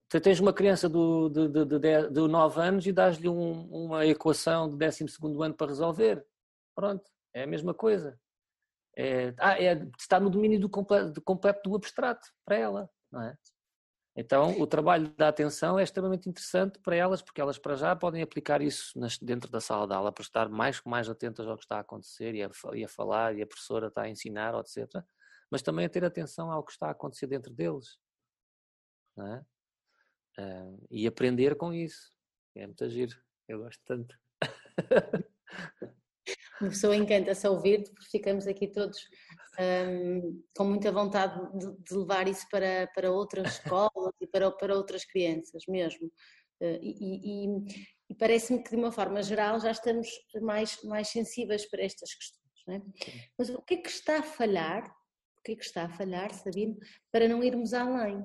tu 0.09 0.21
tens 0.21 0.41
uma 0.41 0.53
criança 0.53 0.89
do, 0.89 1.29
de, 1.29 1.49
de, 1.49 1.65
de, 1.65 2.09
de 2.11 2.21
9 2.21 2.61
anos 2.61 2.87
e 2.87 2.93
dás-lhe 2.93 3.29
um, 3.29 3.69
uma 3.71 4.05
equação 4.05 4.69
de 4.69 4.77
12 4.77 5.05
ano 5.43 5.55
para 5.55 5.69
resolver. 5.69 6.25
Pronto, 6.75 7.09
é 7.33 7.45
a 7.45 7.47
mesma 7.47 7.73
coisa. 7.73 8.19
É, 8.97 9.33
ah, 9.39 9.63
é, 9.63 9.87
está 9.99 10.19
no 10.19 10.29
domínio 10.29 10.61
do 10.61 10.69
completo, 10.69 11.13
do 11.13 11.23
completo 11.23 11.69
do 11.69 11.77
abstrato 11.77 12.27
para 12.45 12.57
ela, 12.57 12.91
não 13.11 13.23
é? 13.23 13.37
Então, 14.17 14.61
o 14.61 14.67
trabalho 14.67 15.09
da 15.17 15.29
atenção 15.29 15.79
é 15.79 15.85
extremamente 15.85 16.29
interessante 16.29 16.79
para 16.81 16.97
elas, 16.97 17.23
porque 17.23 17.41
elas, 17.41 17.59
para 17.59 17.77
já, 17.77 17.95
podem 17.95 18.23
aplicar 18.23 18.61
isso 18.61 18.93
dentro 19.23 19.51
da 19.51 19.61
sala 19.61 19.87
de 19.87 19.95
aula, 19.95 20.13
para 20.13 20.23
estar 20.23 20.49
mais, 20.49 20.83
mais 20.85 21.09
atentas 21.09 21.47
ao 21.47 21.57
que 21.57 21.63
está 21.65 21.77
a 21.77 21.81
acontecer 21.81 22.35
e 22.35 22.43
a, 22.43 22.51
e 22.75 22.85
a 22.85 22.89
falar, 22.89 23.37
e 23.37 23.43
a 23.43 23.47
professora 23.47 23.87
está 23.87 24.03
a 24.03 24.09
ensinar, 24.09 24.55
etc. 24.59 25.03
Mas 25.51 25.63
também 25.63 25.87
a 25.87 25.89
ter 25.89 26.05
atenção 26.05 26.51
ao 26.51 26.65
que 26.65 26.73
está 26.73 26.89
a 26.89 26.91
acontecer 26.91 27.29
dentro 27.29 27.53
deles. 27.53 27.99
É? 29.19 29.45
Uh, 30.43 30.87
e 30.91 31.07
aprender 31.07 31.57
com 31.57 31.73
isso. 31.73 32.13
É 32.57 32.67
muito 32.67 32.89
giro. 32.89 33.17
Eu 33.49 33.61
gosto 33.61 33.81
tanto. 33.85 34.17
Uma 36.61 36.71
pessoa 36.71 36.95
encanta-se 36.95 37.49
ouvir-te, 37.49 37.91
porque 37.91 38.11
ficamos 38.11 38.47
aqui 38.47 38.69
todos 38.69 38.99
um, 39.59 40.43
com 40.57 40.65
muita 40.65 40.93
vontade 40.93 41.41
de, 41.59 41.77
de, 41.83 41.95
levar 41.95 42.29
isso 42.29 42.47
para, 42.51 42.89
para 42.95 43.11
outras 43.11 43.55
escolas 43.55 44.15
e 44.21 44.27
para, 44.27 44.51
para 44.51 44.77
outras 44.77 45.05
crianças 45.05 45.65
mesmo. 45.69 46.07
Uh, 46.63 46.79
e, 46.83 47.47
e, 47.47 47.49
e 48.11 48.15
parece-me 48.15 48.63
que 48.63 48.71
de 48.71 48.77
uma 48.77 48.93
forma 48.93 49.23
geral 49.23 49.59
já 49.61 49.71
estamos 49.71 50.09
mais, 50.41 50.83
mais 50.85 51.09
sensíveis 51.09 51.69
para 51.69 51.83
estas 51.83 52.13
questões. 52.15 52.41
É? 52.69 52.81
Mas 53.39 53.49
o 53.51 53.63
que 53.63 53.75
é 53.75 53.77
que 53.79 53.89
está 53.89 54.19
a 54.19 54.23
falhar? 54.23 54.85
O 55.39 55.43
que 55.43 55.53
é 55.53 55.57
que 55.57 55.65
está 55.65 55.85
a 55.85 55.89
falhar, 55.89 56.33
Sabino, 56.35 56.77
para 57.11 57.27
não 57.27 57.43
irmos 57.43 57.73
além? 57.73 58.23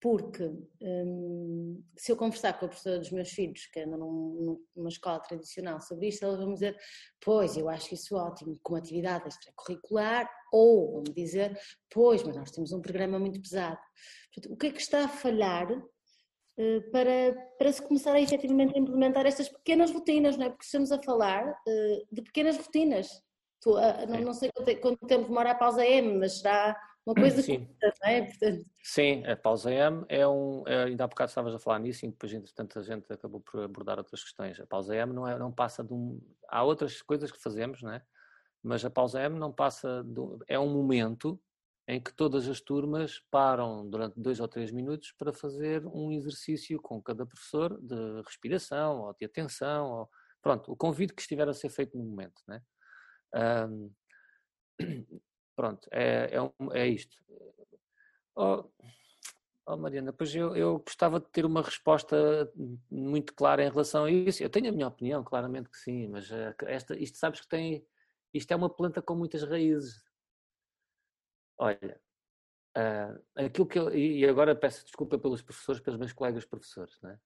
Porque 0.00 0.44
hum, 0.80 1.82
se 1.96 2.12
eu 2.12 2.16
conversar 2.16 2.58
com 2.58 2.66
a 2.66 2.68
professora 2.68 2.98
dos 2.98 3.10
meus 3.10 3.30
filhos, 3.30 3.66
que 3.66 3.80
andam 3.80 3.98
num, 3.98 4.62
numa 4.74 4.88
escola 4.88 5.18
tradicional, 5.20 5.80
sobre 5.80 6.08
isto, 6.08 6.24
elas 6.24 6.38
vão 6.38 6.52
dizer: 6.52 6.76
Pois, 7.20 7.56
eu 7.56 7.68
acho 7.68 7.94
isso 7.94 8.14
ótimo, 8.14 8.58
como 8.62 8.78
atividade 8.78 9.28
extracurricular, 9.28 10.30
ou 10.52 10.92
vão 10.92 11.02
dizer: 11.02 11.58
Pois, 11.90 12.22
mas 12.22 12.36
nós 12.36 12.50
temos 12.50 12.72
um 12.72 12.80
programa 12.80 13.18
muito 13.18 13.40
pesado. 13.40 13.78
Portanto, 14.34 14.52
o 14.52 14.56
que 14.56 14.66
é 14.66 14.70
que 14.70 14.80
está 14.80 15.04
a 15.04 15.08
falhar 15.08 15.66
eh, 16.58 16.80
para, 16.92 17.34
para 17.58 17.72
se 17.72 17.82
começar 17.82 18.12
a 18.12 18.20
efetivamente 18.20 18.74
a 18.74 18.78
implementar 18.78 19.26
estas 19.26 19.48
pequenas 19.48 19.90
rotinas, 19.90 20.36
não 20.36 20.46
é? 20.46 20.50
Porque 20.50 20.64
estamos 20.64 20.90
a 20.92 21.02
falar 21.02 21.54
eh, 21.66 22.02
de 22.12 22.22
pequenas 22.22 22.56
rotinas. 22.58 23.08
Tu, 23.62 23.70
não, 24.08 24.20
não, 24.20 24.32
sei 24.34 24.50
quanto, 24.54 24.80
quanto 24.80 25.06
tempo 25.06 25.28
demora 25.28 25.52
a 25.52 25.54
pausa 25.54 25.84
M, 25.86 26.18
mas 26.18 26.38
será 26.38 26.76
uma 27.06 27.14
coisa 27.14 27.40
Sim. 27.40 27.64
Curta, 27.64 27.92
não 28.02 28.08
é? 28.08 28.22
Portanto... 28.22 28.66
Sim, 28.82 29.24
a 29.26 29.36
pausa 29.36 29.72
M 29.72 30.04
é 30.08 30.26
um. 30.26 30.64
É, 30.66 30.84
ainda 30.84 31.04
há 31.04 31.06
bocado 31.06 31.28
estavas 31.28 31.54
a 31.54 31.58
falar 31.58 31.78
nisso 31.78 32.04
e 32.04 32.10
depois, 32.10 32.32
entretanto, 32.32 32.80
a 32.80 32.82
gente 32.82 33.12
acabou 33.12 33.40
por 33.40 33.62
abordar 33.62 33.98
outras 33.98 34.24
questões. 34.24 34.58
A 34.58 34.66
pausa 34.66 34.96
M 34.96 35.12
não, 35.12 35.26
é, 35.26 35.38
não 35.38 35.52
passa 35.52 35.84
de 35.84 35.94
um. 35.94 36.20
Há 36.48 36.64
outras 36.64 37.00
coisas 37.02 37.30
que 37.30 37.40
fazemos, 37.40 37.80
não 37.80 37.92
é? 37.92 38.02
Mas 38.60 38.84
a 38.84 38.90
pausa 38.90 39.22
M 39.22 39.38
não 39.38 39.52
passa 39.52 40.02
de. 40.02 40.20
É 40.48 40.58
um 40.58 40.68
momento 40.68 41.40
em 41.86 42.00
que 42.00 42.12
todas 42.12 42.48
as 42.48 42.60
turmas 42.60 43.20
param 43.30 43.88
durante 43.88 44.18
dois 44.20 44.40
ou 44.40 44.48
três 44.48 44.72
minutos 44.72 45.12
para 45.12 45.32
fazer 45.32 45.86
um 45.86 46.10
exercício 46.10 46.80
com 46.82 47.00
cada 47.00 47.24
professor 47.24 47.80
de 47.80 48.20
respiração 48.26 49.02
ou 49.02 49.14
de 49.14 49.24
atenção. 49.24 49.92
Ou, 49.92 50.10
pronto, 50.42 50.72
o 50.72 50.76
convite 50.76 51.14
que 51.14 51.22
estiver 51.22 51.48
a 51.48 51.54
ser 51.54 51.68
feito 51.68 51.96
no 51.96 52.02
momento, 52.02 52.42
né? 52.48 52.60
Um, 53.68 53.92
Pronto, 55.56 55.88
é, 55.90 56.36
é, 56.36 56.78
é 56.78 56.86
isto. 56.86 57.16
Oh, 58.36 58.64
oh, 59.66 59.76
Mariana, 59.78 60.12
pois 60.12 60.34
eu, 60.34 60.54
eu 60.54 60.78
gostava 60.80 61.18
de 61.18 61.26
ter 61.30 61.46
uma 61.46 61.62
resposta 61.62 62.52
muito 62.90 63.34
clara 63.34 63.64
em 63.64 63.70
relação 63.70 64.04
a 64.04 64.10
isso. 64.10 64.42
Eu 64.42 64.50
tenho 64.50 64.68
a 64.68 64.72
minha 64.72 64.86
opinião, 64.86 65.24
claramente 65.24 65.70
que 65.70 65.78
sim, 65.78 66.08
mas 66.08 66.30
eh, 66.30 66.54
esta, 66.66 66.94
isto 66.96 67.16
sabes 67.16 67.40
que 67.40 67.48
tem. 67.48 67.86
Isto 68.34 68.52
é 68.52 68.56
uma 68.56 68.68
planta 68.68 69.00
com 69.00 69.14
muitas 69.14 69.42
raízes. 69.42 70.04
Olha, 71.58 71.98
uh, 72.76 73.22
aquilo 73.34 73.66
que 73.66 73.78
eu. 73.78 73.94
E 73.94 74.26
agora 74.28 74.54
peço 74.54 74.84
desculpa 74.84 75.18
pelos 75.18 75.40
professores, 75.40 75.80
pelos 75.80 75.98
meus 75.98 76.12
colegas 76.12 76.44
professores, 76.44 77.00
né? 77.00 77.18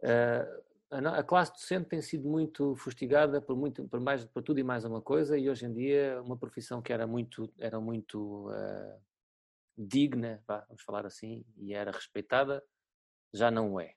Uh, 0.00 0.65
a, 0.90 1.22
classe 1.22 1.52
docente 1.52 1.88
tem 1.88 2.00
sido 2.00 2.28
muito 2.28 2.76
fustigada 2.76 3.40
por, 3.40 3.56
muito, 3.56 3.86
por, 3.88 4.00
mais, 4.00 4.24
por 4.24 4.42
tudo 4.42 4.60
e 4.60 4.62
mais 4.62 4.84
uma 4.84 5.00
coisa 5.00 5.36
e 5.36 5.50
hoje 5.50 5.66
em 5.66 5.72
dia 5.72 6.22
uma 6.22 6.36
profissão 6.36 6.80
que 6.80 6.92
era 6.92 7.06
muito, 7.06 7.52
era 7.58 7.80
muito 7.80 8.48
uh, 8.48 9.00
digna, 9.76 10.42
vamos 10.46 10.82
falar 10.82 11.04
assim, 11.04 11.44
e 11.56 11.74
era 11.74 11.90
respeitada, 11.90 12.62
já 13.34 13.50
não 13.50 13.80
é. 13.80 13.94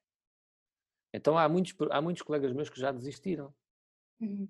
Então 1.13 1.37
há 1.37 1.47
muitos, 1.47 1.75
há 1.91 2.01
muitos 2.01 2.23
colegas 2.23 2.53
meus 2.53 2.69
que 2.69 2.79
já 2.79 2.91
desistiram. 2.91 3.53
Uhum. 4.19 4.49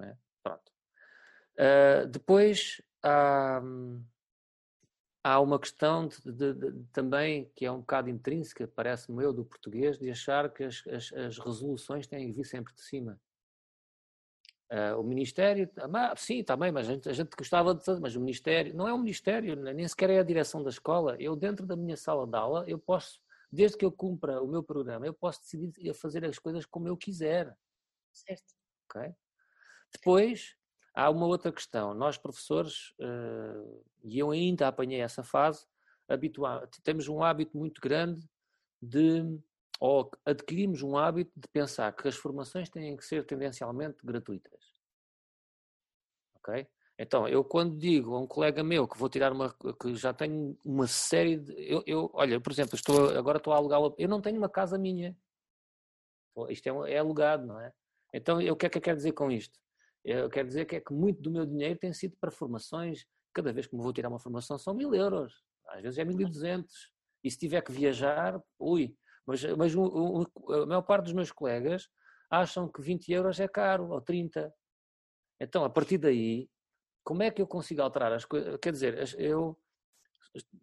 É? 0.00 0.16
Pronto. 0.42 0.72
Uh, 1.58 2.06
depois 2.08 2.82
há, 3.02 3.60
há 5.28 5.40
uma 5.40 5.58
questão 5.58 6.08
de, 6.08 6.32
de, 6.32 6.54
de, 6.54 6.84
também 6.92 7.50
que 7.54 7.66
é 7.66 7.70
um 7.70 7.80
bocado 7.80 8.08
intrínseca, 8.08 8.66
parece-me 8.66 9.22
eu, 9.22 9.32
do 9.32 9.44
português, 9.44 9.98
de 9.98 10.10
achar 10.10 10.50
que 10.50 10.64
as, 10.64 10.82
as, 10.86 11.12
as 11.12 11.38
resoluções 11.38 12.06
têm 12.06 12.28
que 12.28 12.32
vir 12.32 12.44
sempre 12.44 12.74
de 12.74 12.80
cima. 12.80 13.20
Uh, 14.70 15.00
o 15.00 15.02
Ministério, 15.02 15.70
ah, 15.78 16.14
sim, 16.16 16.42
também, 16.42 16.70
mas 16.70 16.88
a 16.88 16.92
gente, 16.92 17.08
a 17.08 17.12
gente 17.12 17.30
gostava 17.36 17.74
de 17.74 18.00
mas 18.00 18.16
o 18.16 18.20
Ministério, 18.20 18.74
não 18.74 18.88
é 18.88 18.92
um 18.92 18.98
Ministério, 18.98 19.56
nem 19.56 19.86
sequer 19.88 20.10
é 20.10 20.18
a 20.18 20.22
direção 20.22 20.62
da 20.62 20.70
escola. 20.70 21.16
Eu, 21.18 21.36
dentro 21.36 21.66
da 21.66 21.76
minha 21.76 21.96
sala 21.96 22.26
de 22.26 22.36
aula, 22.36 22.64
eu 22.66 22.78
posso, 22.78 23.20
desde 23.50 23.76
que 23.76 23.84
eu 23.84 23.92
cumpra 23.92 24.42
o 24.42 24.46
meu 24.46 24.62
programa, 24.62 25.06
eu 25.06 25.14
posso 25.14 25.40
decidir 25.40 25.94
fazer 25.94 26.24
as 26.24 26.38
coisas 26.38 26.64
como 26.66 26.88
eu 26.88 26.96
quiser. 26.96 27.54
Certo. 28.12 28.54
Ok? 28.84 29.14
Depois, 29.92 30.54
Há 30.98 31.10
uma 31.10 31.26
outra 31.26 31.52
questão. 31.52 31.94
Nós, 31.94 32.18
professores, 32.18 32.90
uh, 32.98 33.84
e 34.02 34.18
eu 34.18 34.32
ainda 34.32 34.66
apanhei 34.66 35.00
essa 35.00 35.22
fase, 35.22 35.64
temos 36.82 37.06
um 37.06 37.22
hábito 37.22 37.56
muito 37.56 37.80
grande 37.80 38.28
de, 38.82 39.38
ou 39.78 40.10
adquirimos 40.26 40.82
um 40.82 40.96
hábito 40.98 41.30
de 41.36 41.46
pensar 41.52 41.92
que 41.92 42.08
as 42.08 42.16
formações 42.16 42.68
têm 42.68 42.96
que 42.96 43.04
ser 43.04 43.24
tendencialmente 43.24 44.04
gratuitas. 44.04 44.60
Ok? 46.38 46.66
Então, 46.98 47.28
eu 47.28 47.44
quando 47.44 47.78
digo 47.78 48.16
a 48.16 48.18
um 48.18 48.26
colega 48.26 48.64
meu 48.64 48.88
que 48.88 48.98
vou 48.98 49.08
tirar 49.08 49.32
uma, 49.32 49.54
que 49.80 49.94
já 49.94 50.12
tenho 50.12 50.58
uma 50.64 50.88
série 50.88 51.36
de, 51.36 51.52
eu, 51.60 51.84
eu 51.86 52.10
olha, 52.12 52.40
por 52.40 52.50
exemplo, 52.50 52.74
estou, 52.74 53.16
agora 53.16 53.38
estou 53.38 53.52
a 53.52 53.56
alugar, 53.56 53.80
eu 53.96 54.08
não 54.08 54.20
tenho 54.20 54.36
uma 54.36 54.48
casa 54.48 54.76
minha. 54.76 55.16
Isto 56.48 56.84
é, 56.86 56.94
é 56.94 56.98
alugado, 56.98 57.46
não 57.46 57.60
é? 57.60 57.72
Então, 58.12 58.38
o 58.38 58.56
que 58.56 58.66
é 58.66 58.68
que 58.68 58.78
eu 58.78 58.82
quero 58.82 58.96
dizer 58.96 59.12
com 59.12 59.30
isto? 59.30 59.60
Eu 60.10 60.30
quero 60.30 60.48
dizer 60.48 60.64
que 60.64 60.76
é 60.76 60.80
que 60.80 60.92
muito 60.92 61.20
do 61.20 61.30
meu 61.30 61.44
dinheiro 61.44 61.78
tem 61.78 61.92
sido 61.92 62.16
para 62.18 62.30
formações. 62.30 63.04
Cada 63.34 63.52
vez 63.52 63.66
que 63.66 63.76
me 63.76 63.82
vou 63.82 63.92
tirar 63.92 64.08
uma 64.08 64.18
formação 64.18 64.58
são 64.58 64.72
mil 64.72 64.94
euros, 64.94 65.44
às 65.68 65.82
vezes 65.82 65.98
é 65.98 66.04
mil 66.04 66.18
e 66.18 66.24
duzentos. 66.24 66.90
E 67.22 67.30
se 67.30 67.38
tiver 67.38 67.60
que 67.60 67.70
viajar, 67.70 68.40
ui. 68.58 68.96
Mas, 69.26 69.44
mas 69.56 69.74
o, 69.74 69.82
o, 69.82 70.52
a 70.54 70.66
maior 70.66 70.82
parte 70.82 71.04
dos 71.04 71.12
meus 71.12 71.30
colegas 71.30 71.88
acham 72.30 72.66
que 72.66 72.80
20 72.80 73.12
euros 73.12 73.38
é 73.38 73.46
caro, 73.46 73.90
ou 73.90 74.00
30. 74.00 74.50
Então, 75.38 75.62
a 75.62 75.68
partir 75.68 75.98
daí, 75.98 76.48
como 77.04 77.22
é 77.22 77.30
que 77.30 77.42
eu 77.42 77.46
consigo 77.46 77.82
alterar 77.82 78.12
as 78.12 78.24
coisas? 78.24 78.56
Quer 78.62 78.72
dizer, 78.72 79.14
eu, 79.20 79.58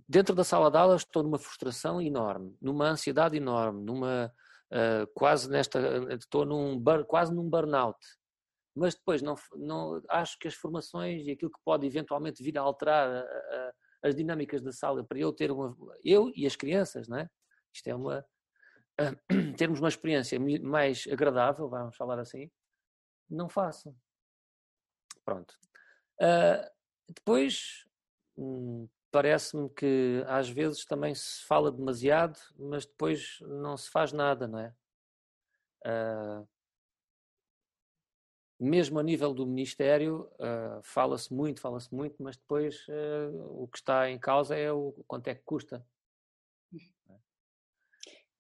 dentro 0.10 0.34
da 0.34 0.44
sala 0.44 0.72
de 0.72 0.78
aula, 0.78 0.96
estou 0.96 1.22
numa 1.22 1.38
frustração 1.38 2.02
enorme, 2.02 2.58
numa 2.60 2.88
ansiedade 2.88 3.38
enorme, 3.38 3.84
numa. 3.84 4.34
Uh, 4.72 5.06
quase 5.14 5.48
nesta. 5.48 5.80
Estou 6.16 6.46
num, 6.46 6.84
quase 7.06 7.32
num 7.32 7.48
burnout 7.48 8.00
mas 8.76 8.94
depois 8.94 9.22
não, 9.22 9.36
não 9.56 10.02
acho 10.10 10.38
que 10.38 10.48
as 10.48 10.54
formações 10.54 11.26
e 11.26 11.32
aquilo 11.32 11.52
que 11.52 11.60
pode 11.64 11.88
eventualmente 11.88 12.44
vir 12.44 12.58
a 12.58 12.62
alterar 12.62 13.10
a, 13.10 13.22
a, 13.22 13.74
as 14.04 14.16
dinâmicas 14.16 14.62
da 14.62 14.72
sala 14.72 15.04
para 15.04 15.18
eu 15.18 15.32
ter 15.32 15.52
uma 15.52 15.76
eu 16.04 16.32
e 16.36 16.46
as 16.46 16.56
crianças, 16.56 17.08
não 17.08 17.18
é? 17.18 17.30
Isto 17.74 17.88
é 17.88 17.96
uma 17.96 18.26
termos 19.58 19.80
uma 19.80 19.90
experiência 19.90 20.40
mais 20.62 21.08
agradável, 21.12 21.70
vamos 21.70 21.96
falar 21.96 22.20
assim, 22.20 22.50
não 23.30 23.50
faço. 23.50 23.96
Pronto. 25.24 25.56
Uh, 26.22 26.70
depois 27.08 27.86
hum, 28.38 28.88
parece-me 29.12 29.70
que 29.70 30.24
às 30.28 30.50
vezes 30.50 30.86
também 30.86 31.16
se 31.16 31.44
fala 31.46 31.72
demasiado, 31.72 32.38
mas 32.58 32.86
depois 32.86 33.38
não 33.42 33.78
se 33.78 33.90
faz 33.90 34.12
nada, 34.12 34.48
não 34.48 34.60
é? 34.60 34.76
Uh, 35.86 36.48
mesmo 38.60 39.00
a 39.00 39.04
nível 39.04 39.34
do 39.34 39.46
Ministério, 39.46 40.30
uh, 40.36 40.82
fala-se 40.84 41.34
muito, 41.34 41.60
fala-se 41.60 41.94
muito, 41.94 42.22
mas 42.22 42.38
depois 42.38 42.88
uh, 42.88 43.64
o 43.64 43.68
que 43.68 43.78
está 43.78 44.10
em 44.10 44.18
causa 44.18 44.56
é 44.56 44.72
o 44.72 44.94
quanto 45.08 45.28
é 45.28 45.36
que 45.36 45.44
custa. 45.44 45.86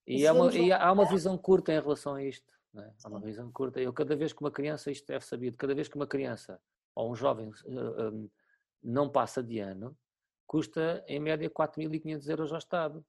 E, 0.07 0.29
uma, 0.29 0.53
e 0.53 0.71
há 0.71 0.91
uma 0.91 1.09
visão 1.09 1.37
curta 1.37 1.73
em 1.73 1.79
relação 1.79 2.13
a 2.13 2.23
isto. 2.23 2.53
É? 2.75 2.93
Há 3.03 3.09
uma 3.09 3.19
visão 3.19 3.51
curta. 3.51 3.79
Eu, 3.79 3.91
cada 3.91 4.15
vez 4.15 4.31
que 4.31 4.41
uma 4.41 4.51
criança, 4.51 4.91
isto 4.91 5.07
deve 5.07 5.25
sabido, 5.25 5.57
cada 5.57 5.73
vez 5.73 5.87
que 5.87 5.95
uma 5.95 6.05
criança 6.05 6.61
ou 6.93 7.11
um 7.11 7.15
jovem 7.15 7.49
uh, 7.49 8.09
um, 8.13 8.29
não 8.83 9.09
passa 9.09 9.41
de 9.41 9.59
ano, 9.59 9.97
custa 10.45 11.03
em 11.07 11.19
média 11.19 11.49
4.500 11.49 12.29
euros 12.29 12.51
ao 12.51 12.57
Estado. 12.59 13.05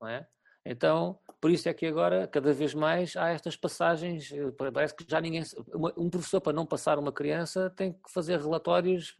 Não 0.00 0.08
é? 0.08 0.28
Então, 0.70 1.18
por 1.40 1.50
isso 1.50 1.68
é 1.68 1.74
que 1.74 1.84
agora, 1.84 2.28
cada 2.28 2.52
vez 2.52 2.74
mais, 2.74 3.16
há 3.16 3.30
estas 3.30 3.56
passagens. 3.56 4.30
Eh, 4.30 4.52
parece 4.72 4.94
que 4.94 5.04
já 5.08 5.20
ninguém. 5.20 5.42
Um 5.96 6.08
professor, 6.08 6.40
para 6.40 6.52
não 6.52 6.64
passar 6.64 6.96
uma 6.96 7.10
criança, 7.10 7.68
tem 7.70 7.92
que 7.92 8.08
fazer 8.08 8.38
relatórios. 8.38 9.16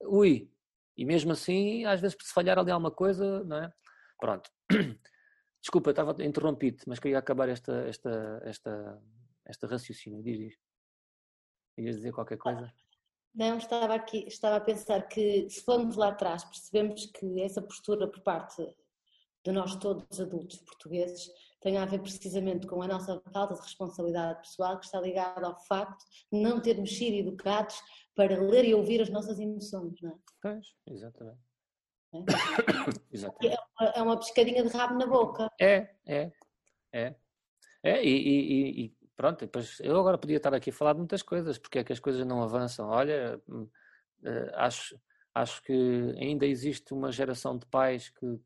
Ui! 0.00 0.48
E 0.96 1.04
mesmo 1.04 1.32
assim, 1.32 1.84
às 1.86 2.00
vezes, 2.00 2.16
se 2.22 2.32
falhar 2.32 2.56
ali 2.56 2.70
alguma 2.70 2.92
coisa, 2.92 3.42
não 3.42 3.56
é? 3.56 3.72
Pronto. 4.16 4.48
Desculpa, 5.60 5.90
estava 5.90 6.14
interrompido, 6.22 6.84
mas 6.86 7.00
queria 7.00 7.18
acabar 7.18 7.48
esta, 7.48 7.72
esta, 7.88 8.40
esta, 8.44 9.02
esta 9.44 9.66
raciocínio. 9.66 10.22
Diz 10.22 10.38
isto. 10.38 10.62
Ias 11.78 11.96
dizer 11.96 12.12
qualquer 12.12 12.38
coisa? 12.38 12.72
Não, 13.34 13.58
estava 13.58 13.96
aqui, 13.96 14.24
estava 14.28 14.56
a 14.56 14.60
pensar 14.60 15.08
que 15.08 15.50
se 15.50 15.64
formos 15.64 15.96
lá 15.96 16.10
atrás, 16.10 16.44
percebemos 16.44 17.06
que 17.06 17.42
essa 17.42 17.60
postura 17.60 18.06
por 18.06 18.20
parte 18.20 18.64
de 19.44 19.52
nós 19.52 19.76
todos 19.76 20.20
adultos 20.20 20.56
portugueses 20.58 21.30
tem 21.60 21.78
a 21.78 21.84
ver 21.86 22.00
precisamente 22.00 22.66
com 22.66 22.82
a 22.82 22.86
nossa 22.86 23.20
falta 23.32 23.54
de 23.54 23.60
responsabilidade 23.60 24.40
pessoal, 24.40 24.78
que 24.78 24.84
está 24.84 25.00
ligada 25.00 25.46
ao 25.46 25.58
facto 25.64 26.04
de 26.30 26.38
não 26.38 26.60
termos 26.60 26.94
sido 26.96 27.16
educados 27.16 27.80
para 28.14 28.38
ler 28.40 28.64
e 28.64 28.74
ouvir 28.74 29.00
as 29.00 29.08
nossas 29.08 29.38
emoções, 29.38 30.00
não 30.02 30.10
é? 30.10 30.14
Pois, 30.42 30.74
exatamente. 30.86 31.38
É? 32.12 32.18
exatamente. 33.10 33.54
É, 33.54 33.58
uma, 33.80 33.90
é 33.90 34.02
uma 34.02 34.16
pescadinha 34.18 34.62
de 34.62 34.68
rabo 34.68 34.98
na 34.98 35.06
boca. 35.06 35.50
É, 35.60 35.88
é, 36.06 36.32
é. 36.92 37.14
É, 37.82 38.02
e, 38.04 38.10
e, 38.10 38.84
e 38.84 38.96
pronto, 39.16 39.40
depois 39.40 39.78
eu 39.80 39.98
agora 39.98 40.18
podia 40.18 40.36
estar 40.36 40.54
aqui 40.54 40.70
a 40.70 40.72
falar 40.72 40.92
de 40.92 40.98
muitas 40.98 41.22
coisas, 41.22 41.58
porque 41.58 41.78
é 41.78 41.84
que 41.84 41.92
as 41.92 42.00
coisas 42.00 42.26
não 42.26 42.42
avançam. 42.42 42.88
Olha, 42.88 43.40
hum, 43.48 43.68
eh, 44.24 44.52
acho, 44.54 44.98
acho 45.34 45.62
que 45.62 45.72
ainda 46.16 46.46
existe 46.46 46.94
uma 46.94 47.10
geração 47.10 47.58
de 47.58 47.66
pais 47.66 48.08
que 48.08 48.40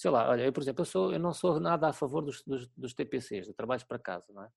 sei 0.00 0.10
lá, 0.10 0.30
olha, 0.30 0.44
eu 0.44 0.52
por 0.52 0.62
exemplo, 0.62 0.80
eu, 0.80 0.86
sou, 0.86 1.12
eu 1.12 1.18
não 1.18 1.34
sou 1.34 1.60
nada 1.60 1.88
a 1.88 1.92
favor 1.92 2.22
dos, 2.22 2.42
dos, 2.42 2.66
dos 2.68 2.94
TPCs, 2.94 3.46
de 3.46 3.52
trabalhos 3.52 3.84
para 3.84 3.98
casa, 3.98 4.32
não 4.32 4.42
é? 4.42 4.48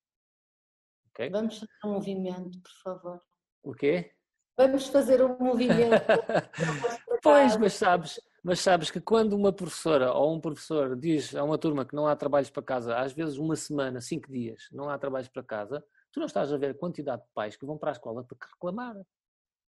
Okay? 1.10 1.30
Vamos 1.30 1.60
fazer 1.60 1.72
um 1.86 1.92
movimento, 1.92 2.62
por 2.62 2.72
favor. 2.82 3.22
O 3.62 3.74
quê? 3.74 4.14
Vamos 4.58 4.88
fazer 4.88 5.22
um 5.22 5.38
movimento. 5.38 6.02
pois, 7.22 7.58
mas 7.58 7.74
sabes, 7.74 8.22
mas 8.42 8.62
sabes 8.62 8.90
que 8.90 9.02
quando 9.02 9.34
uma 9.34 9.52
professora 9.52 10.14
ou 10.14 10.34
um 10.34 10.40
professor 10.40 10.96
diz 10.96 11.36
a 11.36 11.44
uma 11.44 11.58
turma 11.58 11.86
que 11.86 11.96
não 11.96 12.08
há 12.08 12.16
trabalhos 12.16 12.50
para 12.50 12.64
casa, 12.64 12.98
às 12.98 13.12
vezes 13.12 13.38
uma 13.38 13.56
semana, 13.58 14.00
cinco 14.00 14.32
dias, 14.32 14.70
não 14.72 14.90
há 14.90 14.98
trabalhos 14.98 15.28
para 15.28 15.44
casa, 15.44 15.84
tu 16.12 16.20
não 16.20 16.28
estás 16.28 16.54
a 16.54 16.58
ver 16.58 16.72
a 16.72 16.74
quantidade 16.78 17.22
de 17.22 17.28
pais 17.34 17.58
que 17.58 17.66
vão 17.66 17.78
para 17.78 17.92
a 17.92 17.94
escola 17.94 18.24
para 18.24 18.38
reclamar. 18.48 18.96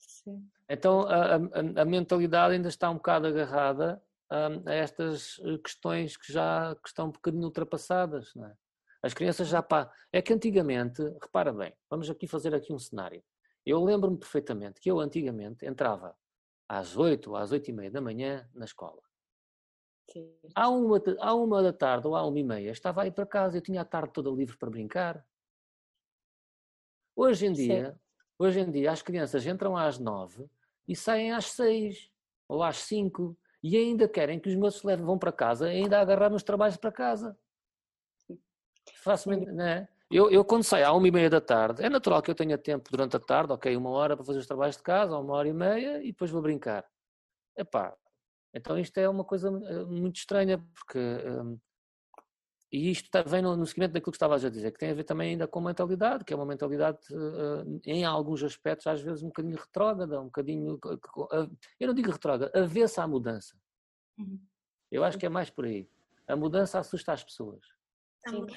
Sim. 0.07 0.49
Então 0.69 1.01
a, 1.01 1.35
a, 1.35 1.81
a 1.81 1.85
mentalidade 1.85 2.53
ainda 2.55 2.69
está 2.69 2.89
um 2.89 2.95
bocado 2.95 3.27
agarrada 3.27 4.01
a 4.65 4.73
estas 4.73 5.39
eh, 5.43 5.57
questões 5.59 6.17
que 6.17 6.31
já 6.31 6.75
que 6.75 6.87
estão 6.87 7.07
um 7.07 7.11
bocadinho 7.11 7.43
ultrapassadas. 7.45 8.33
Não 8.35 8.45
é? 8.47 8.55
As 9.01 9.13
crianças 9.13 9.47
já 9.47 9.61
pá. 9.61 9.91
É 10.11 10.21
que 10.21 10.33
antigamente, 10.33 11.01
repara 11.21 11.53
bem, 11.53 11.73
vamos 11.89 12.09
aqui 12.09 12.27
fazer 12.27 12.55
aqui 12.55 12.73
um 12.73 12.79
cenário. 12.79 13.23
Eu 13.65 13.83
lembro-me 13.83 14.17
perfeitamente 14.17 14.81
que 14.81 14.89
eu 14.89 14.99
antigamente 14.99 15.65
entrava 15.65 16.15
às 16.67 16.97
oito, 16.97 17.35
às 17.35 17.51
oito 17.51 17.69
e 17.69 17.73
meia 17.73 17.91
da 17.91 18.01
manhã 18.01 18.49
na 18.53 18.65
escola. 18.65 19.01
Sim. 20.09 20.35
À 20.55 20.69
uma, 20.69 21.01
à 21.19 21.33
uma 21.33 21.63
da 21.63 21.71
tarde 21.71 22.07
ou 22.07 22.15
à 22.15 22.25
uma 22.25 22.39
e 22.39 22.43
meia 22.43 22.71
estava 22.71 23.03
aí 23.03 23.11
para 23.11 23.25
casa, 23.25 23.57
eu 23.57 23.61
tinha 23.61 23.81
a 23.81 23.85
tarde 23.85 24.11
toda 24.13 24.29
livre 24.29 24.57
para 24.57 24.69
brincar. 24.69 25.25
Hoje 27.15 27.45
em 27.45 27.53
dia, 27.53 27.91
Sim. 27.91 27.99
Hoje 28.43 28.59
em 28.59 28.69
dia 28.71 28.91
as 28.91 29.01
crianças 29.01 29.45
entram 29.45 29.75
às 29.77 29.97
nove 29.99 30.45
e 30.87 30.95
saem 30.95 31.31
às 31.31 31.45
seis 31.51 32.09
ou 32.47 32.61
às 32.63 32.77
cinco 32.77 33.37
e 33.61 33.77
ainda 33.77 34.07
querem 34.07 34.39
que 34.39 34.49
os 34.49 34.55
moços 34.55 34.83
levem, 34.83 35.05
vão 35.05 35.17
para 35.17 35.31
casa 35.31 35.71
e 35.71 35.77
ainda 35.77 35.99
agarrar 35.99 36.29
nos 36.29 36.43
trabalhos 36.43 36.77
para 36.77 36.91
casa. 36.91 37.37
Facilmente, 38.95 39.51
não 39.51 39.63
é? 39.63 39.87
Eu, 40.11 40.29
eu, 40.29 40.45
quando 40.45 40.63
saio 40.63 40.85
à 40.85 40.91
uma 40.93 41.07
e 41.07 41.11
meia 41.11 41.29
da 41.29 41.41
tarde, 41.41 41.83
é 41.83 41.89
natural 41.89 42.21
que 42.21 42.29
eu 42.29 42.35
tenha 42.35 42.57
tempo 42.57 42.89
durante 42.91 43.15
a 43.15 43.19
tarde, 43.19 43.51
ok, 43.51 43.75
uma 43.75 43.89
hora 43.89 44.15
para 44.15 44.25
fazer 44.25 44.39
os 44.39 44.45
trabalhos 44.45 44.77
de 44.77 44.83
casa, 44.83 45.15
ou 45.15 45.23
uma 45.23 45.33
hora 45.33 45.47
e 45.47 45.53
meia, 45.53 46.03
e 46.03 46.07
depois 46.07 46.29
vou 46.29 46.41
brincar. 46.41 46.85
Epá, 47.57 47.95
então 48.53 48.77
isto 48.77 48.97
é 48.99 49.09
uma 49.09 49.23
coisa 49.23 49.47
eh, 49.47 49.85
muito 49.85 50.17
estranha, 50.17 50.63
porque 50.75 50.99
um, 50.99 51.59
e 52.73 52.89
isto 52.89 53.07
vem 53.27 53.39
no, 53.43 53.55
no 53.55 53.67
seguimento 53.67 53.93
daquilo 53.93 54.11
que 54.11 54.15
estavas 54.15 54.43
a 54.43 54.49
dizer, 54.49 54.71
que 54.71 54.79
tem 54.79 54.89
a 54.89 54.95
ver 54.95 55.03
também 55.03 55.29
ainda 55.29 55.47
com 55.47 55.61
mentalidade, 55.61 56.25
que 56.25 56.33
é 56.33 56.35
uma 56.35 56.43
mentalidade, 56.43 56.97
uh, 57.11 57.79
em 57.85 58.03
alguns 58.03 58.41
aspectos, 58.43 58.87
às 58.87 58.99
vezes 58.99 59.21
um 59.21 59.27
bocadinho 59.27 59.55
retrógrada, 59.55 60.19
um 60.19 60.25
bocadinho. 60.25 60.79
Uh, 60.83 61.55
eu 61.79 61.87
não 61.87 61.93
digo 61.93 62.09
retrógrada, 62.09 62.51
avessa 62.59 63.03
à 63.03 63.07
mudança. 63.07 63.55
Uhum. 64.17 64.39
Eu 64.91 65.03
acho 65.03 65.19
que 65.19 65.25
é 65.27 65.29
mais 65.29 65.51
por 65.51 65.65
aí. 65.65 65.87
A 66.27 66.35
mudança 66.35 66.79
assusta 66.79 67.13
as 67.13 67.23
pessoas. 67.23 67.61
Sim. 68.27 68.47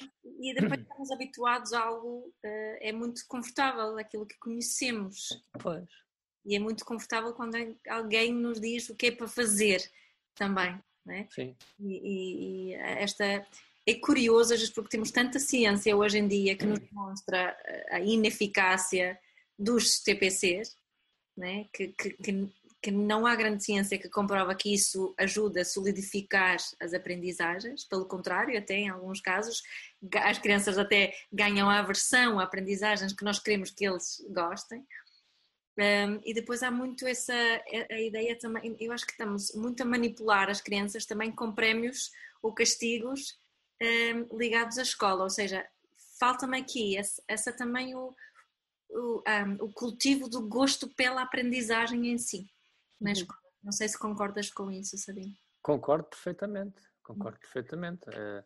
E 0.41 0.51
depois 0.55 0.81
estamos 0.81 1.11
habituados 1.11 1.73
a 1.73 1.81
algo, 1.81 2.33
uh, 2.43 2.77
é 2.81 2.91
muito 2.91 3.21
confortável, 3.27 3.99
aquilo 3.99 4.25
que 4.25 4.39
conhecemos. 4.39 5.43
Pois. 5.61 5.87
E 6.43 6.55
é 6.55 6.59
muito 6.59 6.83
confortável 6.85 7.33
quando 7.33 7.55
alguém 7.87 8.33
nos 8.33 8.59
diz 8.59 8.89
o 8.89 8.95
que 8.95 9.07
é 9.07 9.11
para 9.11 9.27
fazer 9.27 9.79
também. 10.33 10.81
Não 11.05 11.13
é? 11.13 11.27
Sim. 11.29 11.55
E, 11.79 11.93
e, 11.93 12.71
e 12.71 12.73
esta 12.73 13.45
é 13.87 13.93
curioso, 13.95 14.53
às 14.53 14.59
vezes, 14.59 14.73
porque 14.73 14.89
temos 14.89 15.11
tanta 15.11 15.39
ciência 15.39 15.95
hoje 15.95 16.17
em 16.17 16.27
dia 16.27 16.57
que 16.57 16.65
nos 16.65 16.79
mostra 16.91 17.57
a 17.89 18.01
ineficácia 18.01 19.17
dos 19.57 20.01
TPCs, 20.01 20.75
né? 21.37 21.65
que, 21.73 21.87
que, 21.93 22.09
que, 22.11 22.53
que 22.81 22.91
não 22.91 23.25
há 23.25 23.33
grande 23.33 23.63
ciência 23.63 23.97
que 23.97 24.09
comprova 24.09 24.53
que 24.53 24.73
isso 24.73 25.15
ajuda 25.17 25.61
a 25.61 25.65
solidificar 25.65 26.57
as 26.81 26.93
aprendizagens, 26.93 27.85
pelo 27.85 28.05
contrário, 28.05 28.57
até 28.57 28.75
em 28.75 28.89
alguns 28.89 29.21
casos, 29.21 29.63
as 30.15 30.37
crianças 30.37 30.77
até 30.77 31.13
ganham 31.31 31.69
a 31.69 31.79
aversão 31.79 32.39
a 32.39 32.43
aprendizagens 32.43 33.13
que 33.13 33.23
nós 33.23 33.39
queremos 33.39 33.71
que 33.71 33.87
eles 33.87 34.17
gostem. 34.29 34.85
Um, 35.79 36.19
e 36.25 36.33
depois 36.33 36.61
há 36.61 36.71
muito 36.71 37.07
essa 37.07 37.33
a, 37.33 37.93
a 37.93 38.01
ideia 38.01 38.37
também, 38.37 38.75
eu 38.79 38.91
acho 38.91 39.05
que 39.05 39.11
estamos 39.11 39.53
muito 39.53 39.81
a 39.81 39.85
manipular 39.85 40.49
as 40.49 40.59
crianças 40.59 41.05
também 41.05 41.31
com 41.31 41.53
prémios 41.53 42.11
ou 42.41 42.51
castigos 42.51 43.37
um, 43.81 43.85
ehm, 43.85 44.27
ligados 44.33 44.77
à 44.77 44.81
escola, 44.81 45.23
ou 45.23 45.29
seja, 45.29 45.67
falta-me 46.19 46.57
aqui 46.59 46.97
essa, 46.97 47.21
essa 47.27 47.51
também 47.51 47.95
o, 47.95 48.13
o, 48.89 49.17
um, 49.19 49.21
ehm, 49.27 49.57
o, 49.61 49.71
cultivo 49.71 50.29
do 50.29 50.47
gosto 50.47 50.87
pela 50.95 51.21
aprendizagem 51.21 52.07
em 52.07 52.17
si 52.17 52.49
na 52.99 53.09
uhum. 53.09 53.13
escola. 53.13 53.39
Não 53.63 53.71
sei 53.71 53.87
se 53.89 53.97
concordas 53.97 54.49
com 54.49 54.71
isso, 54.71 54.97
Sabino. 54.97 55.33
Concordo 55.61 56.05
perfeitamente, 56.05 56.81
concordo 57.03 57.39
perfeitamente. 57.39 58.05
Eh, 58.09 58.43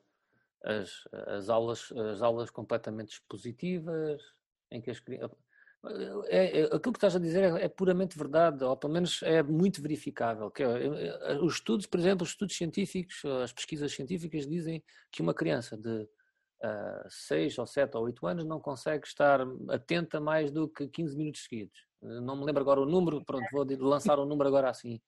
as, 0.63 1.03
as, 1.27 1.49
aulas, 1.49 1.91
as 1.91 2.21
aulas 2.21 2.49
completamente 2.49 3.13
expositivas, 3.13 4.21
em 4.69 4.81
que 4.81 4.91
as 4.91 4.99
crianças. 4.99 5.37
É, 5.83 6.61
é, 6.61 6.63
aquilo 6.65 6.93
que 6.93 6.97
estás 6.97 7.15
a 7.15 7.19
dizer 7.19 7.43
é, 7.43 7.65
é, 7.65 7.67
puramente 7.67 8.17
verdade, 8.17 8.63
ou 8.63 8.77
pelo 8.77 8.93
menos 8.93 9.21
é 9.23 9.41
muito 9.41 9.81
verificável. 9.81 10.51
Que 10.51 10.63
é, 10.63 10.85
é, 10.85 11.39
os 11.41 11.55
estudos, 11.55 11.87
por 11.87 11.99
exemplo, 11.99 12.23
os 12.23 12.29
estudos 12.29 12.55
científicos, 12.55 13.23
as 13.43 13.51
pesquisas 13.51 13.91
científicas 13.91 14.47
dizem 14.47 14.83
que 15.11 15.21
uma 15.21 15.33
criança 15.33 15.75
de 15.75 16.07
6 17.09 17.57
uh, 17.57 17.61
ou 17.61 17.67
7 17.67 17.97
ou 17.97 18.03
8 18.03 18.27
anos 18.27 18.45
não 18.45 18.59
consegue 18.59 19.07
estar 19.07 19.41
atenta 19.69 20.19
mais 20.19 20.51
do 20.51 20.69
que 20.69 20.87
15 20.87 21.17
minutos 21.17 21.43
seguidos. 21.43 21.87
Não 21.99 22.35
me 22.35 22.45
lembro 22.45 22.61
agora 22.61 22.81
o 22.81 22.85
número, 22.85 23.23
pronto, 23.25 23.45
vou 23.51 23.65
lançar 23.79 24.19
o 24.19 24.23
um 24.23 24.25
número 24.25 24.47
agora 24.47 24.69
assim. 24.69 25.01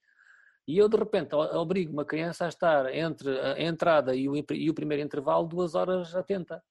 E 0.66 0.78
eu, 0.78 0.88
de 0.88 0.96
repente, 0.96 1.34
obrigo 1.34 1.92
uma 1.92 2.04
criança 2.04 2.46
a 2.46 2.48
estar 2.48 2.92
entre 2.92 3.38
a 3.38 3.62
entrada 3.62 4.14
e 4.14 4.28
o, 4.28 4.34
e 4.34 4.70
o 4.70 4.74
primeiro 4.74 5.02
intervalo 5.04 5.46
duas 5.46 5.74
horas 5.74 6.14
atenta, 6.14 6.62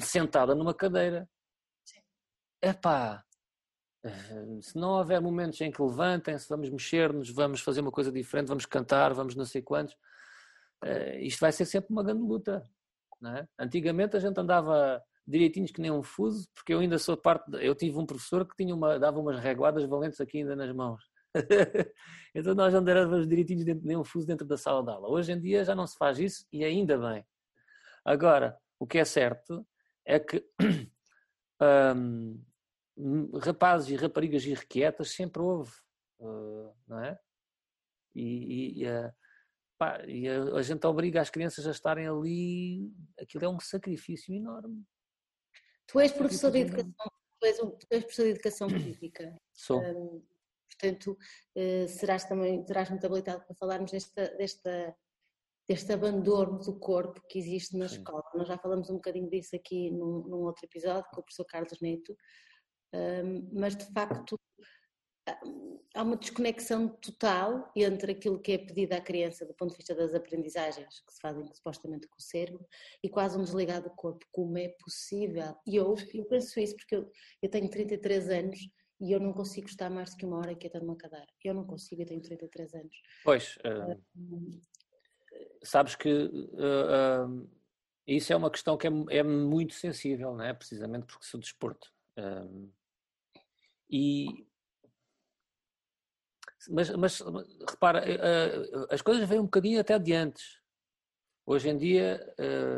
sentada 0.00 0.54
numa 0.54 0.74
cadeira 0.74 1.28
epá, 2.62 3.24
eh, 4.04 4.60
se 4.62 4.76
não 4.76 4.90
houver 4.90 5.20
momentos 5.20 5.60
em 5.60 5.70
que 5.70 5.82
levantem-se, 5.82 6.48
vamos 6.48 6.70
mexer-nos, 6.70 7.30
vamos 7.30 7.60
fazer 7.60 7.80
uma 7.80 7.92
coisa 7.92 8.10
diferente, 8.10 8.48
vamos 8.48 8.66
cantar, 8.66 9.12
vamos 9.12 9.34
não 9.34 9.44
sei 9.44 9.62
quantos, 9.62 9.94
uh, 10.84 11.18
isto 11.20 11.40
vai 11.40 11.52
ser 11.52 11.64
sempre 11.66 11.92
uma 11.92 12.02
grande 12.02 12.22
luta. 12.22 12.64
É? 13.36 13.46
Antigamente 13.58 14.16
a 14.16 14.20
gente 14.20 14.38
andava 14.38 15.02
direitinhos 15.26 15.70
que 15.70 15.80
nem 15.80 15.90
um 15.90 16.02
fuso, 16.02 16.48
porque 16.54 16.72
eu 16.72 16.80
ainda 16.80 16.98
sou 16.98 17.16
parte, 17.16 17.50
de, 17.50 17.64
eu 17.64 17.74
tive 17.74 17.98
um 17.98 18.06
professor 18.06 18.46
que 18.46 18.56
tinha 18.56 18.74
uma, 18.74 18.98
dava 18.98 19.18
umas 19.20 19.38
reguadas 19.38 19.84
valentes 19.84 20.20
aqui 20.20 20.38
ainda 20.38 20.56
nas 20.56 20.74
mãos. 20.74 21.02
então 22.34 22.54
nós 22.54 22.74
andávamos 22.74 23.28
direitinhos 23.28 23.64
dentro, 23.64 23.86
nem 23.86 23.96
um 23.96 24.04
fuso 24.04 24.26
dentro 24.26 24.46
da 24.46 24.56
sala 24.56 24.82
de 24.82 24.90
aula. 24.90 25.08
Hoje 25.08 25.32
em 25.32 25.40
dia 25.40 25.64
já 25.64 25.74
não 25.74 25.86
se 25.86 25.96
faz 25.96 26.18
isso 26.18 26.46
e 26.50 26.64
ainda 26.64 26.98
bem. 26.98 27.24
Agora, 28.04 28.58
o 28.78 28.86
que 28.86 28.98
é 28.98 29.04
certo 29.04 29.66
é 30.04 30.18
que 30.18 30.42
um, 31.94 32.42
rapazes 33.42 33.90
e 33.90 33.96
raparigas 33.96 34.44
irrequietas 34.44 35.10
sempre 35.10 35.42
houve, 35.42 35.72
uh, 36.20 36.74
não 36.86 37.02
é? 37.02 37.18
E, 38.14 38.82
e, 38.82 38.86
uh, 38.88 39.12
pá, 39.78 40.04
e 40.06 40.28
a, 40.28 40.42
a, 40.42 40.62
gente 40.62 40.86
obriga 40.86 41.20
as 41.20 41.30
crianças 41.30 41.66
a 41.66 41.70
estarem 41.70 42.06
ali, 42.06 42.92
aquilo 43.18 43.44
é 43.44 43.48
um 43.48 43.60
sacrifício 43.60 44.34
enorme. 44.34 44.84
Tu 45.86 46.00
és 46.00 46.12
professor 46.12 46.50
de 46.50 46.58
educação, 46.58 47.12
tu 47.40 47.46
és, 47.46 47.58
tu 47.58 47.86
és 47.90 48.04
professor 48.04 48.24
de 48.24 48.30
educação 48.30 48.68
física. 48.68 49.36
Sou. 49.54 49.80
Um, 49.80 50.24
portanto, 50.68 51.18
uh, 51.56 51.88
serás 51.88 52.24
também, 52.24 52.64
terás 52.64 52.90
muito 52.90 53.04
habilitado 53.04 53.44
para 53.44 53.56
falarmos 53.56 53.90
desta, 53.90 54.28
desta, 54.36 54.96
deste 55.68 55.92
abandono 55.92 56.58
do 56.58 56.78
corpo 56.78 57.20
que 57.28 57.38
existe 57.38 57.76
na 57.76 57.88
Sim. 57.88 57.96
escola. 57.96 58.22
Nós 58.34 58.48
já 58.48 58.58
falamos 58.58 58.90
um 58.90 58.94
bocadinho 58.94 59.30
disso 59.30 59.56
aqui 59.56 59.90
num, 59.90 60.22
num 60.28 60.42
outro 60.42 60.64
episódio 60.64 61.08
com 61.10 61.20
o 61.20 61.24
professor 61.24 61.44
Carlos 61.44 61.80
Neto, 61.80 62.16
mas 63.52 63.76
de 63.76 63.84
facto 63.92 64.36
há 65.94 66.02
uma 66.02 66.16
desconexão 66.16 66.88
total 66.88 67.70
entre 67.74 68.12
aquilo 68.12 68.40
que 68.40 68.52
é 68.52 68.58
pedido 68.58 68.92
à 68.92 69.00
criança 69.00 69.44
do 69.44 69.54
ponto 69.54 69.70
de 69.70 69.76
vista 69.76 69.94
das 69.94 70.14
aprendizagens 70.14 71.00
que 71.00 71.12
se 71.12 71.20
fazem 71.20 71.44
supostamente 71.52 72.06
com 72.08 72.16
o 72.18 72.22
cérebro 72.22 72.64
e 73.02 73.08
quase 73.08 73.38
um 73.38 73.42
desligado 73.42 73.88
do 73.88 73.94
corpo. 73.94 74.24
Como 74.32 74.56
é 74.58 74.68
possível? 74.80 75.56
E 75.66 75.76
eu, 75.76 75.94
eu 76.14 76.24
penso 76.24 76.60
isso 76.60 76.76
porque 76.76 76.96
eu, 76.96 77.10
eu 77.42 77.48
tenho 77.48 77.68
33 77.68 78.28
anos 78.30 78.58
e 79.00 79.12
eu 79.12 79.20
não 79.20 79.32
consigo 79.32 79.66
estar 79.66 79.90
mais 79.90 80.10
do 80.10 80.16
que 80.16 80.26
uma 80.26 80.38
hora 80.38 80.54
quieta 80.54 80.78
numa 80.78 80.96
cadeira. 80.96 81.26
Eu 81.42 81.54
não 81.54 81.66
consigo, 81.66 82.02
eu 82.02 82.06
tenho 82.06 82.20
33 82.20 82.74
anos. 82.74 82.96
Pois. 83.24 83.56
Uh... 83.58 84.62
sabes 85.62 85.96
que 85.96 86.08
uh, 86.12 87.26
uh, 87.26 87.50
isso 88.06 88.32
é 88.32 88.36
uma 88.36 88.50
questão 88.50 88.76
que 88.76 88.86
é, 88.86 88.90
é, 89.10 89.22
muito 89.22 89.74
sensível, 89.74 90.34
não 90.34 90.44
é? 90.44 90.52
Precisamente 90.52 91.06
porque 91.06 91.24
sou 91.24 91.40
desporto. 91.40 91.90
E 93.90 94.46
mas, 96.68 96.90
mas 96.90 97.22
repara, 97.68 98.04
as 98.90 99.00
coisas 99.00 99.26
vêm 99.28 99.38
um 99.38 99.44
bocadinho 99.44 99.80
até 99.80 99.98
de 99.98 100.12
antes. 100.12 100.60
Hoje 101.46 101.70
em 101.70 101.76
dia, 101.76 102.20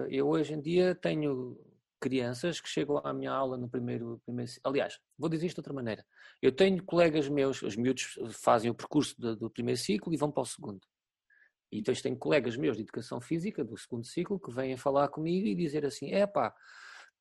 eu 0.09 0.29
hoje 0.29 0.55
em 0.55 0.61
dia 0.61 0.95
tenho 0.95 1.59
crianças 2.01 2.61
que 2.61 2.69
chegam 2.69 2.99
à 3.05 3.13
minha 3.13 3.31
aula 3.31 3.57
no 3.57 3.69
primeiro, 3.69 4.21
primeiro 4.25 4.51
aliás, 4.65 4.99
vou 5.17 5.29
dizer 5.29 5.47
isto 5.47 5.57
de 5.57 5.61
outra 5.61 5.73
maneira. 5.73 6.05
Eu 6.41 6.51
tenho 6.51 6.83
colegas 6.83 7.29
meus, 7.29 7.63
os 7.63 7.77
miúdos 7.77 8.19
fazem 8.31 8.71
o 8.71 8.75
percurso 8.75 9.21
do, 9.21 9.37
do 9.37 9.51
primeiro 9.51 9.79
ciclo 9.79 10.13
e 10.13 10.17
vão 10.17 10.31
para 10.31 10.43
o 10.43 10.47
segundo. 10.47 10.81
E 11.71 11.79
depois 11.79 12.03
tenho 12.03 12.17
colegas 12.17 12.57
meus 12.57 12.77
de 12.77 12.83
educação 12.83 13.21
física 13.21 13.65
do 13.65 13.77
segundo 13.77 14.05
ciclo 14.05 14.39
que 14.39 14.53
vêm 14.53 14.77
falar 14.77 15.09
comigo 15.09 15.47
e 15.47 15.55
dizer 15.55 15.87
assim: 15.87 16.13
é 16.13 16.27
pá, 16.27 16.55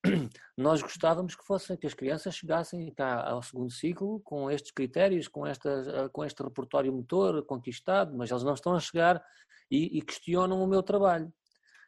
nós 0.58 0.82
gostávamos 0.82 1.36
que 1.36 1.46
fossem 1.46 1.78
que 1.78 1.86
as 1.86 1.94
crianças 1.94 2.36
chegassem 2.36 2.92
cá 2.94 3.24
ao 3.28 3.42
segundo 3.42 3.72
ciclo 3.72 4.20
com 4.22 4.50
estes 4.50 4.72
critérios, 4.72 5.28
com, 5.28 5.46
esta, 5.46 6.10
com 6.10 6.26
este 6.26 6.42
repertório 6.42 6.92
motor 6.92 7.46
conquistado, 7.46 8.16
mas 8.18 8.32
eles 8.32 8.44
não 8.44 8.54
estão 8.54 8.74
a 8.74 8.80
chegar 8.80 9.24
e, 9.70 9.98
e 9.98 10.02
questionam 10.02 10.62
o 10.62 10.68
meu 10.68 10.82
trabalho. 10.82 11.32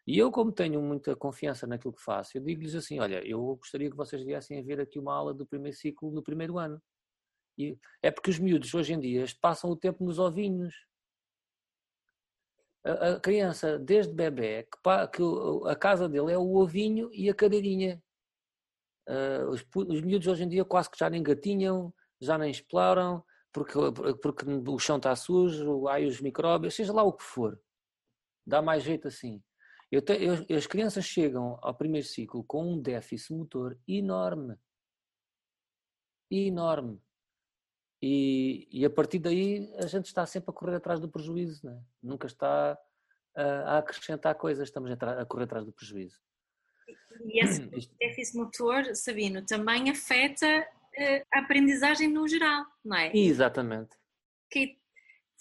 E 0.06 0.18
eu, 0.18 0.32
como 0.32 0.52
tenho 0.52 0.82
muita 0.82 1.16
confiança 1.16 1.66
naquilo 1.66 1.94
que 1.94 2.04
faço, 2.04 2.38
eu 2.38 2.44
digo-lhes 2.44 2.76
assim: 2.76 3.00
olha, 3.00 3.26
eu 3.26 3.56
gostaria 3.56 3.90
que 3.90 3.96
vocês 3.96 4.24
viessem 4.24 4.60
a 4.60 4.64
ver 4.64 4.80
aqui 4.82 5.00
uma 5.00 5.16
aula 5.16 5.34
do 5.34 5.46
primeiro 5.46 5.76
ciclo 5.76 6.12
no 6.12 6.22
primeiro 6.22 6.58
ano. 6.58 6.82
E 7.58 7.78
é 8.02 8.12
porque 8.12 8.30
os 8.30 8.40
miúdos 8.40 8.74
hoje 8.74 8.94
em 8.94 9.00
dia 9.00 9.26
passam 9.42 9.70
o 9.70 9.78
tempo 9.78 10.04
nos 10.04 10.20
ovinhos. 10.20 10.74
A, 12.86 13.20
criança, 13.20 13.80
desde 13.80 14.14
bebê, 14.14 14.64
que, 14.64 15.08
que, 15.14 15.24
a 15.70 15.76
casa 15.76 16.10
dele 16.10 16.34
é 16.34 16.38
o 16.38 16.56
ovinho 16.56 17.10
e 17.14 17.30
a 17.30 17.34
cadeirinha. 17.34 18.02
Uh, 19.08 19.50
os, 19.50 19.66
os 19.76 20.02
miúdos 20.02 20.28
hoje 20.28 20.44
em 20.44 20.50
dia 20.50 20.66
quase 20.66 20.90
que 20.90 20.98
já 20.98 21.10
nem 21.10 21.24
gatinham, 21.24 21.94
já 22.22 22.38
nem 22.38 22.52
exploram, 22.52 23.24
porque, 23.54 23.74
porque 24.22 24.46
o 24.46 24.80
chão 24.80 24.98
está 24.98 25.16
sujo, 25.16 25.88
há 25.88 26.00
os 26.00 26.20
micróbios, 26.20 26.74
seja 26.74 26.92
lá 26.92 27.04
o 27.04 27.14
que 27.14 27.24
for. 27.24 27.60
Dá 28.46 28.62
mais 28.62 28.84
jeito 28.84 29.08
assim. 29.08 29.42
Eu 29.92 30.02
te, 30.02 30.14
eu, 30.14 30.58
as 30.58 30.66
crianças 30.66 31.06
chegam 31.06 31.60
ao 31.62 31.76
primeiro 31.76 32.08
ciclo 32.08 32.44
com 32.44 32.74
um 32.74 32.82
déficit 32.82 33.34
motor 33.34 33.80
enorme. 33.88 34.58
Enorme. 36.32 37.00
E, 38.06 38.68
e, 38.70 38.84
a 38.84 38.90
partir 38.90 39.18
daí 39.18 39.74
a 39.78 39.88
gente 39.88 40.08
está 40.08 40.26
sempre 40.26 40.50
a 40.50 40.54
correr 40.54 40.76
atrás 40.76 41.00
do 41.00 41.08
prejuízo, 41.08 41.70
é? 41.70 41.80
nunca 42.02 42.28
está 42.28 42.78
a, 43.34 43.44
a, 43.44 43.78
acrescentar 43.78 44.36
coisas, 44.36 44.68
estamos 44.68 44.92
a, 44.92 45.22
a, 45.22 45.26
correr 45.26 45.46
atrás 45.46 45.66
do 45.66 45.72
prejuízo. 45.72 46.20
E 47.24 47.42
esse 47.42 47.62
déficit 47.98 48.36
motor, 48.36 48.94
Sabino, 48.94 49.46
também 49.46 49.90
afeta 49.90 50.46
eh, 50.98 51.26
a 51.34 51.40
aprendizagem 51.40 52.10
no 52.10 52.28
geral, 52.28 52.66
não 52.84 52.98
é? 52.98 53.16
Exatamente. 53.16 53.96
Que 54.52 54.78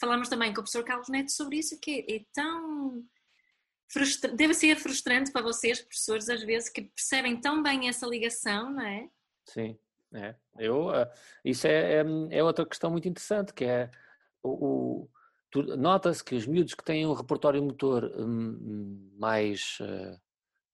falamos 0.01 0.29
também 0.29 0.55
com 0.55 0.61
o 0.61 0.63
professor 0.63 0.85
Carlos 0.85 1.09
Neto 1.09 1.33
sobre 1.33 1.57
isso, 1.57 1.81
que 1.81 2.07
é 2.09 2.25
tão 2.33 3.05
deve 4.37 4.55
ser 4.55 4.77
frustrante 4.77 5.33
para 5.33 5.43
vocês, 5.43 5.81
professores, 5.81 6.29
às 6.29 6.45
vezes, 6.45 6.71
que 6.71 6.83
percebem 6.83 7.41
tão 7.41 7.61
bem 7.61 7.89
essa 7.89 8.07
ligação, 8.07 8.71
não 8.71 8.87
é? 8.87 9.11
Sim, 9.49 9.77
é. 10.15 10.35
Eu, 10.59 10.89
uh, 10.89 11.07
isso 11.45 11.67
é, 11.67 12.01
é, 12.01 12.05
é, 12.31 12.43
outra 12.43 12.67
questão 12.67 12.91
muito 12.91 13.09
interessante, 13.09 13.53
que 13.53 13.65
é 13.65 13.91
o, 14.43 15.09
o 15.57 15.63
nota-se 15.77 16.23
que 16.25 16.35
os 16.35 16.47
miúdos 16.47 16.75
que 16.75 16.85
têm 16.85 17.07
um 17.07 17.13
repertório 17.13 17.63
motor 17.63 18.05
um, 18.17 19.11
mais 19.19 19.79
uh, 19.81 20.21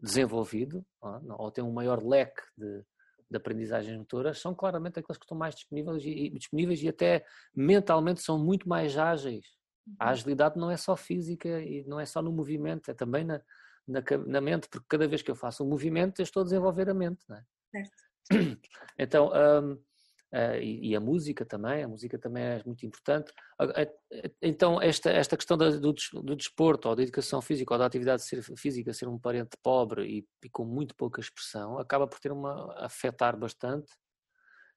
desenvolvido, 0.00 0.84
ou, 1.00 1.20
ou 1.38 1.50
têm 1.50 1.64
um 1.64 1.72
maior 1.72 2.02
leque 2.02 2.42
de, 2.56 2.84
de 3.30 3.36
aprendizagens 3.36 3.96
motoras, 3.96 4.40
são 4.40 4.54
claramente 4.54 4.98
aqueles 4.98 5.18
que 5.18 5.24
estão 5.24 5.36
mais 5.36 5.54
disponíveis 5.54 6.04
e, 6.04 6.10
e 6.10 6.30
disponíveis 6.30 6.82
e 6.82 6.88
até 6.88 7.24
mentalmente 7.54 8.22
são 8.22 8.38
muito 8.38 8.68
mais 8.68 8.96
ágeis 8.96 9.58
a 9.98 10.06
uhum. 10.06 10.10
agilidade 10.10 10.58
não 10.58 10.70
é 10.70 10.76
só 10.76 10.96
física 10.96 11.48
e 11.60 11.84
não 11.84 11.98
é 11.98 12.04
só 12.04 12.20
no 12.20 12.32
movimento, 12.32 12.90
é 12.90 12.94
também 12.94 13.24
na, 13.24 13.40
na, 13.86 14.02
na 14.26 14.40
mente, 14.40 14.68
porque 14.68 14.86
cada 14.88 15.06
vez 15.06 15.22
que 15.22 15.30
eu 15.30 15.36
faço 15.36 15.64
um 15.64 15.68
movimento 15.68 16.20
eu 16.20 16.24
estou 16.24 16.42
a 16.42 16.44
desenvolver 16.44 16.90
a 16.90 16.94
mente, 16.94 17.24
não 17.28 17.36
é? 17.36 17.44
Certo. 17.70 18.07
Então, 19.00 19.30
um, 19.32 19.74
uh, 19.74 20.56
e, 20.60 20.90
e, 20.90 20.96
a 20.96 21.00
música 21.00 21.44
também, 21.44 21.84
a 21.84 21.88
música 21.88 22.18
também 22.18 22.42
é 22.42 22.62
muito 22.66 22.84
importante. 22.84 23.32
Então, 24.42 24.82
esta, 24.82 25.08
esta 25.08 25.36
questão 25.36 25.56
do, 25.56 25.78
do 25.80 26.34
desporto, 26.34 26.88
ou 26.88 26.96
da 26.96 27.02
educação 27.04 27.40
física, 27.40 27.72
ou 27.72 27.78
da 27.78 27.86
atividade 27.86 28.24
física 28.56 28.92
ser 28.92 29.06
um 29.06 29.16
parente 29.16 29.56
pobre 29.62 30.04
e, 30.04 30.26
e 30.44 30.50
com 30.50 30.64
muito 30.64 30.96
pouca 30.96 31.20
expressão, 31.20 31.78
acaba 31.78 32.08
por 32.08 32.18
ter 32.18 32.32
uma 32.32 32.74
afetar 32.78 33.38
bastante, 33.38 33.92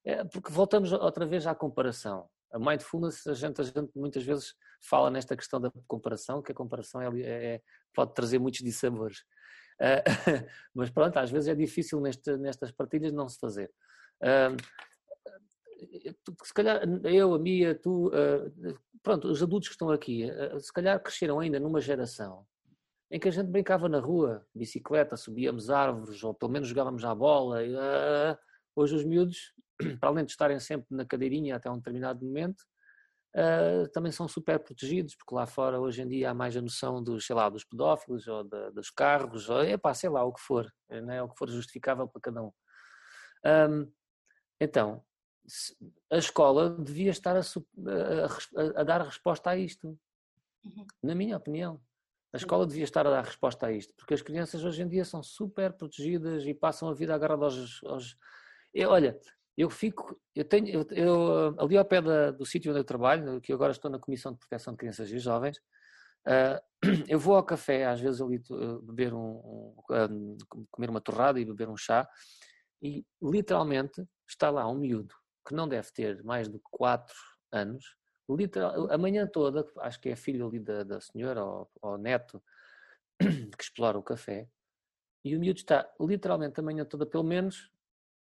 é, 0.06 0.24
porque 0.26 0.52
voltamos 0.52 0.92
outra 0.92 1.26
vez 1.26 1.48
à 1.48 1.56
comparação 1.56 2.30
a 2.52 2.60
mindfulness, 2.60 3.26
a 3.28 3.34
gente, 3.34 3.62
a 3.62 3.64
gente 3.64 3.92
muitas 3.96 4.24
vezes 4.24 4.54
fala 4.82 5.10
nesta 5.10 5.36
questão 5.36 5.60
da 5.60 5.72
comparação, 5.88 6.42
que 6.42 6.52
a 6.52 6.56
comparação 6.56 7.02
é, 7.02 7.08
é 7.22 7.62
pode 7.94 8.14
trazer 8.14 8.40
muitos 8.40 8.62
dissabores. 8.62 9.24
Uh, 9.82 10.46
mas 10.76 10.92
pronto, 10.92 11.18
às 11.18 11.32
vezes 11.32 11.48
é 11.50 11.56
difícil 11.56 12.00
neste, 12.00 12.38
nestas 12.38 12.72
partilhas 12.72 13.12
não 13.12 13.28
se 13.28 13.40
fazer. 13.40 13.72
Uh, 14.22 14.56
se 16.44 16.54
calhar 16.54 16.82
eu, 17.06 17.34
a 17.34 17.40
Mia, 17.40 17.74
tu, 17.74 18.10
uh, 18.10 18.80
pronto, 19.02 19.28
os 19.28 19.42
adultos 19.42 19.70
que 19.70 19.74
estão 19.74 19.90
aqui, 19.90 20.30
se 20.60 20.72
calhar 20.72 21.02
cresceram 21.02 21.40
ainda 21.40 21.60
numa 21.60 21.82
geração 21.82 22.46
em 23.10 23.20
que 23.20 23.28
a 23.28 23.32
gente 23.32 23.50
brincava 23.50 23.90
na 23.90 24.00
rua, 24.00 24.46
bicicleta, 24.56 25.18
subíamos 25.18 25.70
árvores, 25.70 26.24
ou 26.24 26.34
pelo 26.34 26.52
menos 26.52 26.70
jogávamos 26.70 27.04
à 27.04 27.14
bola. 27.14 27.58
hoje 28.74 28.96
os 28.96 29.04
miúdos 29.04 29.54
para 30.00 30.10
além 30.10 30.24
de 30.24 30.32
estarem 30.32 30.60
sempre 30.62 30.88
na 30.96 31.04
cadeirinha 31.04 31.58
até 31.58 31.70
um 31.70 31.78
determinado 31.78 32.24
momento, 32.24 32.64
uh, 33.36 33.88
também 33.92 34.12
são 34.12 34.28
super 34.28 34.60
protegidos, 34.60 35.16
porque 35.16 35.34
lá 35.34 35.46
fora 35.46 35.80
hoje 35.80 36.02
em 36.02 36.08
dia 36.08 36.32
há 36.32 36.34
mais 36.34 36.56
a 36.56 36.62
noção 36.62 37.04
dos, 37.04 37.26
sei 37.26 37.36
lá, 37.36 37.50
dos 37.50 37.64
pedófilos 37.64 38.28
ou 38.28 38.44
da, 38.44 38.70
dos 38.72 38.90
carros, 38.90 39.50
ou 39.50 39.64
epá, 39.64 39.94
sei 39.94 40.10
lá, 40.10 40.24
o 40.24 40.34
que 40.34 40.42
for, 40.42 40.72
né? 40.90 41.22
o 41.22 41.30
que 41.30 41.38
for 41.38 41.50
justificável 41.50 42.08
para 42.08 42.22
cada 42.22 42.44
um. 42.44 42.52
um 43.46 43.92
então, 44.60 45.04
a 46.12 46.18
escola 46.18 46.70
devia 46.70 47.12
estar 47.12 47.36
a, 47.36 47.42
a, 47.42 48.82
a 48.82 48.84
dar 48.84 49.02
resposta 49.02 49.50
a 49.50 49.58
isto, 49.58 49.98
uhum. 50.64 50.86
na 51.02 51.16
minha 51.16 51.38
opinião. 51.38 51.82
A 52.34 52.38
escola 52.38 52.66
devia 52.66 52.86
estar 52.86 53.06
a 53.06 53.10
dar 53.10 53.26
resposta 53.26 53.66
a 53.66 53.72
isto, 53.74 53.94
porque 53.96 54.14
as 54.14 54.22
crianças 54.22 54.64
hoje 54.64 54.82
em 54.82 54.88
dia 54.88 55.04
são 55.04 55.22
super 55.22 55.74
protegidas 55.74 56.46
e 56.46 56.54
passam 56.54 56.88
a 56.88 56.94
vida 56.94 57.14
agarradas 57.14 57.54
aos. 57.54 57.84
aos... 57.84 58.18
Eu, 58.74 58.90
olha, 58.90 59.20
eu 59.62 59.70
fico, 59.70 60.20
eu 60.36 60.44
tenho, 60.44 60.68
eu, 60.68 60.88
eu 60.92 61.56
ali 61.60 61.78
ao 61.78 61.86
pé 61.86 62.02
da, 62.02 62.32
do 62.32 62.44
sítio 62.46 62.72
onde 62.72 62.80
eu 62.80 62.84
trabalho, 62.84 63.40
que 63.40 63.54
agora 63.54 63.72
estou 63.72 63.92
na 63.92 64.00
Comissão 64.00 64.34
de 64.34 64.40
Proteção 64.40 64.74
de 64.74 64.78
Crianças 64.78 65.12
e 65.12 65.20
Jovens, 65.20 65.58
uh, 66.28 66.60
eu 67.08 67.20
vou 67.20 67.36
ao 67.36 67.44
café, 67.44 67.86
às 67.86 68.02
vezes 68.02 68.20
ali 68.22 68.42
uh, 68.50 68.82
beber 68.82 69.14
um, 69.14 69.76
um, 69.88 70.38
comer 70.72 70.90
uma 70.90 71.00
torrada 71.00 71.40
e 71.40 71.46
beber 71.46 71.70
um 71.70 71.78
chá, 71.78 72.10
e 72.82 73.06
literalmente 73.22 74.04
está 74.28 74.50
lá 74.50 74.68
um 74.68 74.80
miúdo 74.80 75.14
que 75.48 75.54
não 75.54 75.68
deve 75.68 75.92
ter 75.92 76.24
mais 76.24 76.50
de 76.50 76.60
4 76.72 77.16
anos, 77.52 77.96
literal, 78.28 78.92
a 78.92 78.98
manhã 78.98 79.28
toda, 79.28 79.64
acho 79.82 80.02
que 80.02 80.10
é 80.10 80.16
filho 80.16 80.48
ali 80.48 80.60
da, 80.60 80.84
da 80.84 81.00
senhora 81.00 81.46
ou, 81.46 81.70
ou 81.84 81.98
neto, 82.00 82.42
que 83.20 83.64
explora 83.64 84.00
o 84.00 84.04
café, 84.04 84.50
e 85.24 85.36
o 85.36 85.40
miúdo 85.40 85.60
está 85.60 85.88
literalmente 86.00 86.60
a 86.60 86.64
manhã 86.64 86.84
toda, 86.84 87.06
pelo 87.06 87.24
menos 87.24 87.71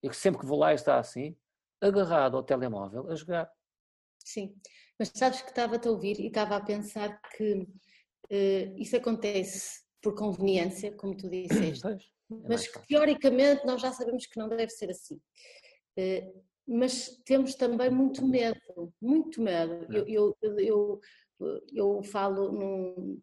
e 0.04 0.08
que 0.10 0.16
sempre 0.16 0.40
que 0.40 0.46
vou 0.46 0.58
lá 0.58 0.74
está 0.74 0.98
assim, 0.98 1.34
agarrado 1.80 2.36
ao 2.36 2.42
telemóvel 2.42 3.10
a 3.10 3.14
jogar. 3.14 3.50
Sim, 4.22 4.54
mas 4.98 5.10
sabes 5.14 5.40
que 5.40 5.48
estava-te 5.48 5.88
a 5.88 5.90
ouvir 5.90 6.20
e 6.20 6.26
estava 6.26 6.56
a 6.56 6.60
pensar 6.60 7.18
que 7.34 7.62
uh, 7.62 8.76
isso 8.76 8.96
acontece 8.98 9.82
por 10.02 10.14
conveniência, 10.14 10.94
como 10.94 11.16
tu 11.16 11.30
disseste, 11.30 11.80
pois, 11.80 12.02
é 12.30 12.48
mas 12.48 12.68
que 12.68 12.86
teoricamente 12.86 13.64
nós 13.64 13.80
já 13.80 13.92
sabemos 13.92 14.26
que 14.26 14.38
não 14.38 14.46
deve 14.46 14.68
ser 14.68 14.90
assim. 14.90 15.16
Uh, 15.98 16.44
mas 16.66 17.16
temos 17.24 17.54
também 17.54 17.88
muito 17.88 18.26
medo, 18.26 18.92
muito 19.00 19.40
medo. 19.40 19.86
Eu, 19.90 20.06
eu, 20.42 20.58
eu, 20.58 21.00
eu, 21.72 22.02
falo, 22.02 22.52
num, 22.52 23.22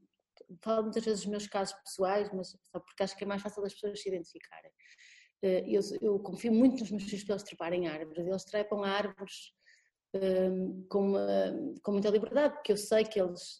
falo 0.63 0.83
muitas 0.83 1.05
vezes 1.05 1.21
dos 1.21 1.29
meus 1.29 1.47
casos 1.47 1.75
pessoais, 1.83 2.31
mas 2.33 2.49
só 2.49 2.79
porque 2.79 3.03
acho 3.03 3.15
que 3.15 3.23
é 3.23 3.27
mais 3.27 3.41
fácil 3.41 3.61
das 3.61 3.73
pessoas 3.73 4.01
se 4.01 4.09
identificarem. 4.09 4.71
Eh, 5.41 5.63
eu, 5.67 5.81
eu, 6.01 6.19
confio 6.19 6.51
muito 6.51 6.81
nos 6.81 6.91
meus 6.91 7.03
filhos 7.03 7.23
para 7.23 7.33
eles 7.33 7.43
treparem 7.43 7.87
árvores. 7.87 8.25
Eles 8.25 8.43
trepam 8.45 8.83
árvores 8.83 9.53
um, 10.13 10.85
com, 10.87 11.09
uma, 11.09 11.27
com 11.81 11.91
muita 11.91 12.09
liberdade, 12.09 12.53
porque 12.55 12.71
eu 12.71 12.77
sei 12.77 13.03
que 13.03 13.19
eles 13.19 13.59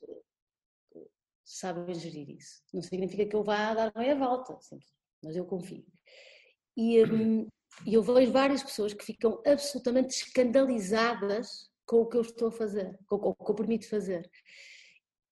eh, 0.96 1.02
sabem 1.44 1.96
gerir 1.96 2.30
isso. 2.30 2.62
Não 2.74 2.82
significa 2.82 3.26
que 3.26 3.36
eu 3.36 3.44
vá 3.44 3.74
dar 3.74 3.92
meia 3.96 4.16
volta, 4.16 4.58
mas 5.24 5.36
eu 5.36 5.46
confio. 5.46 5.86
E 6.78 7.04
um, 7.04 7.48
eu 7.86 8.04
vejo 8.04 8.32
várias 8.32 8.64
pessoas 8.64 8.94
que 8.94 9.06
ficam 9.06 9.42
absolutamente 9.46 10.16
escandalizadas 10.16 11.70
com 11.86 12.02
o 12.02 12.06
que 12.08 12.18
eu 12.18 12.22
estou 12.22 12.50
a 12.50 12.52
fazer, 12.52 12.98
com, 13.08 13.18
com 13.18 13.30
o 13.30 13.36
que 13.36 13.52
eu 13.52 13.56
permito 13.56 13.90
fazer. 13.90 14.30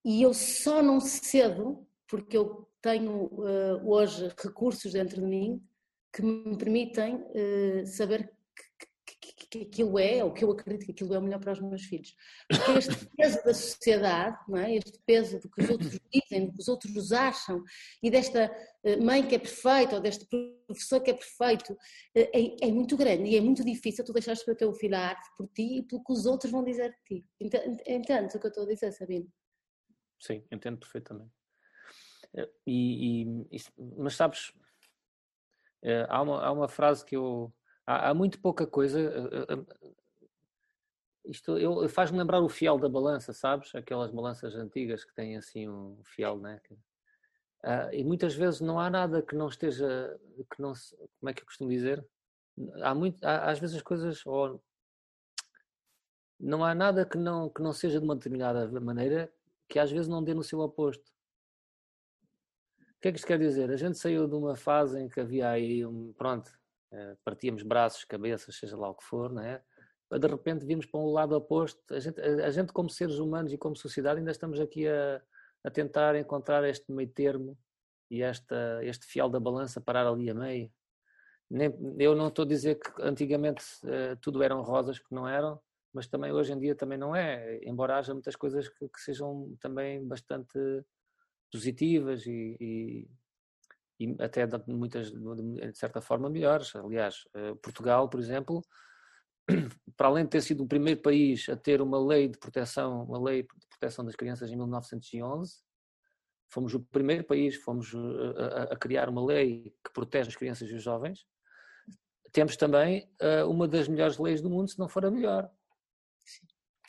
E 0.04 0.22
eu 0.22 0.34
só 0.34 0.82
não 0.82 1.00
cedo 1.00 1.88
porque 2.08 2.36
eu 2.36 2.68
tenho 2.82 3.26
uh, 3.26 3.88
hoje 3.88 4.34
recursos 4.38 4.94
dentro 4.94 5.22
de 5.22 5.28
mim 5.28 5.62
que 6.14 6.22
me 6.22 6.58
permitem 6.58 7.16
uh, 7.16 7.86
saber 7.86 8.32
que 9.50 9.64
aquilo 9.64 9.98
é, 9.98 10.24
ou 10.24 10.32
que 10.32 10.44
eu 10.44 10.52
acredito 10.52 10.86
que 10.86 10.92
aquilo 10.92 11.14
é 11.14 11.18
o 11.18 11.22
melhor 11.22 11.40
para 11.40 11.54
os 11.54 11.60
meus 11.60 11.84
filhos. 11.84 12.16
Porque 12.48 12.72
este 12.72 13.08
peso 13.18 13.44
da 13.44 13.54
sociedade, 13.54 14.38
é? 14.56 14.76
este 14.76 15.00
peso 15.06 15.40
do 15.40 15.50
que 15.50 15.64
os 15.64 15.70
outros 15.70 16.00
dizem, 16.14 16.46
do 16.46 16.54
que 16.54 16.60
os 16.60 16.68
outros 16.68 17.12
acham, 17.12 17.64
e 18.04 18.12
desta 18.12 18.56
eh, 18.84 18.98
mãe 18.98 19.28
que 19.28 19.36
é 19.36 19.40
perfeita, 19.40 19.96
ou 19.96 20.02
deste 20.02 20.28
professor 20.68 21.02
que 21.02 21.12
é 21.12 21.14
perfeito, 21.14 21.76
eh, 22.14 22.30
é, 22.34 22.68
é 22.68 22.72
muito 22.72 22.96
grande 22.96 23.30
e 23.30 23.36
é 23.36 23.42
muito 23.42 23.66
difícil 23.66 24.06
tu 24.06 24.14
deixares 24.14 24.44
para 24.44 24.54
o 24.54 24.58
teu 24.58 24.74
filho 24.74 24.96
a 24.96 25.00
arte 25.00 25.28
por 25.36 25.48
ti 25.48 25.80
e 25.80 25.84
pelo 25.84 26.04
que 26.04 26.14
os 26.14 26.26
outros 26.26 26.52
vão 26.52 26.64
dizer 26.64 26.92
de 26.92 27.22
ti. 27.22 27.26
Entendes 27.88 28.36
o 28.36 28.40
que 28.40 28.46
eu 28.46 28.50
estou 28.50 28.64
a 28.66 28.68
dizer, 28.68 28.92
Sabino? 28.92 29.28
Sim, 30.20 30.44
entendo 30.52 30.78
perfeitamente. 30.78 31.32
E, 32.68 33.24
e, 33.24 33.48
mas 33.98 34.16
sabes, 34.16 34.54
há 36.08 36.22
uma, 36.22 36.44
há 36.44 36.52
uma 36.52 36.68
frase 36.68 37.06
que 37.06 37.16
eu 37.16 37.54
há, 37.86 38.10
há 38.10 38.14
muito 38.14 38.40
pouca 38.40 38.68
coisa. 38.68 39.00
Eh, 39.00 39.46
eh, 39.50 39.90
isto 41.26 41.88
faz-me 41.90 42.18
lembrar 42.18 42.42
o 42.42 42.50
fiel 42.50 42.78
da 42.78 42.90
balança, 42.90 43.34
sabes? 43.34 43.74
Aquelas 43.76 44.12
balanças 44.12 44.56
antigas 44.56 45.04
que 45.04 45.14
têm 45.14 45.38
assim 45.38 45.68
um 45.70 46.00
fiel, 46.04 46.38
né? 46.40 46.60
Uh, 47.64 47.94
e 47.94 48.04
muitas 48.04 48.34
vezes 48.34 48.62
não 48.62 48.80
há 48.80 48.90
nada 48.90 49.22
que 49.22 49.36
não 49.36 49.48
esteja, 49.48 50.18
que 50.50 50.62
não 50.62 50.74
se, 50.74 50.96
como 51.20 51.30
é 51.30 51.34
que 51.34 51.42
eu 51.42 51.46
costumo 51.46 51.70
dizer? 51.70 52.04
Há 52.82 52.96
muito, 52.96 53.24
há, 53.24 53.52
às 53.52 53.60
vezes 53.60 53.76
as 53.76 53.82
coisas, 53.82 54.26
ou, 54.26 54.64
não 56.40 56.64
há 56.64 56.74
nada 56.74 57.06
que 57.06 57.18
não, 57.18 57.50
que 57.50 57.62
não 57.62 57.74
seja 57.74 58.00
de 58.00 58.06
uma 58.06 58.16
determinada 58.16 58.68
maneira 58.80 59.32
que 59.68 59.78
às 59.78 59.92
vezes 59.92 60.08
não 60.08 60.24
dê 60.24 60.34
no 60.34 60.44
seu 60.44 60.60
oposto. 60.62 61.12
O 63.00 63.02
que 63.02 63.08
é 63.08 63.12
que 63.14 63.18
isto 63.18 63.28
quer 63.28 63.40
dizer? 63.40 63.72
A 63.72 63.78
gente 63.78 63.98
saiu 63.98 64.28
de 64.28 64.36
uma 64.36 64.58
fase 64.58 65.00
em 65.00 65.08
que 65.08 65.22
havia 65.22 65.50
aí 65.50 65.86
um, 65.86 66.12
pronto, 66.18 66.52
eh, 66.92 67.16
partíamos 67.24 67.64
braços, 67.64 68.04
cabeças, 68.04 68.58
seja 68.58 68.76
lá 68.76 68.90
o 68.90 68.94
que 68.94 69.06
for, 69.06 69.32
não 69.32 69.42
é? 69.42 69.64
De 70.12 70.28
repente 70.28 70.66
vimos 70.66 70.86
para 70.86 71.00
um 71.00 71.10
lado 71.10 71.34
oposto. 71.34 71.80
A 71.94 72.00
gente, 72.02 72.20
a, 72.20 72.50
gente 72.50 72.74
como 72.74 72.90
seres 72.90 73.16
humanos 73.20 73.54
e 73.54 73.58
como 73.58 73.74
sociedade, 73.78 74.20
ainda 74.20 74.32
estamos 74.32 74.60
aqui 74.60 74.86
a, 74.86 75.22
a 75.64 75.72
tentar 75.72 76.14
encontrar 76.18 76.68
este 76.68 76.92
meio 76.92 77.10
termo 77.10 77.58
e 78.12 78.22
esta, 78.22 78.84
este 78.84 79.06
fiel 79.06 79.30
da 79.30 79.40
balança 79.40 79.80
parar 79.80 80.06
ali 80.06 80.30
a 80.30 80.34
meio. 80.34 80.70
Nem, 81.50 81.74
eu 82.00 82.14
não 82.14 82.28
estou 82.28 82.44
a 82.44 82.48
dizer 82.50 82.76
que 82.76 83.02
antigamente 83.02 83.64
uh, 83.86 84.18
tudo 84.20 84.44
eram 84.44 84.62
rosas, 84.62 85.00
porque 85.00 85.16
não 85.16 85.26
eram, 85.26 85.58
mas 85.94 86.06
também 86.06 86.34
hoje 86.34 86.52
em 86.52 86.60
dia 86.60 86.76
também 86.76 86.98
não 86.98 87.16
é, 87.16 87.60
embora 87.64 87.98
haja 87.98 88.14
muitas 88.14 88.36
coisas 88.36 88.68
que, 88.68 88.90
que 88.90 89.00
sejam 89.00 89.56
também 89.62 90.06
bastante 90.06 90.60
positivas 91.52 92.26
e, 92.26 92.58
e, 92.60 93.08
e 94.00 94.16
até 94.20 94.46
de 94.46 94.74
muitas, 94.74 95.12
de 95.12 95.78
certa 95.78 96.02
forma, 96.02 96.30
melhores. 96.30 96.76
Aliás, 96.76 97.24
eh, 97.34 97.54
Portugal, 97.62 98.10
por 98.10 98.20
exemplo, 98.20 98.62
para 99.98 100.08
além 100.08 100.24
de 100.24 100.30
ter 100.30 100.42
sido 100.42 100.64
o 100.64 100.68
primeiro 100.68 101.02
país 101.02 101.50
a 101.50 101.56
ter 101.56 101.82
uma 101.82 102.00
lei 102.00 102.28
de 102.28 102.38
proteção, 102.38 103.04
uma 103.04 103.22
lei 103.22 103.44
de 103.44 103.68
proteção 103.68 104.06
das 104.06 104.16
crianças 104.16 104.52
em 104.52 104.56
1911, 104.56 105.58
fomos 106.50 106.74
o 106.74 106.80
primeiro 106.80 107.24
país, 107.24 107.56
fomos 107.56 107.94
eh, 107.94 108.44
a, 108.44 108.74
a 108.74 108.78
criar 108.78 109.10
uma 109.10 109.26
lei 109.26 109.74
que 109.84 109.94
protege 109.94 110.30
as 110.30 110.36
crianças 110.36 110.70
e 110.70 110.74
os 110.74 110.84
jovens. 110.84 111.26
Temos 112.32 112.56
também 112.56 113.10
uh, 113.22 113.50
uma 113.50 113.68
das 113.68 113.88
melhores 113.88 114.18
leis 114.20 114.40
do 114.40 114.50
mundo, 114.50 114.70
se 114.70 114.78
não 114.78 114.88
for 114.88 115.04
a 115.04 115.10
melhor. 115.10 115.50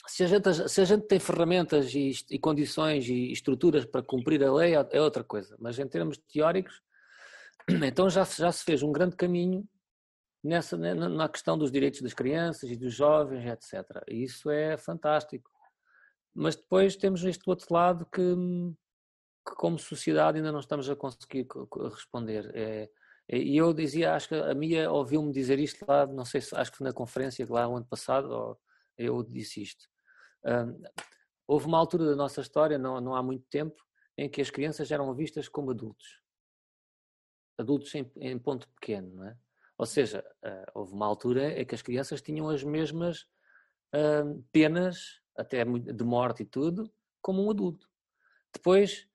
Se 0.06 0.24
a 0.24 0.26
gente, 0.26 0.68
se 0.68 0.80
a 0.80 0.84
gente 0.84 1.06
tem 1.06 1.18
ferramentas 1.18 1.94
e, 1.94 2.12
e, 2.30 2.38
condições 2.38 3.06
e 3.08 3.32
estruturas 3.32 3.84
para 3.84 4.02
cumprir 4.02 4.42
a 4.42 4.52
lei, 4.52 4.74
é 4.74 5.00
outra 5.00 5.22
coisa. 5.22 5.56
Mas 5.58 5.78
em 5.78 5.86
termos 5.86 6.18
teóricos, 6.32 6.82
então 7.84 8.08
já, 8.08 8.24
já 8.24 8.50
se 8.50 8.64
fez 8.64 8.82
um 8.82 8.92
grande 8.92 9.16
caminho 9.16 9.68
nessa, 10.42 10.76
na 10.76 11.28
questão 11.28 11.56
dos 11.56 11.70
direitos 11.70 12.00
das 12.00 12.14
crianças 12.14 12.70
e 12.70 12.76
dos 12.76 12.94
jovens, 12.94 13.46
etc. 13.46 14.02
E 14.08 14.24
isso 14.24 14.50
é 14.50 14.76
fantástico. 14.76 15.50
Mas 16.34 16.56
depois 16.56 16.96
temos 16.96 17.24
este 17.24 17.48
outro 17.48 17.66
lado 17.72 18.06
que, 18.06 18.34
que 19.46 19.54
como 19.56 19.78
sociedade 19.78 20.38
ainda 20.38 20.52
não 20.52 20.60
estamos 20.60 20.88
a 20.88 20.96
conseguir 20.96 21.46
responder. 21.92 22.50
É, 22.54 22.88
é, 23.28 23.38
e 23.38 23.56
eu 23.56 23.72
dizia, 23.72 24.14
acho 24.14 24.28
que 24.28 24.34
a 24.34 24.54
Mia 24.54 24.90
ouviu-me 24.90 25.32
dizer 25.32 25.58
isto 25.58 25.84
lá, 25.86 26.06
não 26.06 26.24
sei 26.24 26.40
se, 26.40 26.54
acho 26.56 26.72
que 26.72 26.82
na 26.82 26.92
conferência 26.92 27.46
lá 27.48 27.68
o 27.68 27.76
ano 27.76 27.86
passado, 27.86 28.58
eu 29.04 29.22
disse 29.22 29.62
isto. 29.62 29.86
Um, 30.44 30.82
houve 31.46 31.66
uma 31.66 31.78
altura 31.78 32.06
da 32.06 32.16
nossa 32.16 32.40
história, 32.40 32.78
não, 32.78 33.00
não 33.00 33.14
há 33.14 33.22
muito 33.22 33.44
tempo, 33.50 33.76
em 34.16 34.28
que 34.28 34.40
as 34.40 34.50
crianças 34.50 34.90
eram 34.90 35.14
vistas 35.14 35.48
como 35.48 35.70
adultos 35.70 36.20
adultos 37.60 37.94
em, 37.94 38.10
em 38.16 38.38
ponto 38.38 38.68
pequeno, 38.70 39.14
não 39.14 39.24
é? 39.26 39.36
Ou 39.78 39.86
seja, 39.86 40.24
uh, 40.44 40.70
houve 40.74 40.92
uma 40.92 41.06
altura 41.06 41.58
em 41.58 41.64
que 41.64 41.74
as 41.74 41.82
crianças 41.82 42.20
tinham 42.20 42.48
as 42.48 42.62
mesmas 42.62 43.22
uh, 43.94 44.42
penas, 44.52 45.20
até 45.36 45.64
de 45.64 46.04
morte 46.04 46.42
e 46.42 46.46
tudo, 46.46 46.92
como 47.22 47.44
um 47.44 47.50
adulto. 47.50 47.88
Depois 48.52 49.08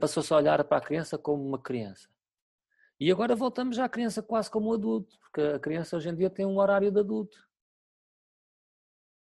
passou-se 0.00 0.32
a 0.32 0.36
olhar 0.36 0.62
para 0.64 0.78
a 0.78 0.80
criança 0.80 1.16
como 1.16 1.46
uma 1.46 1.58
criança. 1.58 2.08
E 3.00 3.10
agora 3.10 3.34
voltamos 3.34 3.78
à 3.78 3.88
criança 3.88 4.22
quase 4.22 4.50
como 4.50 4.70
um 4.70 4.74
adulto, 4.74 5.18
porque 5.20 5.40
a 5.40 5.58
criança 5.58 5.96
hoje 5.96 6.08
em 6.08 6.14
dia 6.14 6.30
tem 6.30 6.44
um 6.44 6.58
horário 6.58 6.90
de 6.90 7.00
adulto. 7.00 7.38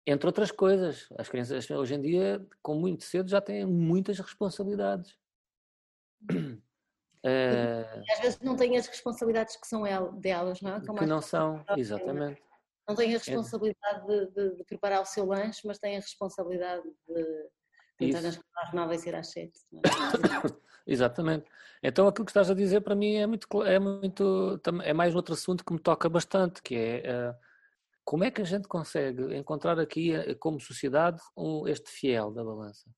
Entre 0.07 0.26
outras 0.26 0.50
coisas, 0.50 1.07
as 1.16 1.28
crianças 1.28 1.70
hoje 1.70 1.94
em 1.94 2.00
dia, 2.00 2.44
com 2.61 2.74
muito 2.74 3.05
cedo, 3.05 3.28
já 3.30 3.40
têm 3.40 3.64
muitas 3.64 4.18
responsabilidades. 4.18 5.16
Uh, 6.30 6.59
às 8.11 8.20
vezes 8.20 8.40
não 8.40 8.57
têm 8.57 8.76
as 8.76 8.86
responsabilidades 8.86 9.57
que 9.57 9.66
são 9.66 9.84
delas, 10.18 10.61
não 10.61 10.74
é? 10.74 10.80
Como 10.84 10.98
que 10.98 11.07
não 11.07 11.22
são, 11.22 11.64
exatamente. 11.76 12.42
Não 12.88 12.96
têm 12.96 13.11
a 13.11 13.14
é. 13.14 13.18
responsabilidade 13.18 14.07
de, 14.07 14.26
de, 14.32 14.57
de, 14.57 14.64
preparar 14.64 15.03
o 15.03 15.05
seu 15.05 15.24
lanche, 15.24 15.61
mas 15.64 15.78
têm 15.78 15.96
a 15.96 16.00
responsabilidade 16.00 16.82
de 16.82 17.48
tentar 17.96 18.22
nas 18.22 18.40
às 18.57 18.72
nove 18.72 18.96
e 18.96 19.09
ir 19.09 19.14
às 19.14 19.28
sete. 19.28 19.61
É? 19.72 19.78
exatamente. 20.84 21.46
Então 21.80 22.09
aquilo 22.09 22.24
que 22.24 22.30
estás 22.30 22.50
a 22.50 22.55
dizer 22.55 22.80
para 22.80 22.96
mim 22.96 23.14
é 23.14 23.26
muito, 23.26 23.62
é 23.62 23.78
muito, 23.78 24.61
é 24.82 24.92
mais 24.92 25.14
outro 25.14 25.34
assunto 25.34 25.64
que 25.64 25.72
me 25.72 25.78
toca 25.78 26.09
bastante, 26.09 26.61
que 26.61 26.74
é 26.74 27.30
uh, 27.30 27.51
como 28.05 28.24
é 28.24 28.30
que 28.30 28.42
a 28.42 28.44
gente 28.44 28.68
consegue 28.68 29.34
encontrar 29.36 29.78
aqui, 29.78 30.12
eh, 30.12 30.34
como 30.34 30.61
sociedade, 30.61 31.20
este 31.68 31.90
fiel 31.90 32.32
da 32.32 32.44
balança? 32.44 32.90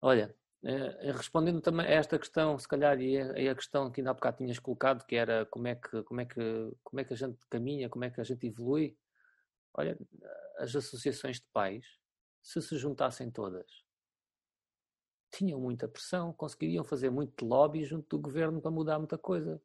Olha, 0.00 0.34
eh, 0.64 1.12
respondendo 1.12 1.60
também 1.60 1.86
a 1.86 1.90
esta 1.90 2.18
questão, 2.18 2.58
se 2.58 2.68
calhar, 2.68 3.00
e 3.00 3.48
a, 3.48 3.54
questão 3.54 3.90
que 3.90 4.00
ainda 4.00 4.10
há 4.10 4.14
bocado 4.14 4.38
tinhas 4.38 4.58
colocado, 4.58 5.04
que 5.06 5.16
era 5.16 5.46
como 5.46 5.68
é 5.68 5.74
que, 5.74 6.02
como, 6.04 6.20
é 6.20 6.26
que, 6.26 6.72
como 6.84 7.00
é 7.00 7.04
que 7.04 7.12
a 7.14 7.16
gente 7.16 7.38
caminha, 7.48 7.88
como 7.88 8.04
é 8.04 8.10
que 8.10 8.20
a 8.20 8.24
gente 8.24 8.46
evolui, 8.46 8.96
olha, 9.74 9.98
as 10.58 10.74
associações 10.76 11.40
de 11.40 11.46
pais, 11.52 11.84
se 12.42 12.60
se 12.60 12.76
juntassem 12.76 13.30
todas, 13.30 13.66
tinham 15.32 15.58
muita 15.60 15.88
pressão, 15.88 16.32
conseguiriam 16.32 16.84
fazer 16.84 17.10
muito 17.10 17.44
lobby 17.44 17.84
junto 17.84 18.06
do 18.16 18.22
governo 18.22 18.60
para 18.60 18.70
mudar 18.70 18.98
muita 18.98 19.16
coisa. 19.16 19.60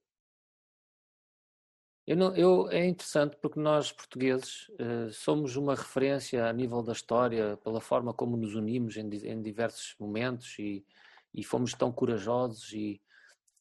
Eu 2.07 2.15
não, 2.15 2.33
eu, 2.37 2.69
é 2.69 2.85
interessante 2.85 3.35
porque 3.41 3.59
nós, 3.59 3.91
portugueses, 3.91 4.69
uh, 4.79 5.11
somos 5.11 5.57
uma 5.57 5.75
referência 5.75 6.47
a 6.47 6.53
nível 6.53 6.81
da 6.81 6.93
história 6.93 7.57
pela 7.57 7.81
forma 7.81 8.13
como 8.13 8.37
nos 8.37 8.55
unimos 8.55 8.95
em, 8.95 9.09
em 9.09 9.41
diversos 9.41 9.93
momentos 9.99 10.57
e, 10.57 10.85
e, 11.33 11.43
fomos 11.43 11.73
tão 11.73 11.91
corajosos 11.91 12.71
e 12.71 13.01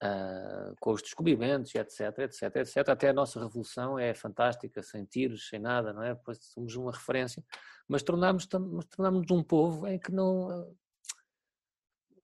uh, 0.01 0.77
com 0.79 0.93
os 0.93 1.03
descobrimentos, 1.03 1.75
etc, 1.75 2.21
etc, 2.21 2.57
etc. 2.57 2.89
Até 2.89 3.09
a 3.09 3.13
nossa 3.13 3.41
revolução 3.41 3.99
é 3.99 4.15
fantástica, 4.15 4.81
sem 4.81 5.05
tiros, 5.05 5.49
sem 5.49 5.59
nada, 5.59 5.93
não 5.93 6.05
é? 6.05 6.15
Pois 6.15 6.39
somos 6.39 6.77
uma 6.77 6.93
referência. 6.93 7.45
Mas 7.89 8.05
tornámos-nos 8.05 8.87
tornamos 8.87 9.29
um 9.29 9.43
povo 9.43 9.89
em 9.89 9.99
que 9.99 10.13
não 10.13 10.73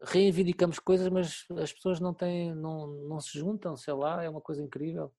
reivindicamos 0.01 0.79
coisas, 0.79 1.09
mas 1.09 1.45
as 1.61 1.73
pessoas 1.73 1.99
não 1.99 2.14
têm, 2.14 2.55
não, 2.55 2.87
não 3.09 3.20
se 3.20 3.37
juntam, 3.37 3.77
sei 3.77 3.95
lá, 3.95 4.23
é 4.23 4.29
uma 4.29 4.41
coisa 4.41 4.62
incrível. 4.62 5.12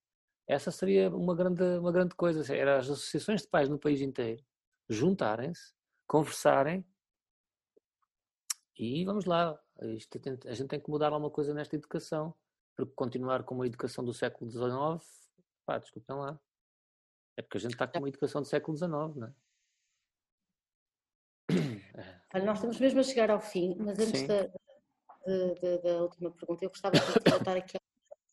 Essa 0.46 0.70
seria 0.70 1.08
uma 1.10 1.34
grande, 1.34 1.62
uma 1.78 1.92
grande 1.92 2.14
coisa. 2.14 2.54
Era 2.54 2.78
as 2.78 2.90
associações 2.90 3.42
de 3.42 3.48
pais 3.48 3.68
no 3.68 3.78
país 3.78 4.00
inteiro 4.00 4.44
juntarem-se, 4.88 5.72
conversarem 6.06 6.84
e 8.76 9.04
vamos 9.04 9.24
lá. 9.24 9.58
Isto, 9.82 10.20
a 10.46 10.54
gente 10.54 10.68
tem 10.68 10.80
que 10.80 10.90
mudar 10.90 11.12
alguma 11.12 11.30
coisa 11.30 11.54
nesta 11.54 11.74
educação, 11.74 12.34
porque 12.76 12.92
continuar 12.94 13.42
com 13.44 13.54
uma 13.54 13.66
educação 13.66 14.04
do 14.04 14.12
século 14.12 14.50
XIX, 14.50 15.32
pá, 15.64 15.78
desculpem 15.78 16.16
lá. 16.16 16.38
É 17.36 17.42
porque 17.42 17.58
a 17.58 17.60
gente 17.60 17.72
está 17.72 17.86
com 17.88 17.98
uma 17.98 18.08
educação 18.08 18.42
do 18.42 18.46
século 18.46 18.76
XIX, 18.76 18.90
não 18.90 19.26
é? 21.50 22.22
Olha, 22.34 22.44
nós 22.44 22.58
estamos 22.58 22.78
mesmo 22.78 23.00
a 23.00 23.02
chegar 23.02 23.30
ao 23.30 23.40
fim, 23.40 23.76
mas 23.78 23.98
antes 23.98 24.26
da, 24.26 24.42
da, 24.46 24.52
da, 25.60 25.76
da, 25.82 26.02
última 26.02 26.30
pergunta, 26.30 26.64
eu 26.64 26.68
gostava 26.68 26.94
de 26.96 27.30
voltar 27.30 27.56
aqui. 27.56 27.76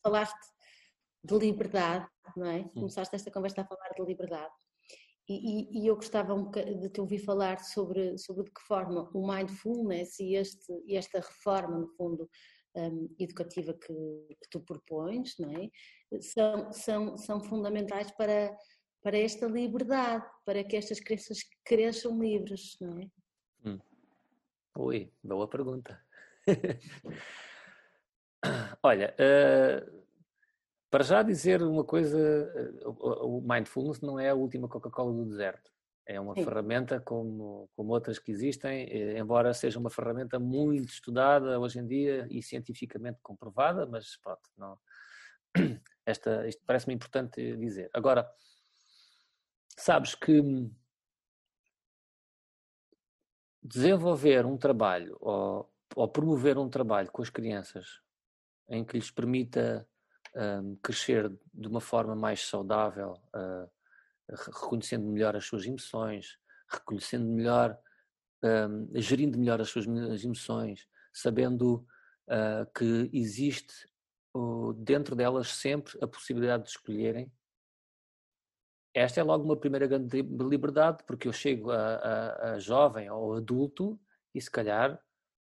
Falaste 0.03 0.60
de 1.23 1.37
liberdade, 1.37 2.07
não 2.35 2.47
é? 2.47 2.63
Começaste 2.69 3.15
esta 3.15 3.31
conversa 3.31 3.61
a 3.61 3.65
falar 3.65 3.89
de 3.95 4.03
liberdade. 4.03 4.53
E, 5.29 5.83
e, 5.83 5.87
eu 5.87 5.95
gostava 5.95 6.33
um 6.33 6.49
de 6.51 6.89
te 6.89 6.99
ouvir 6.99 7.19
falar 7.19 7.59
sobre, 7.59 8.17
sobre 8.17 8.43
de 8.43 8.51
que 8.51 8.61
forma 8.61 9.09
o 9.13 9.25
mindfulness 9.25 10.19
e, 10.19 10.35
este, 10.35 10.73
e 10.85 10.97
esta 10.97 11.19
reforma, 11.19 11.77
no 11.77 11.87
fundo, 11.89 12.29
um, 12.75 13.13
educativa 13.19 13.73
que, 13.73 13.93
que, 13.93 14.49
tu 14.49 14.59
propões, 14.61 15.37
não 15.37 15.51
é? 15.51 15.69
são, 16.21 16.71
são, 16.71 17.17
são 17.17 17.39
fundamentais 17.39 18.11
para, 18.11 18.55
para 19.01 19.17
esta 19.17 19.45
liberdade, 19.45 20.25
para 20.45 20.63
que 20.63 20.75
estas 20.75 20.99
crianças 20.99 21.39
cresçam 21.63 22.19
livres, 22.19 22.75
não 22.81 22.99
é? 22.99 23.07
Hum. 23.65 23.79
Ui, 24.77 25.13
boa 25.23 25.47
pergunta. 25.47 26.03
Olha, 28.83 29.15
uh, 29.19 30.00
para 30.91 31.05
já 31.05 31.23
dizer 31.23 31.63
uma 31.63 31.85
coisa, 31.85 32.17
uh, 32.85 33.37
o 33.37 33.41
mindfulness 33.41 34.01
não 34.01 34.19
é 34.19 34.29
a 34.29 34.35
última 34.35 34.67
Coca-Cola 34.67 35.13
do 35.13 35.25
deserto. 35.25 35.71
É 36.05 36.19
uma 36.19 36.35
Sim. 36.35 36.43
ferramenta 36.43 36.99
como, 36.99 37.69
como 37.73 37.93
outras 37.93 38.19
que 38.19 38.31
existem, 38.31 38.89
eh, 38.91 39.17
embora 39.17 39.53
seja 39.53 39.79
uma 39.79 39.89
ferramenta 39.89 40.37
muito 40.37 40.89
estudada 40.89 41.57
hoje 41.57 41.79
em 41.79 41.87
dia 41.87 42.27
e 42.29 42.43
cientificamente 42.43 43.19
comprovada, 43.21 43.85
mas 43.85 44.17
pronto, 44.17 44.41
não, 44.57 44.77
esta, 46.05 46.45
isto 46.47 46.61
parece-me 46.65 46.95
importante 46.95 47.55
dizer. 47.55 47.89
Agora, 47.93 48.29
sabes 49.77 50.13
que 50.13 50.41
desenvolver 53.63 54.45
um 54.45 54.57
trabalho 54.57 55.15
ou, 55.21 55.71
ou 55.95 56.07
promover 56.09 56.57
um 56.57 56.67
trabalho 56.67 57.09
com 57.09 57.21
as 57.21 57.29
crianças 57.29 58.01
em 58.67 58.83
que 58.83 58.97
lhes 58.97 59.11
permita 59.11 59.87
um, 60.35 60.75
crescer 60.77 61.31
de 61.53 61.67
uma 61.67 61.81
forma 61.81 62.15
mais 62.15 62.41
saudável, 62.47 63.13
uh, 63.35 63.69
reconhecendo 64.29 65.05
melhor 65.07 65.35
as 65.35 65.45
suas 65.45 65.65
emoções, 65.65 66.37
reconhecendo 66.67 67.25
melhor, 67.25 67.77
um, 68.43 68.89
gerindo 69.01 69.37
melhor 69.37 69.59
as 69.61 69.69
suas 69.69 69.85
emoções, 70.23 70.87
sabendo 71.13 71.85
uh, 72.27 72.71
que 72.73 73.09
existe 73.13 73.89
dentro 74.77 75.15
delas 75.15 75.49
sempre 75.49 75.97
a 76.01 76.07
possibilidade 76.07 76.63
de 76.63 76.69
escolherem. 76.69 77.31
Esta 78.93 79.19
é 79.19 79.23
logo 79.23 79.43
uma 79.43 79.57
primeira 79.57 79.87
grande 79.87 80.21
liberdade, 80.21 81.03
porque 81.05 81.27
eu 81.27 81.33
chego 81.33 81.71
a, 81.71 81.95
a, 81.95 82.51
a 82.53 82.59
jovem 82.59 83.09
ou 83.09 83.35
adulto 83.35 83.99
e 84.33 84.41
se 84.41 84.49
calhar 84.49 85.01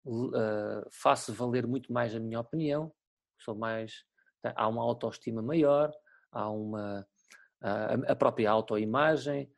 uh, 0.04 0.90
faço 0.90 1.32
valer 1.32 1.66
muito 1.66 1.92
mais 1.92 2.14
a 2.14 2.20
minha 2.20 2.40
opinião, 2.40 2.92
sou 3.38 3.54
mais, 3.54 4.04
há 4.42 4.68
uma 4.68 4.82
autoestima 4.82 5.42
maior, 5.42 5.92
há 6.30 6.50
uma 6.50 7.06
a 7.60 8.14
própria 8.14 8.50
autoimagem, 8.50 9.50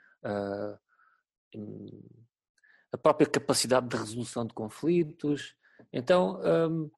a 2.93 2.99
própria 2.99 3.27
capacidade 3.29 3.89
de 3.89 3.97
resolução 3.97 4.47
de 4.47 4.55
conflitos. 4.55 5.55
Então, 5.93 6.41
hum, 6.43 6.91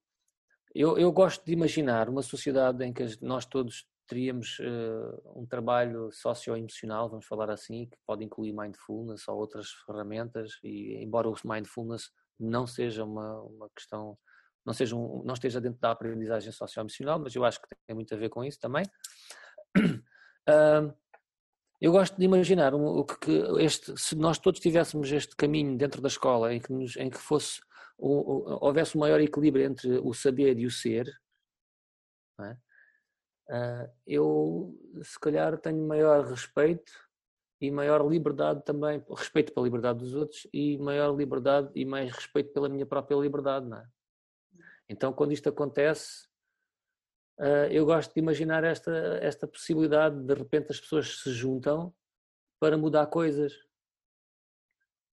eu, 0.75 0.97
eu 0.97 1.11
gosto 1.13 1.45
de 1.45 1.53
imaginar 1.53 2.09
uma 2.09 2.23
sociedade 2.23 2.85
em 2.85 2.93
que 2.93 3.05
nós 3.21 3.45
todos 3.45 3.87
teríamos 4.07 4.59
uh, 4.59 5.41
um 5.41 5.47
trabalho 5.47 6.11
socioemocional, 6.13 7.09
vamos 7.09 7.27
falar 7.27 7.51
assim, 7.51 7.87
que 7.87 7.97
pode 8.07 8.25
incluir 8.25 8.53
mindfulness 8.53 9.27
ou 9.29 9.39
outras 9.39 9.71
ferramentas, 9.87 10.59
e 10.63 11.03
embora 11.03 11.29
o 11.29 11.35
mindfulness 11.45 12.11
não 12.39 12.67
seja 12.67 13.05
uma, 13.05 13.41
uma 13.43 13.71
questão, 13.75 14.19
não, 14.65 14.73
seja 14.73 14.97
um, 14.97 15.23
não 15.25 15.35
esteja 15.35 15.61
dentro 15.61 15.81
da 15.81 15.91
aprendizagem 15.91 16.53
socioemocional, 16.53 17.19
mas 17.19 17.35
eu 17.35 17.45
acho 17.45 17.61
que 17.61 17.69
tem 17.87 17.95
muito 17.95 18.15
a 18.15 18.17
ver 18.17 18.29
com 18.29 18.45
isso 18.45 18.59
também. 18.61 18.85
Uh, 20.43 20.93
eu 21.81 21.93
gosto 21.93 22.17
de 22.17 22.25
imaginar 22.25 22.75
o 22.75 23.05
que, 23.05 23.31
este, 23.61 23.97
se 23.97 24.17
nós 24.17 24.39
todos 24.39 24.59
tivéssemos 24.59 25.11
este 25.13 25.37
caminho 25.37 25.77
dentro 25.77 26.03
da 26.03 26.09
escola 26.09 26.53
em 26.53 26.61
que, 26.61 26.73
nos, 26.73 26.97
em 26.97 27.09
que 27.09 27.17
fosse 27.17 27.61
houvesse 27.97 28.97
um 28.97 29.01
maior 29.01 29.21
equilíbrio 29.21 29.65
entre 29.65 29.99
o 29.99 30.13
saber 30.13 30.59
e 30.59 30.67
o 30.67 30.71
ser, 30.71 31.09
é? 32.41 32.53
uh, 33.51 33.93
eu 34.07 34.77
se 35.03 35.19
calhar 35.21 35.59
tenho 35.59 35.87
maior 35.87 36.25
respeito 36.25 36.93
e 37.61 37.71
maior 37.71 38.09
liberdade 38.09 38.65
também, 38.65 39.05
respeito 39.17 39.53
pela 39.53 39.65
liberdade 39.65 40.01
dos 40.01 40.15
outros 40.15 40.47
e 40.53 40.77
maior 40.79 41.15
liberdade 41.17 41.71
e 41.75 41.85
mais 41.85 42.11
respeito 42.11 42.53
pela 42.53 42.69
minha 42.69 42.87
própria 42.87 43.17
liberdade, 43.17 43.67
não 43.67 43.79
é? 43.79 43.87
Então, 44.93 45.11
quando 45.11 45.33
isto 45.33 45.49
acontece, 45.49 46.29
uh, 47.41 47.67
eu 47.71 47.87
gosto 47.87 48.13
de 48.13 48.21
imaginar 48.21 48.63
esta, 48.63 48.93
esta 49.23 49.49
possibilidade 49.49 50.23
de, 50.23 50.35
repente 50.35 50.71
as 50.71 50.79
pessoas 50.79 51.23
se 51.23 51.33
juntam 51.33 51.95
para 52.61 52.77
mudar 52.77 53.07
coisas. 53.07 53.55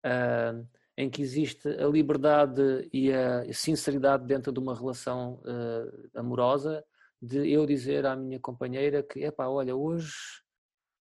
Uh, 0.05 0.67
em 0.95 1.09
que 1.09 1.23
existe 1.23 1.67
a 1.67 1.87
liberdade 1.87 2.87
e 2.93 3.11
a 3.11 3.51
sinceridade 3.51 4.27
dentro 4.27 4.51
de 4.51 4.59
uma 4.59 4.75
relação 4.75 5.41
uh, 5.41 6.19
amorosa, 6.19 6.85
de 7.19 7.49
eu 7.49 7.65
dizer 7.65 8.05
à 8.05 8.15
minha 8.15 8.39
companheira 8.39 9.01
que, 9.01 9.23
epá, 9.23 9.47
olha, 9.47 9.75
hoje, 9.75 10.13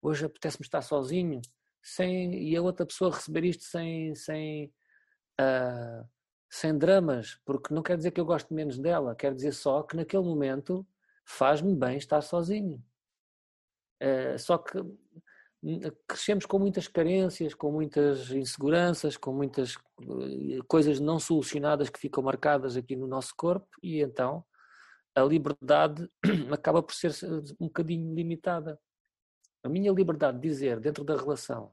hoje 0.01 0.23
apetece-me 0.23 0.63
estar 0.63 0.81
sozinho, 0.81 1.41
sem, 1.83 2.41
e 2.41 2.55
a 2.55 2.61
outra 2.61 2.85
pessoa 2.85 3.11
receber 3.11 3.43
isto 3.43 3.63
sem, 3.63 4.15
sem, 4.15 4.71
uh, 5.41 6.07
sem 6.51 6.77
dramas, 6.77 7.39
porque 7.45 7.73
não 7.73 7.81
quer 7.81 7.95
dizer 7.95 8.11
que 8.11 8.19
eu 8.19 8.25
gosto 8.25 8.53
menos 8.53 8.77
dela, 8.77 9.15
quer 9.15 9.33
dizer 9.33 9.53
só 9.53 9.81
que 9.83 9.95
naquele 9.95 10.23
momento 10.23 10.85
faz-me 11.23 11.73
bem 11.73 11.97
estar 11.97 12.21
sozinho. 12.21 12.83
Uh, 14.03 14.37
só 14.37 14.57
que 14.57 14.77
crescemos 16.05 16.45
com 16.45 16.59
muitas 16.59 16.89
carências, 16.89 17.53
com 17.53 17.71
muitas 17.71 18.31
inseguranças, 18.31 19.15
com 19.15 19.31
muitas 19.31 19.75
eh, 20.01 20.59
coisas 20.67 20.99
não 20.99 21.19
solucionadas 21.19 21.87
que 21.87 21.99
ficam 21.99 22.23
marcadas 22.23 22.75
aqui 22.75 22.95
no 22.95 23.05
nosso 23.05 23.31
corpo 23.37 23.67
e 23.81 24.01
então 24.01 24.43
a 25.15 25.21
liberdade 25.21 26.09
acaba 26.51 26.81
por 26.81 26.95
ser 26.95 27.11
um 27.59 27.67
bocadinho 27.67 28.13
limitada. 28.15 28.79
A 29.63 29.69
minha 29.69 29.91
liberdade 29.91 30.39
de 30.39 30.49
dizer 30.49 30.79
dentro 30.79 31.03
da 31.03 31.15
relação, 31.15 31.71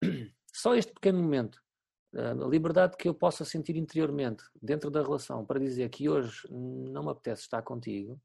só 0.54 0.76
este 0.76 0.92
pequeno 0.92 1.20
momento, 1.20 1.60
a 2.14 2.46
liberdade 2.46 2.96
que 2.96 3.08
eu 3.08 3.14
possa 3.14 3.44
sentir 3.44 3.76
interiormente 3.76 4.44
dentro 4.60 4.90
da 4.90 5.02
relação 5.02 5.44
para 5.44 5.60
dizer 5.60 5.88
que 5.90 6.08
hoje 6.08 6.46
não 6.50 7.04
me 7.04 7.10
apetece 7.10 7.42
estar 7.42 7.62
contigo, 7.62 8.20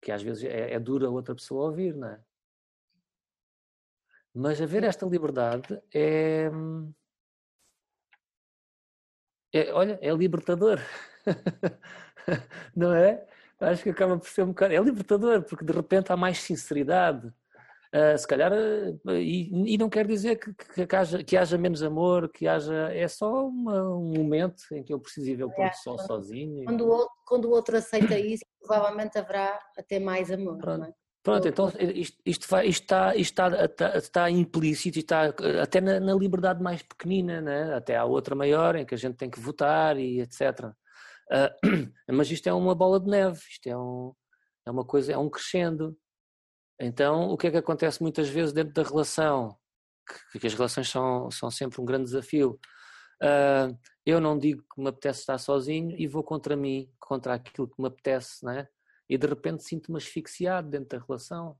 que 0.00 0.12
às 0.12 0.22
vezes 0.22 0.44
é, 0.44 0.72
é 0.72 0.80
dura 0.80 1.10
outra 1.10 1.34
pessoa 1.34 1.66
ouvir, 1.66 1.94
não 1.94 2.08
é? 2.08 2.22
Mas 4.32 4.60
haver 4.60 4.84
esta 4.84 5.04
liberdade 5.06 5.80
é, 5.92 6.48
é 9.52 9.72
olha, 9.72 9.98
é 10.00 10.12
libertador. 10.12 10.78
não 12.74 12.94
é? 12.94 13.26
Acho 13.58 13.82
que 13.82 13.90
acaba 13.90 14.18
por 14.18 14.28
ser 14.28 14.42
um 14.42 14.48
bocado. 14.48 14.72
É 14.72 14.78
libertador, 14.78 15.42
porque 15.42 15.64
de 15.64 15.72
repente 15.72 16.12
há 16.12 16.16
mais 16.16 16.38
sinceridade. 16.38 17.32
Uh, 17.92 18.16
se 18.16 18.26
calhar, 18.26 18.52
uh, 18.52 19.10
e, 19.10 19.74
e, 19.74 19.76
não 19.76 19.90
quer 19.90 20.06
dizer 20.06 20.36
que, 20.36 20.54
que, 20.54 20.86
que, 20.86 20.96
haja, 20.96 21.24
que 21.24 21.36
haja 21.36 21.58
menos 21.58 21.82
amor, 21.82 22.30
que 22.30 22.46
haja. 22.46 22.88
É 22.92 23.08
só 23.08 23.48
uma, 23.48 23.82
um 23.96 24.12
momento 24.12 24.62
em 24.72 24.84
que 24.84 24.92
eu 24.92 25.00
preciso 25.00 25.28
ir 25.28 25.34
ver 25.34 25.44
o 25.44 25.50
pôr 25.50 25.68
do 25.68 25.76
sol 25.76 25.98
sozinho. 25.98 26.64
Quando, 26.64 26.84
e... 26.84 26.86
o 26.86 26.88
outro, 26.88 27.14
quando 27.26 27.44
o 27.46 27.50
outro 27.50 27.76
aceita 27.76 28.16
isso, 28.16 28.44
provavelmente 28.60 29.18
haverá 29.18 29.58
até 29.76 29.98
mais 29.98 30.30
amor. 30.30 30.58
Pronto. 30.58 30.78
Não 30.78 30.86
é? 30.86 30.92
Pronto, 31.22 31.48
então 31.48 31.70
isto, 31.78 32.16
isto, 32.24 32.48
vai, 32.48 32.66
isto, 32.66 32.82
está, 32.82 33.14
isto 33.14 33.32
está, 33.32 33.64
está, 33.64 33.98
está, 33.98 34.30
implícito, 34.30 34.98
está 34.98 35.34
até 35.62 35.78
na, 35.78 36.00
na, 36.00 36.14
liberdade 36.14 36.62
mais 36.62 36.82
pequenina, 36.82 37.42
né? 37.42 37.74
até 37.74 37.94
há 37.94 38.06
outra 38.06 38.34
maior 38.34 38.74
em 38.74 38.86
que 38.86 38.94
a 38.94 38.98
gente 38.98 39.16
tem 39.16 39.28
que 39.28 39.38
votar 39.38 39.98
e 39.98 40.20
etc. 40.20 40.40
Uh, 40.64 40.74
ah, 41.30 41.52
mas 42.10 42.30
isto 42.30 42.48
é 42.48 42.52
uma 42.54 42.74
bola 42.74 42.98
de 42.98 43.06
neve, 43.06 43.38
isto 43.50 43.66
é, 43.66 43.76
um, 43.76 44.14
é 44.66 44.70
uma 44.70 44.84
coisa, 44.84 45.12
é 45.12 45.18
um 45.18 45.28
crescendo. 45.28 45.94
Então 46.80 47.30
o 47.30 47.36
que 47.36 47.46
é 47.46 47.50
que 47.50 47.58
acontece 47.58 48.02
muitas 48.02 48.28
vezes 48.28 48.52
dentro 48.52 48.72
da 48.72 48.82
relação? 48.82 49.56
Que, 50.32 50.40
que 50.40 50.46
as 50.46 50.54
relações 50.54 50.88
são, 50.88 51.30
são 51.30 51.50
sempre 51.50 51.80
um 51.80 51.84
grande 51.84 52.04
desafio. 52.04 52.58
Uh, 53.22 53.78
eu 54.04 54.20
não 54.20 54.38
digo 54.38 54.64
que 54.74 54.80
me 54.80 54.88
apetece 54.88 55.20
estar 55.20 55.38
sozinho 55.38 55.94
e 55.96 56.06
vou 56.08 56.24
contra 56.24 56.56
mim, 56.56 56.90
contra 56.98 57.34
aquilo 57.34 57.68
que 57.68 57.80
me 57.80 57.86
apetece, 57.86 58.44
né? 58.44 58.66
e 59.10 59.18
de 59.18 59.26
repente 59.26 59.64
sinto-me 59.64 59.98
asfixiado 59.98 60.70
dentro 60.70 60.96
da 60.96 61.04
relação, 61.04 61.58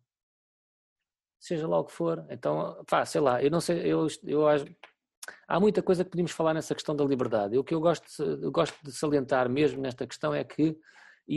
seja 1.41 1.67
lá 1.67 1.81
o 1.81 1.85
que 1.85 1.93
for. 1.93 2.25
Então, 2.31 2.81
pá, 2.89 3.05
sei 3.05 3.21
lá, 3.21 3.43
eu 3.43 3.51
não 3.51 3.61
sei, 3.61 3.81
eu, 3.93 4.07
eu 4.23 4.47
acho. 4.47 4.67
Há 5.49 5.59
muita 5.59 5.83
coisa 5.83 6.05
que 6.05 6.11
podemos 6.11 6.31
falar 6.31 6.55
nessa 6.55 6.77
questão 6.77 6.95
da 6.95 7.05
liberdade. 7.05 7.59
O 7.59 7.65
que 7.65 7.75
eu 7.75 7.81
gosto, 7.81 8.23
eu 8.23 8.53
gosto 8.53 8.79
de 8.85 8.93
salientar 8.93 9.51
mesmo 9.51 9.83
nesta 9.83 10.07
questão 10.07 10.33
é 10.33 10.45
que 10.45 10.79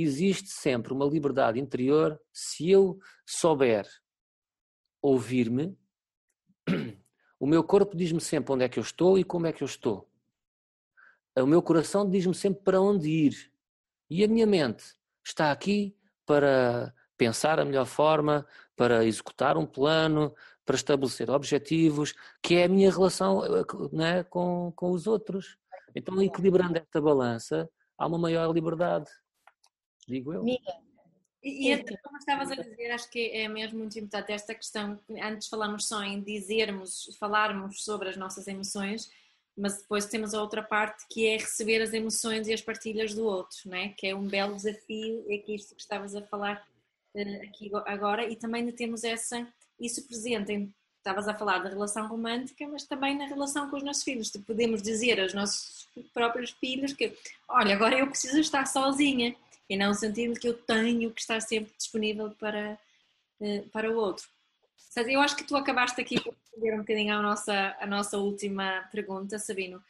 existe 0.01 0.49
sempre 0.49 0.93
uma 0.93 1.05
liberdade 1.05 1.59
interior 1.59 2.19
se 2.31 2.71
eu 2.71 2.99
souber 3.25 3.87
ouvir-me. 5.01 5.77
O 7.39 7.45
meu 7.45 7.61
corpo 7.61 7.95
diz-me 7.95 8.21
sempre 8.21 8.53
onde 8.53 8.63
é 8.63 8.69
que 8.69 8.79
eu 8.79 8.83
estou 8.83 9.19
e 9.19 9.23
como 9.23 9.45
é 9.45 9.51
que 9.51 9.63
eu 9.63 9.65
estou. 9.65 10.09
O 11.37 11.45
meu 11.45 11.61
coração 11.61 12.09
diz-me 12.09 12.33
sempre 12.33 12.63
para 12.63 12.79
onde 12.79 13.09
ir. 13.09 13.51
E 14.09 14.23
a 14.23 14.27
minha 14.29 14.47
mente 14.47 14.95
está 15.25 15.51
aqui 15.51 15.93
para 16.25 16.93
pensar 17.17 17.59
a 17.59 17.65
melhor 17.65 17.85
forma, 17.85 18.47
para 18.75 19.03
executar 19.03 19.57
um 19.57 19.65
plano, 19.65 20.33
para 20.65 20.75
estabelecer 20.75 21.29
objetivos, 21.29 22.13
que 22.41 22.55
é 22.55 22.63
a 22.63 22.69
minha 22.69 22.89
relação 22.89 23.41
né, 23.91 24.23
com, 24.23 24.71
com 24.75 24.91
os 24.91 25.05
outros. 25.05 25.57
Então, 25.95 26.21
equilibrando 26.21 26.77
esta 26.77 27.01
balança, 27.01 27.69
há 27.97 28.07
uma 28.07 28.17
maior 28.17 28.53
liberdade, 28.53 29.09
digo 30.07 30.33
eu. 30.33 30.43
Mira, 30.43 30.73
e, 31.43 31.73
e 31.73 31.97
como 32.01 32.17
estavas 32.17 32.51
a 32.51 32.55
dizer, 32.55 32.91
acho 32.91 33.09
que 33.09 33.29
é 33.31 33.47
mesmo 33.49 33.79
muito 33.79 33.99
importante 33.99 34.31
esta 34.31 34.55
questão. 34.55 34.97
Antes 35.21 35.49
falamos 35.49 35.85
só 35.87 36.01
em 36.01 36.21
dizermos, 36.21 37.15
falarmos 37.19 37.83
sobre 37.83 38.09
as 38.09 38.15
nossas 38.15 38.47
emoções, 38.47 39.11
mas 39.55 39.79
depois 39.79 40.05
temos 40.05 40.33
a 40.33 40.41
outra 40.41 40.63
parte 40.63 41.05
que 41.09 41.27
é 41.27 41.37
receber 41.37 41.81
as 41.81 41.93
emoções 41.93 42.47
e 42.47 42.53
as 42.53 42.61
partilhas 42.61 43.13
do 43.13 43.25
outro, 43.25 43.57
né? 43.69 43.89
que 43.97 44.07
é 44.07 44.15
um 44.15 44.25
belo 44.25 44.55
desafio, 44.55 45.25
é 45.29 45.37
que 45.37 45.53
isto 45.53 45.75
que 45.75 45.81
estavas 45.81 46.15
a 46.15 46.21
falar 46.21 46.65
uh, 47.13 47.43
aqui 47.43 47.69
agora, 47.85 48.25
e 48.27 48.35
também 48.35 48.71
temos 48.71 49.03
essa, 49.03 49.45
isso 49.79 50.07
presente 50.07 50.51
em, 50.51 50.73
estavas 50.97 51.27
a 51.27 51.35
falar 51.35 51.59
da 51.59 51.69
relação 51.69 52.07
romântica, 52.07 52.65
mas 52.67 52.85
também 52.85 53.17
na 53.17 53.25
relação 53.25 53.69
com 53.69 53.75
os 53.75 53.83
nossos 53.83 54.03
filhos, 54.03 54.31
podemos 54.47 54.81
dizer 54.81 55.19
aos 55.19 55.33
nossos 55.33 55.89
próprios 56.13 56.51
filhos 56.51 56.93
que, 56.93 57.13
olha, 57.47 57.75
agora 57.75 57.99
eu 57.99 58.07
preciso 58.07 58.39
estar 58.39 58.65
sozinha, 58.65 59.35
e 59.69 59.77
não 59.77 59.93
sentir 59.93 60.37
que 60.39 60.47
eu 60.47 60.53
tenho 60.53 61.11
que 61.11 61.21
estar 61.21 61.41
sempre 61.41 61.73
disponível 61.77 62.31
para, 62.31 62.77
uh, 63.39 63.69
para 63.69 63.91
o 63.91 63.95
outro. 63.95 64.27
Eu 64.95 65.21
acho 65.21 65.35
que 65.35 65.43
tu 65.43 65.55
acabaste 65.55 65.99
aqui 65.99 66.21
por 66.21 66.33
responder 66.33 66.75
um 66.75 66.79
bocadinho 66.79 67.15
à 67.15 67.21
nossa, 67.21 67.75
à 67.79 67.85
nossa 67.87 68.17
última 68.17 68.87
pergunta, 68.91 69.39
Sabino. 69.39 69.83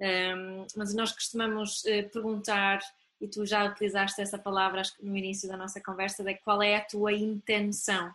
Um, 0.00 0.66
mas 0.76 0.94
nós 0.94 1.12
costumamos 1.12 1.82
uh, 1.84 2.08
perguntar, 2.10 2.80
e 3.20 3.26
tu 3.26 3.44
já 3.46 3.64
utilizaste 3.64 4.20
essa 4.20 4.38
palavra 4.38 4.82
no 5.00 5.16
início 5.16 5.48
da 5.48 5.56
nossa 5.56 5.80
conversa, 5.80 6.22
de 6.22 6.34
qual 6.36 6.62
é 6.62 6.76
a 6.76 6.84
tua 6.84 7.12
intenção? 7.12 8.14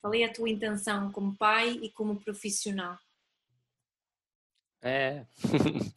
Qual 0.00 0.14
é 0.14 0.24
a 0.24 0.32
tua 0.32 0.48
intenção 0.48 1.12
como 1.12 1.36
pai 1.36 1.78
e 1.82 1.90
como 1.90 2.20
profissional? 2.20 2.98
É. 4.82 5.26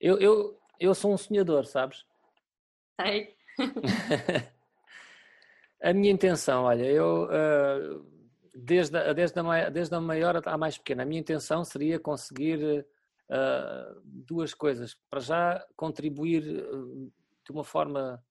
eu, 0.00 0.18
eu, 0.18 0.60
eu 0.78 0.94
sou 0.94 1.12
um 1.12 1.16
sonhador, 1.16 1.66
sabes? 1.66 2.04
Sei. 3.00 3.34
A 5.82 5.92
minha 5.92 6.10
intenção, 6.10 6.64
olha, 6.64 6.84
eu 6.84 7.24
uh, 7.24 8.14
desde, 8.54 8.96
a, 8.96 9.12
desde, 9.12 9.38
a, 9.38 9.68
desde 9.68 9.94
a 9.94 10.00
maior 10.00 10.40
à 10.46 10.56
mais 10.56 10.78
pequena, 10.78 11.02
a 11.02 11.06
minha 11.06 11.20
intenção 11.20 11.62
seria 11.62 11.98
conseguir 11.98 12.86
uh, 13.28 14.00
duas 14.04 14.54
coisas. 14.54 14.96
Para 15.10 15.20
já, 15.20 15.66
contribuir 15.76 16.42
uh, 16.42 17.12
de 17.44 17.52
uma 17.52 17.64
forma 17.64 18.24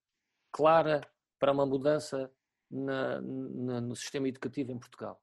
clara 0.51 1.01
para 1.37 1.51
uma 1.51 1.65
mudança 1.65 2.31
na, 2.71 3.21
na, 3.21 3.81
no 3.81 3.95
sistema 3.95 4.27
educativo 4.27 4.71
em 4.71 4.79
Portugal. 4.79 5.21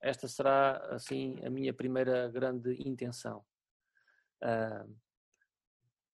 Esta 0.00 0.28
será, 0.28 0.76
assim, 0.90 1.36
a 1.44 1.50
minha 1.50 1.74
primeira 1.74 2.28
grande 2.28 2.76
intenção. 2.88 3.44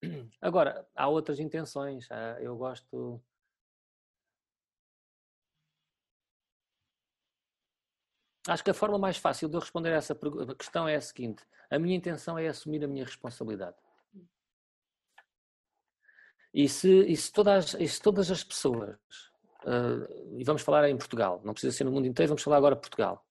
agora, 0.41 0.87
há 0.95 1.09
outras 1.09 1.39
intenções. 1.41 2.09
eu 2.41 2.57
gosto 2.57 3.21
Acho 8.49 8.63
que 8.63 8.71
a 8.71 8.75
forma 8.75 8.97
mais 8.97 9.17
fácil 9.17 9.49
de 9.49 9.57
eu 9.57 9.61
responder 9.61 9.93
a 9.93 9.97
essa 9.97 10.17
questão 10.57 10.89
é 10.89 10.95
a 10.95 11.01
seguinte: 11.01 11.43
a 11.69 11.79
minha 11.79 11.97
intenção 11.97 12.39
é 12.39 12.47
assumir 12.47 12.85
a 12.85 12.89
minha 12.89 13.05
responsabilidade. 13.05 13.77
E 16.55 16.69
se, 16.69 16.89
e 16.89 17.17
se, 17.17 17.31
todas, 17.33 17.75
e 17.75 17.87
se 17.87 18.01
todas 18.01 18.31
as 18.31 18.43
pessoas, 18.43 18.97
uh, 19.65 20.39
e 20.39 20.45
vamos 20.45 20.63
falar 20.63 20.89
em 20.89 20.97
Portugal, 20.97 21.43
não 21.45 21.53
precisa 21.53 21.77
ser 21.77 21.85
no 21.85 21.91
mundo 21.91 22.07
inteiro, 22.07 22.31
vamos 22.31 22.43
falar 22.43 22.57
agora 22.57 22.77
Portugal. 22.77 23.27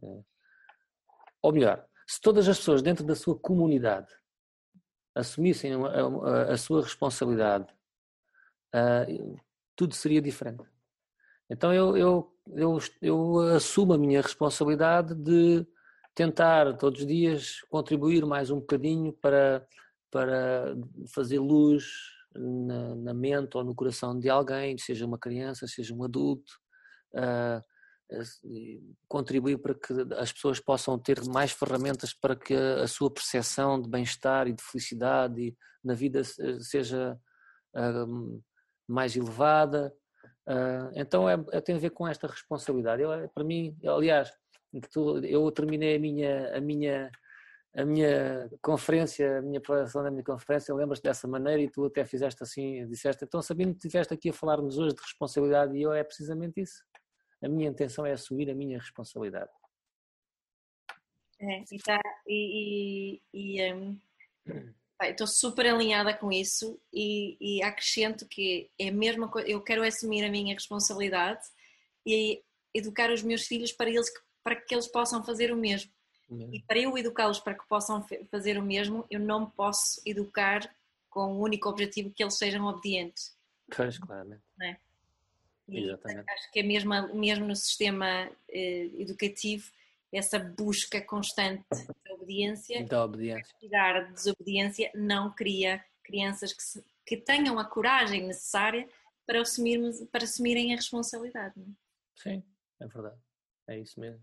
Uh, 0.00 0.24
ou 1.42 1.52
melhor, 1.52 1.86
se 2.06 2.20
todas 2.20 2.48
as 2.48 2.56
pessoas 2.56 2.82
dentro 2.82 3.04
da 3.04 3.14
sua 3.14 3.38
comunidade 3.38 4.14
assumissem 5.14 5.72
a, 5.74 5.86
a, 5.86 6.42
a 6.52 6.56
sua 6.56 6.82
responsabilidade, 6.82 7.66
uh, 8.74 9.40
tudo 9.76 9.94
seria 9.94 10.20
diferente. 10.20 10.64
Então 11.48 11.74
eu, 11.74 11.96
eu, 11.96 12.32
eu, 12.54 12.78
eu 13.02 13.38
assumo 13.56 13.92
a 13.92 13.98
minha 13.98 14.22
responsabilidade 14.22 15.14
de 15.14 15.66
tentar 16.14 16.76
todos 16.76 17.00
os 17.00 17.06
dias 17.06 17.60
contribuir 17.70 18.24
mais 18.24 18.50
um 18.50 18.60
bocadinho 18.60 19.12
para, 19.12 19.66
para 20.10 20.76
fazer 21.12 21.38
luz 21.38 21.84
na, 22.34 22.94
na 22.94 23.14
mente 23.14 23.56
ou 23.56 23.64
no 23.64 23.74
coração 23.74 24.18
de 24.18 24.28
alguém, 24.28 24.78
seja 24.78 25.06
uma 25.06 25.18
criança, 25.18 25.66
seja 25.66 25.94
um 25.94 26.04
adulto, 26.04 26.52
uh, 27.14 27.62
contribuir 29.08 29.58
para 29.58 29.74
que 29.74 29.92
as 30.16 30.32
pessoas 30.32 30.60
possam 30.60 30.98
ter 30.98 31.22
mais 31.24 31.52
ferramentas 31.52 32.12
para 32.12 32.36
que 32.36 32.54
a, 32.54 32.86
sua 32.86 33.10
percepção 33.10 33.80
de 33.80 33.88
bem-estar 33.88 34.48
e 34.48 34.52
de 34.52 34.62
felicidade 34.62 35.56
na 35.82 35.94
vida 35.94 36.22
seja 36.60 37.18
uh, 37.76 38.42
mais 38.88 39.16
elevada. 39.16 39.94
Uh, 40.46 40.90
então 40.94 41.28
é, 41.28 41.34
é, 41.52 41.60
tem 41.60 41.76
a 41.76 41.78
ver 41.78 41.90
com 41.90 42.06
esta 42.06 42.26
responsabilidade. 42.26 43.02
Eu, 43.02 43.28
para 43.28 43.44
mim, 43.44 43.76
aliás, 43.84 44.32
eu 45.22 45.50
terminei 45.52 45.96
a 45.96 45.98
minha, 45.98 46.56
a 46.56 46.60
minha, 46.60 47.10
a 47.74 47.84
minha 47.84 48.50
conferência, 48.60 49.38
a 49.38 49.42
minha 49.42 49.58
apresentação 49.58 50.02
da 50.02 50.10
minha 50.10 50.24
conferência, 50.24 50.74
lembras-te 50.74 51.04
dessa 51.04 51.28
maneira 51.28 51.62
e 51.62 51.70
tu 51.70 51.84
até 51.84 52.04
fizeste 52.04 52.42
assim, 52.42 52.86
disseste, 52.86 53.24
então 53.24 53.40
sabendo 53.42 53.70
que 53.72 53.78
estiveste 53.78 54.12
aqui 54.12 54.30
a 54.30 54.32
falar-nos 54.32 54.78
hoje 54.78 54.94
de 54.94 55.02
responsabilidade 55.02 55.76
e 55.76 55.82
eu 55.82 55.92
é 55.92 56.02
precisamente 56.02 56.60
isso. 56.60 56.89
A 57.42 57.48
minha 57.48 57.70
intenção 57.70 58.04
é 58.04 58.12
assumir 58.12 58.50
a 58.50 58.54
minha 58.54 58.78
responsabilidade. 58.78 59.50
É, 61.40 61.64
e, 61.72 61.78
tá, 61.78 62.00
e, 62.26 63.22
e, 63.32 63.72
um, 63.72 63.98
estou 65.02 65.26
super 65.26 65.66
alinhada 65.66 66.12
com 66.12 66.30
isso 66.30 66.78
e, 66.92 67.36
e 67.40 67.62
acrescento 67.62 68.28
que 68.28 68.70
é 68.78 68.88
a 68.88 68.92
mesma 68.92 69.26
coisa, 69.26 69.48
eu 69.48 69.62
quero 69.62 69.82
assumir 69.82 70.22
a 70.22 70.30
minha 70.30 70.52
responsabilidade 70.52 71.40
e 72.06 72.42
educar 72.74 73.10
os 73.10 73.22
meus 73.22 73.46
filhos 73.46 73.72
para, 73.72 73.88
eles, 73.88 74.10
para 74.44 74.56
que 74.56 74.74
eles 74.74 74.86
possam 74.86 75.24
fazer 75.24 75.50
o 75.50 75.56
mesmo. 75.56 75.90
Uhum. 76.28 76.50
E 76.52 76.62
para 76.62 76.78
eu 76.78 76.96
educá-los 76.96 77.40
para 77.40 77.54
que 77.54 77.66
possam 77.66 78.04
fazer 78.30 78.58
o 78.58 78.62
mesmo, 78.62 79.06
eu 79.10 79.18
não 79.18 79.50
posso 79.50 80.00
educar 80.04 80.60
com 81.08 81.34
o 81.34 81.40
único 81.40 81.68
objetivo 81.68 82.12
que 82.14 82.22
eles 82.22 82.36
sejam 82.36 82.66
obedientes. 82.66 83.36
Pois, 83.74 83.98
claramente. 83.98 84.42
É? 84.62 84.76
Exatamente. 85.78 86.30
Acho 86.30 86.52
que 86.52 86.60
é 86.60 86.62
mesmo, 86.62 87.14
mesmo 87.14 87.46
no 87.46 87.56
sistema 87.56 88.30
eh, 88.48 88.90
educativo 88.98 89.70
essa 90.12 90.38
busca 90.38 91.00
constante 91.00 91.64
da 91.70 92.14
obediência. 92.14 92.84
Da 92.86 93.04
obediência. 93.04 93.56
Desobediência 94.12 94.90
não 94.94 95.32
cria 95.32 95.84
crianças 96.02 96.52
que, 96.52 96.62
se, 96.62 96.84
que 97.06 97.16
tenham 97.16 97.58
a 97.58 97.64
coragem 97.64 98.26
necessária 98.26 98.88
para, 99.26 99.40
assumirmos, 99.40 100.00
para 100.10 100.24
assumirem 100.24 100.72
a 100.72 100.76
responsabilidade. 100.76 101.54
Não? 101.56 101.66
É? 101.66 101.74
Sim, 102.16 102.42
é 102.80 102.86
verdade. 102.88 103.20
É 103.68 103.78
isso 103.78 104.00
mesmo. 104.00 104.22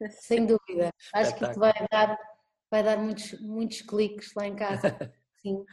Sem 0.10 0.44
dúvida. 0.44 0.92
Acho 1.14 1.34
que 1.36 1.44
isto 1.44 1.58
vai 1.58 1.72
dar, 1.90 2.18
vai 2.70 2.82
dar 2.82 2.98
muitos, 2.98 3.40
muitos 3.40 3.80
cliques 3.82 4.34
lá 4.34 4.46
em 4.46 4.56
casa. 4.56 4.82
Sim. 5.40 5.64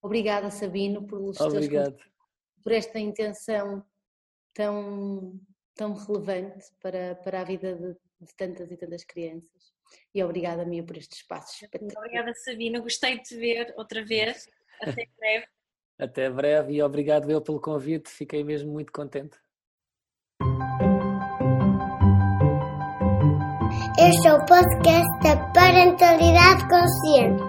Obrigada, 0.00 0.50
Sabino, 0.52 1.04
por, 1.04 1.20
Obrigado. 1.40 1.98
por 2.62 2.70
esta 2.70 3.00
intenção 3.00 3.84
tão, 4.56 5.38
tão 5.74 5.92
relevante 5.92 6.64
para, 6.80 7.14
para 7.16 7.42
a 7.42 7.44
vida 7.44 7.76
de 7.76 7.96
de 8.20 8.34
tantas 8.34 8.70
e 8.70 8.76
tantas 8.76 9.04
crianças. 9.04 9.74
E 10.14 10.22
obrigada, 10.22 10.64
Mia, 10.64 10.82
por 10.82 10.96
este 10.96 11.16
espaço. 11.16 11.66
Obrigada, 11.96 12.32
Sabina. 12.44 12.80
Gostei 12.80 13.18
de 13.18 13.22
te 13.22 13.36
ver 13.36 13.74
outra 13.76 14.04
vez. 14.04 14.48
Até 14.80 15.06
breve. 15.18 15.46
Até 15.98 16.30
breve 16.30 16.74
e 16.74 16.82
obrigado 16.82 17.30
eu 17.30 17.40
pelo 17.40 17.60
convite. 17.60 18.10
Fiquei 18.10 18.42
mesmo 18.44 18.72
muito 18.72 18.92
contente. 18.92 19.38
Este 23.98 24.28
é 24.28 24.34
o 24.34 24.44
podcast 24.44 25.22
da 25.22 25.52
Parentalidade 25.52 26.68
Consciente. 26.68 27.42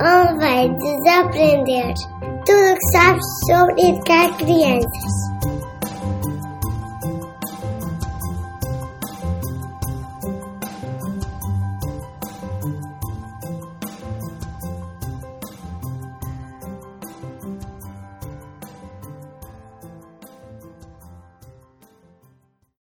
Onde 0.00 0.38
vai 0.38 0.68
desaprender 0.74 1.94
tudo 2.48 2.72
o 2.72 2.74
que 2.74 2.98
sabes 2.98 3.24
sobre 3.46 3.88
educar 3.90 4.36
crianças. 4.38 5.57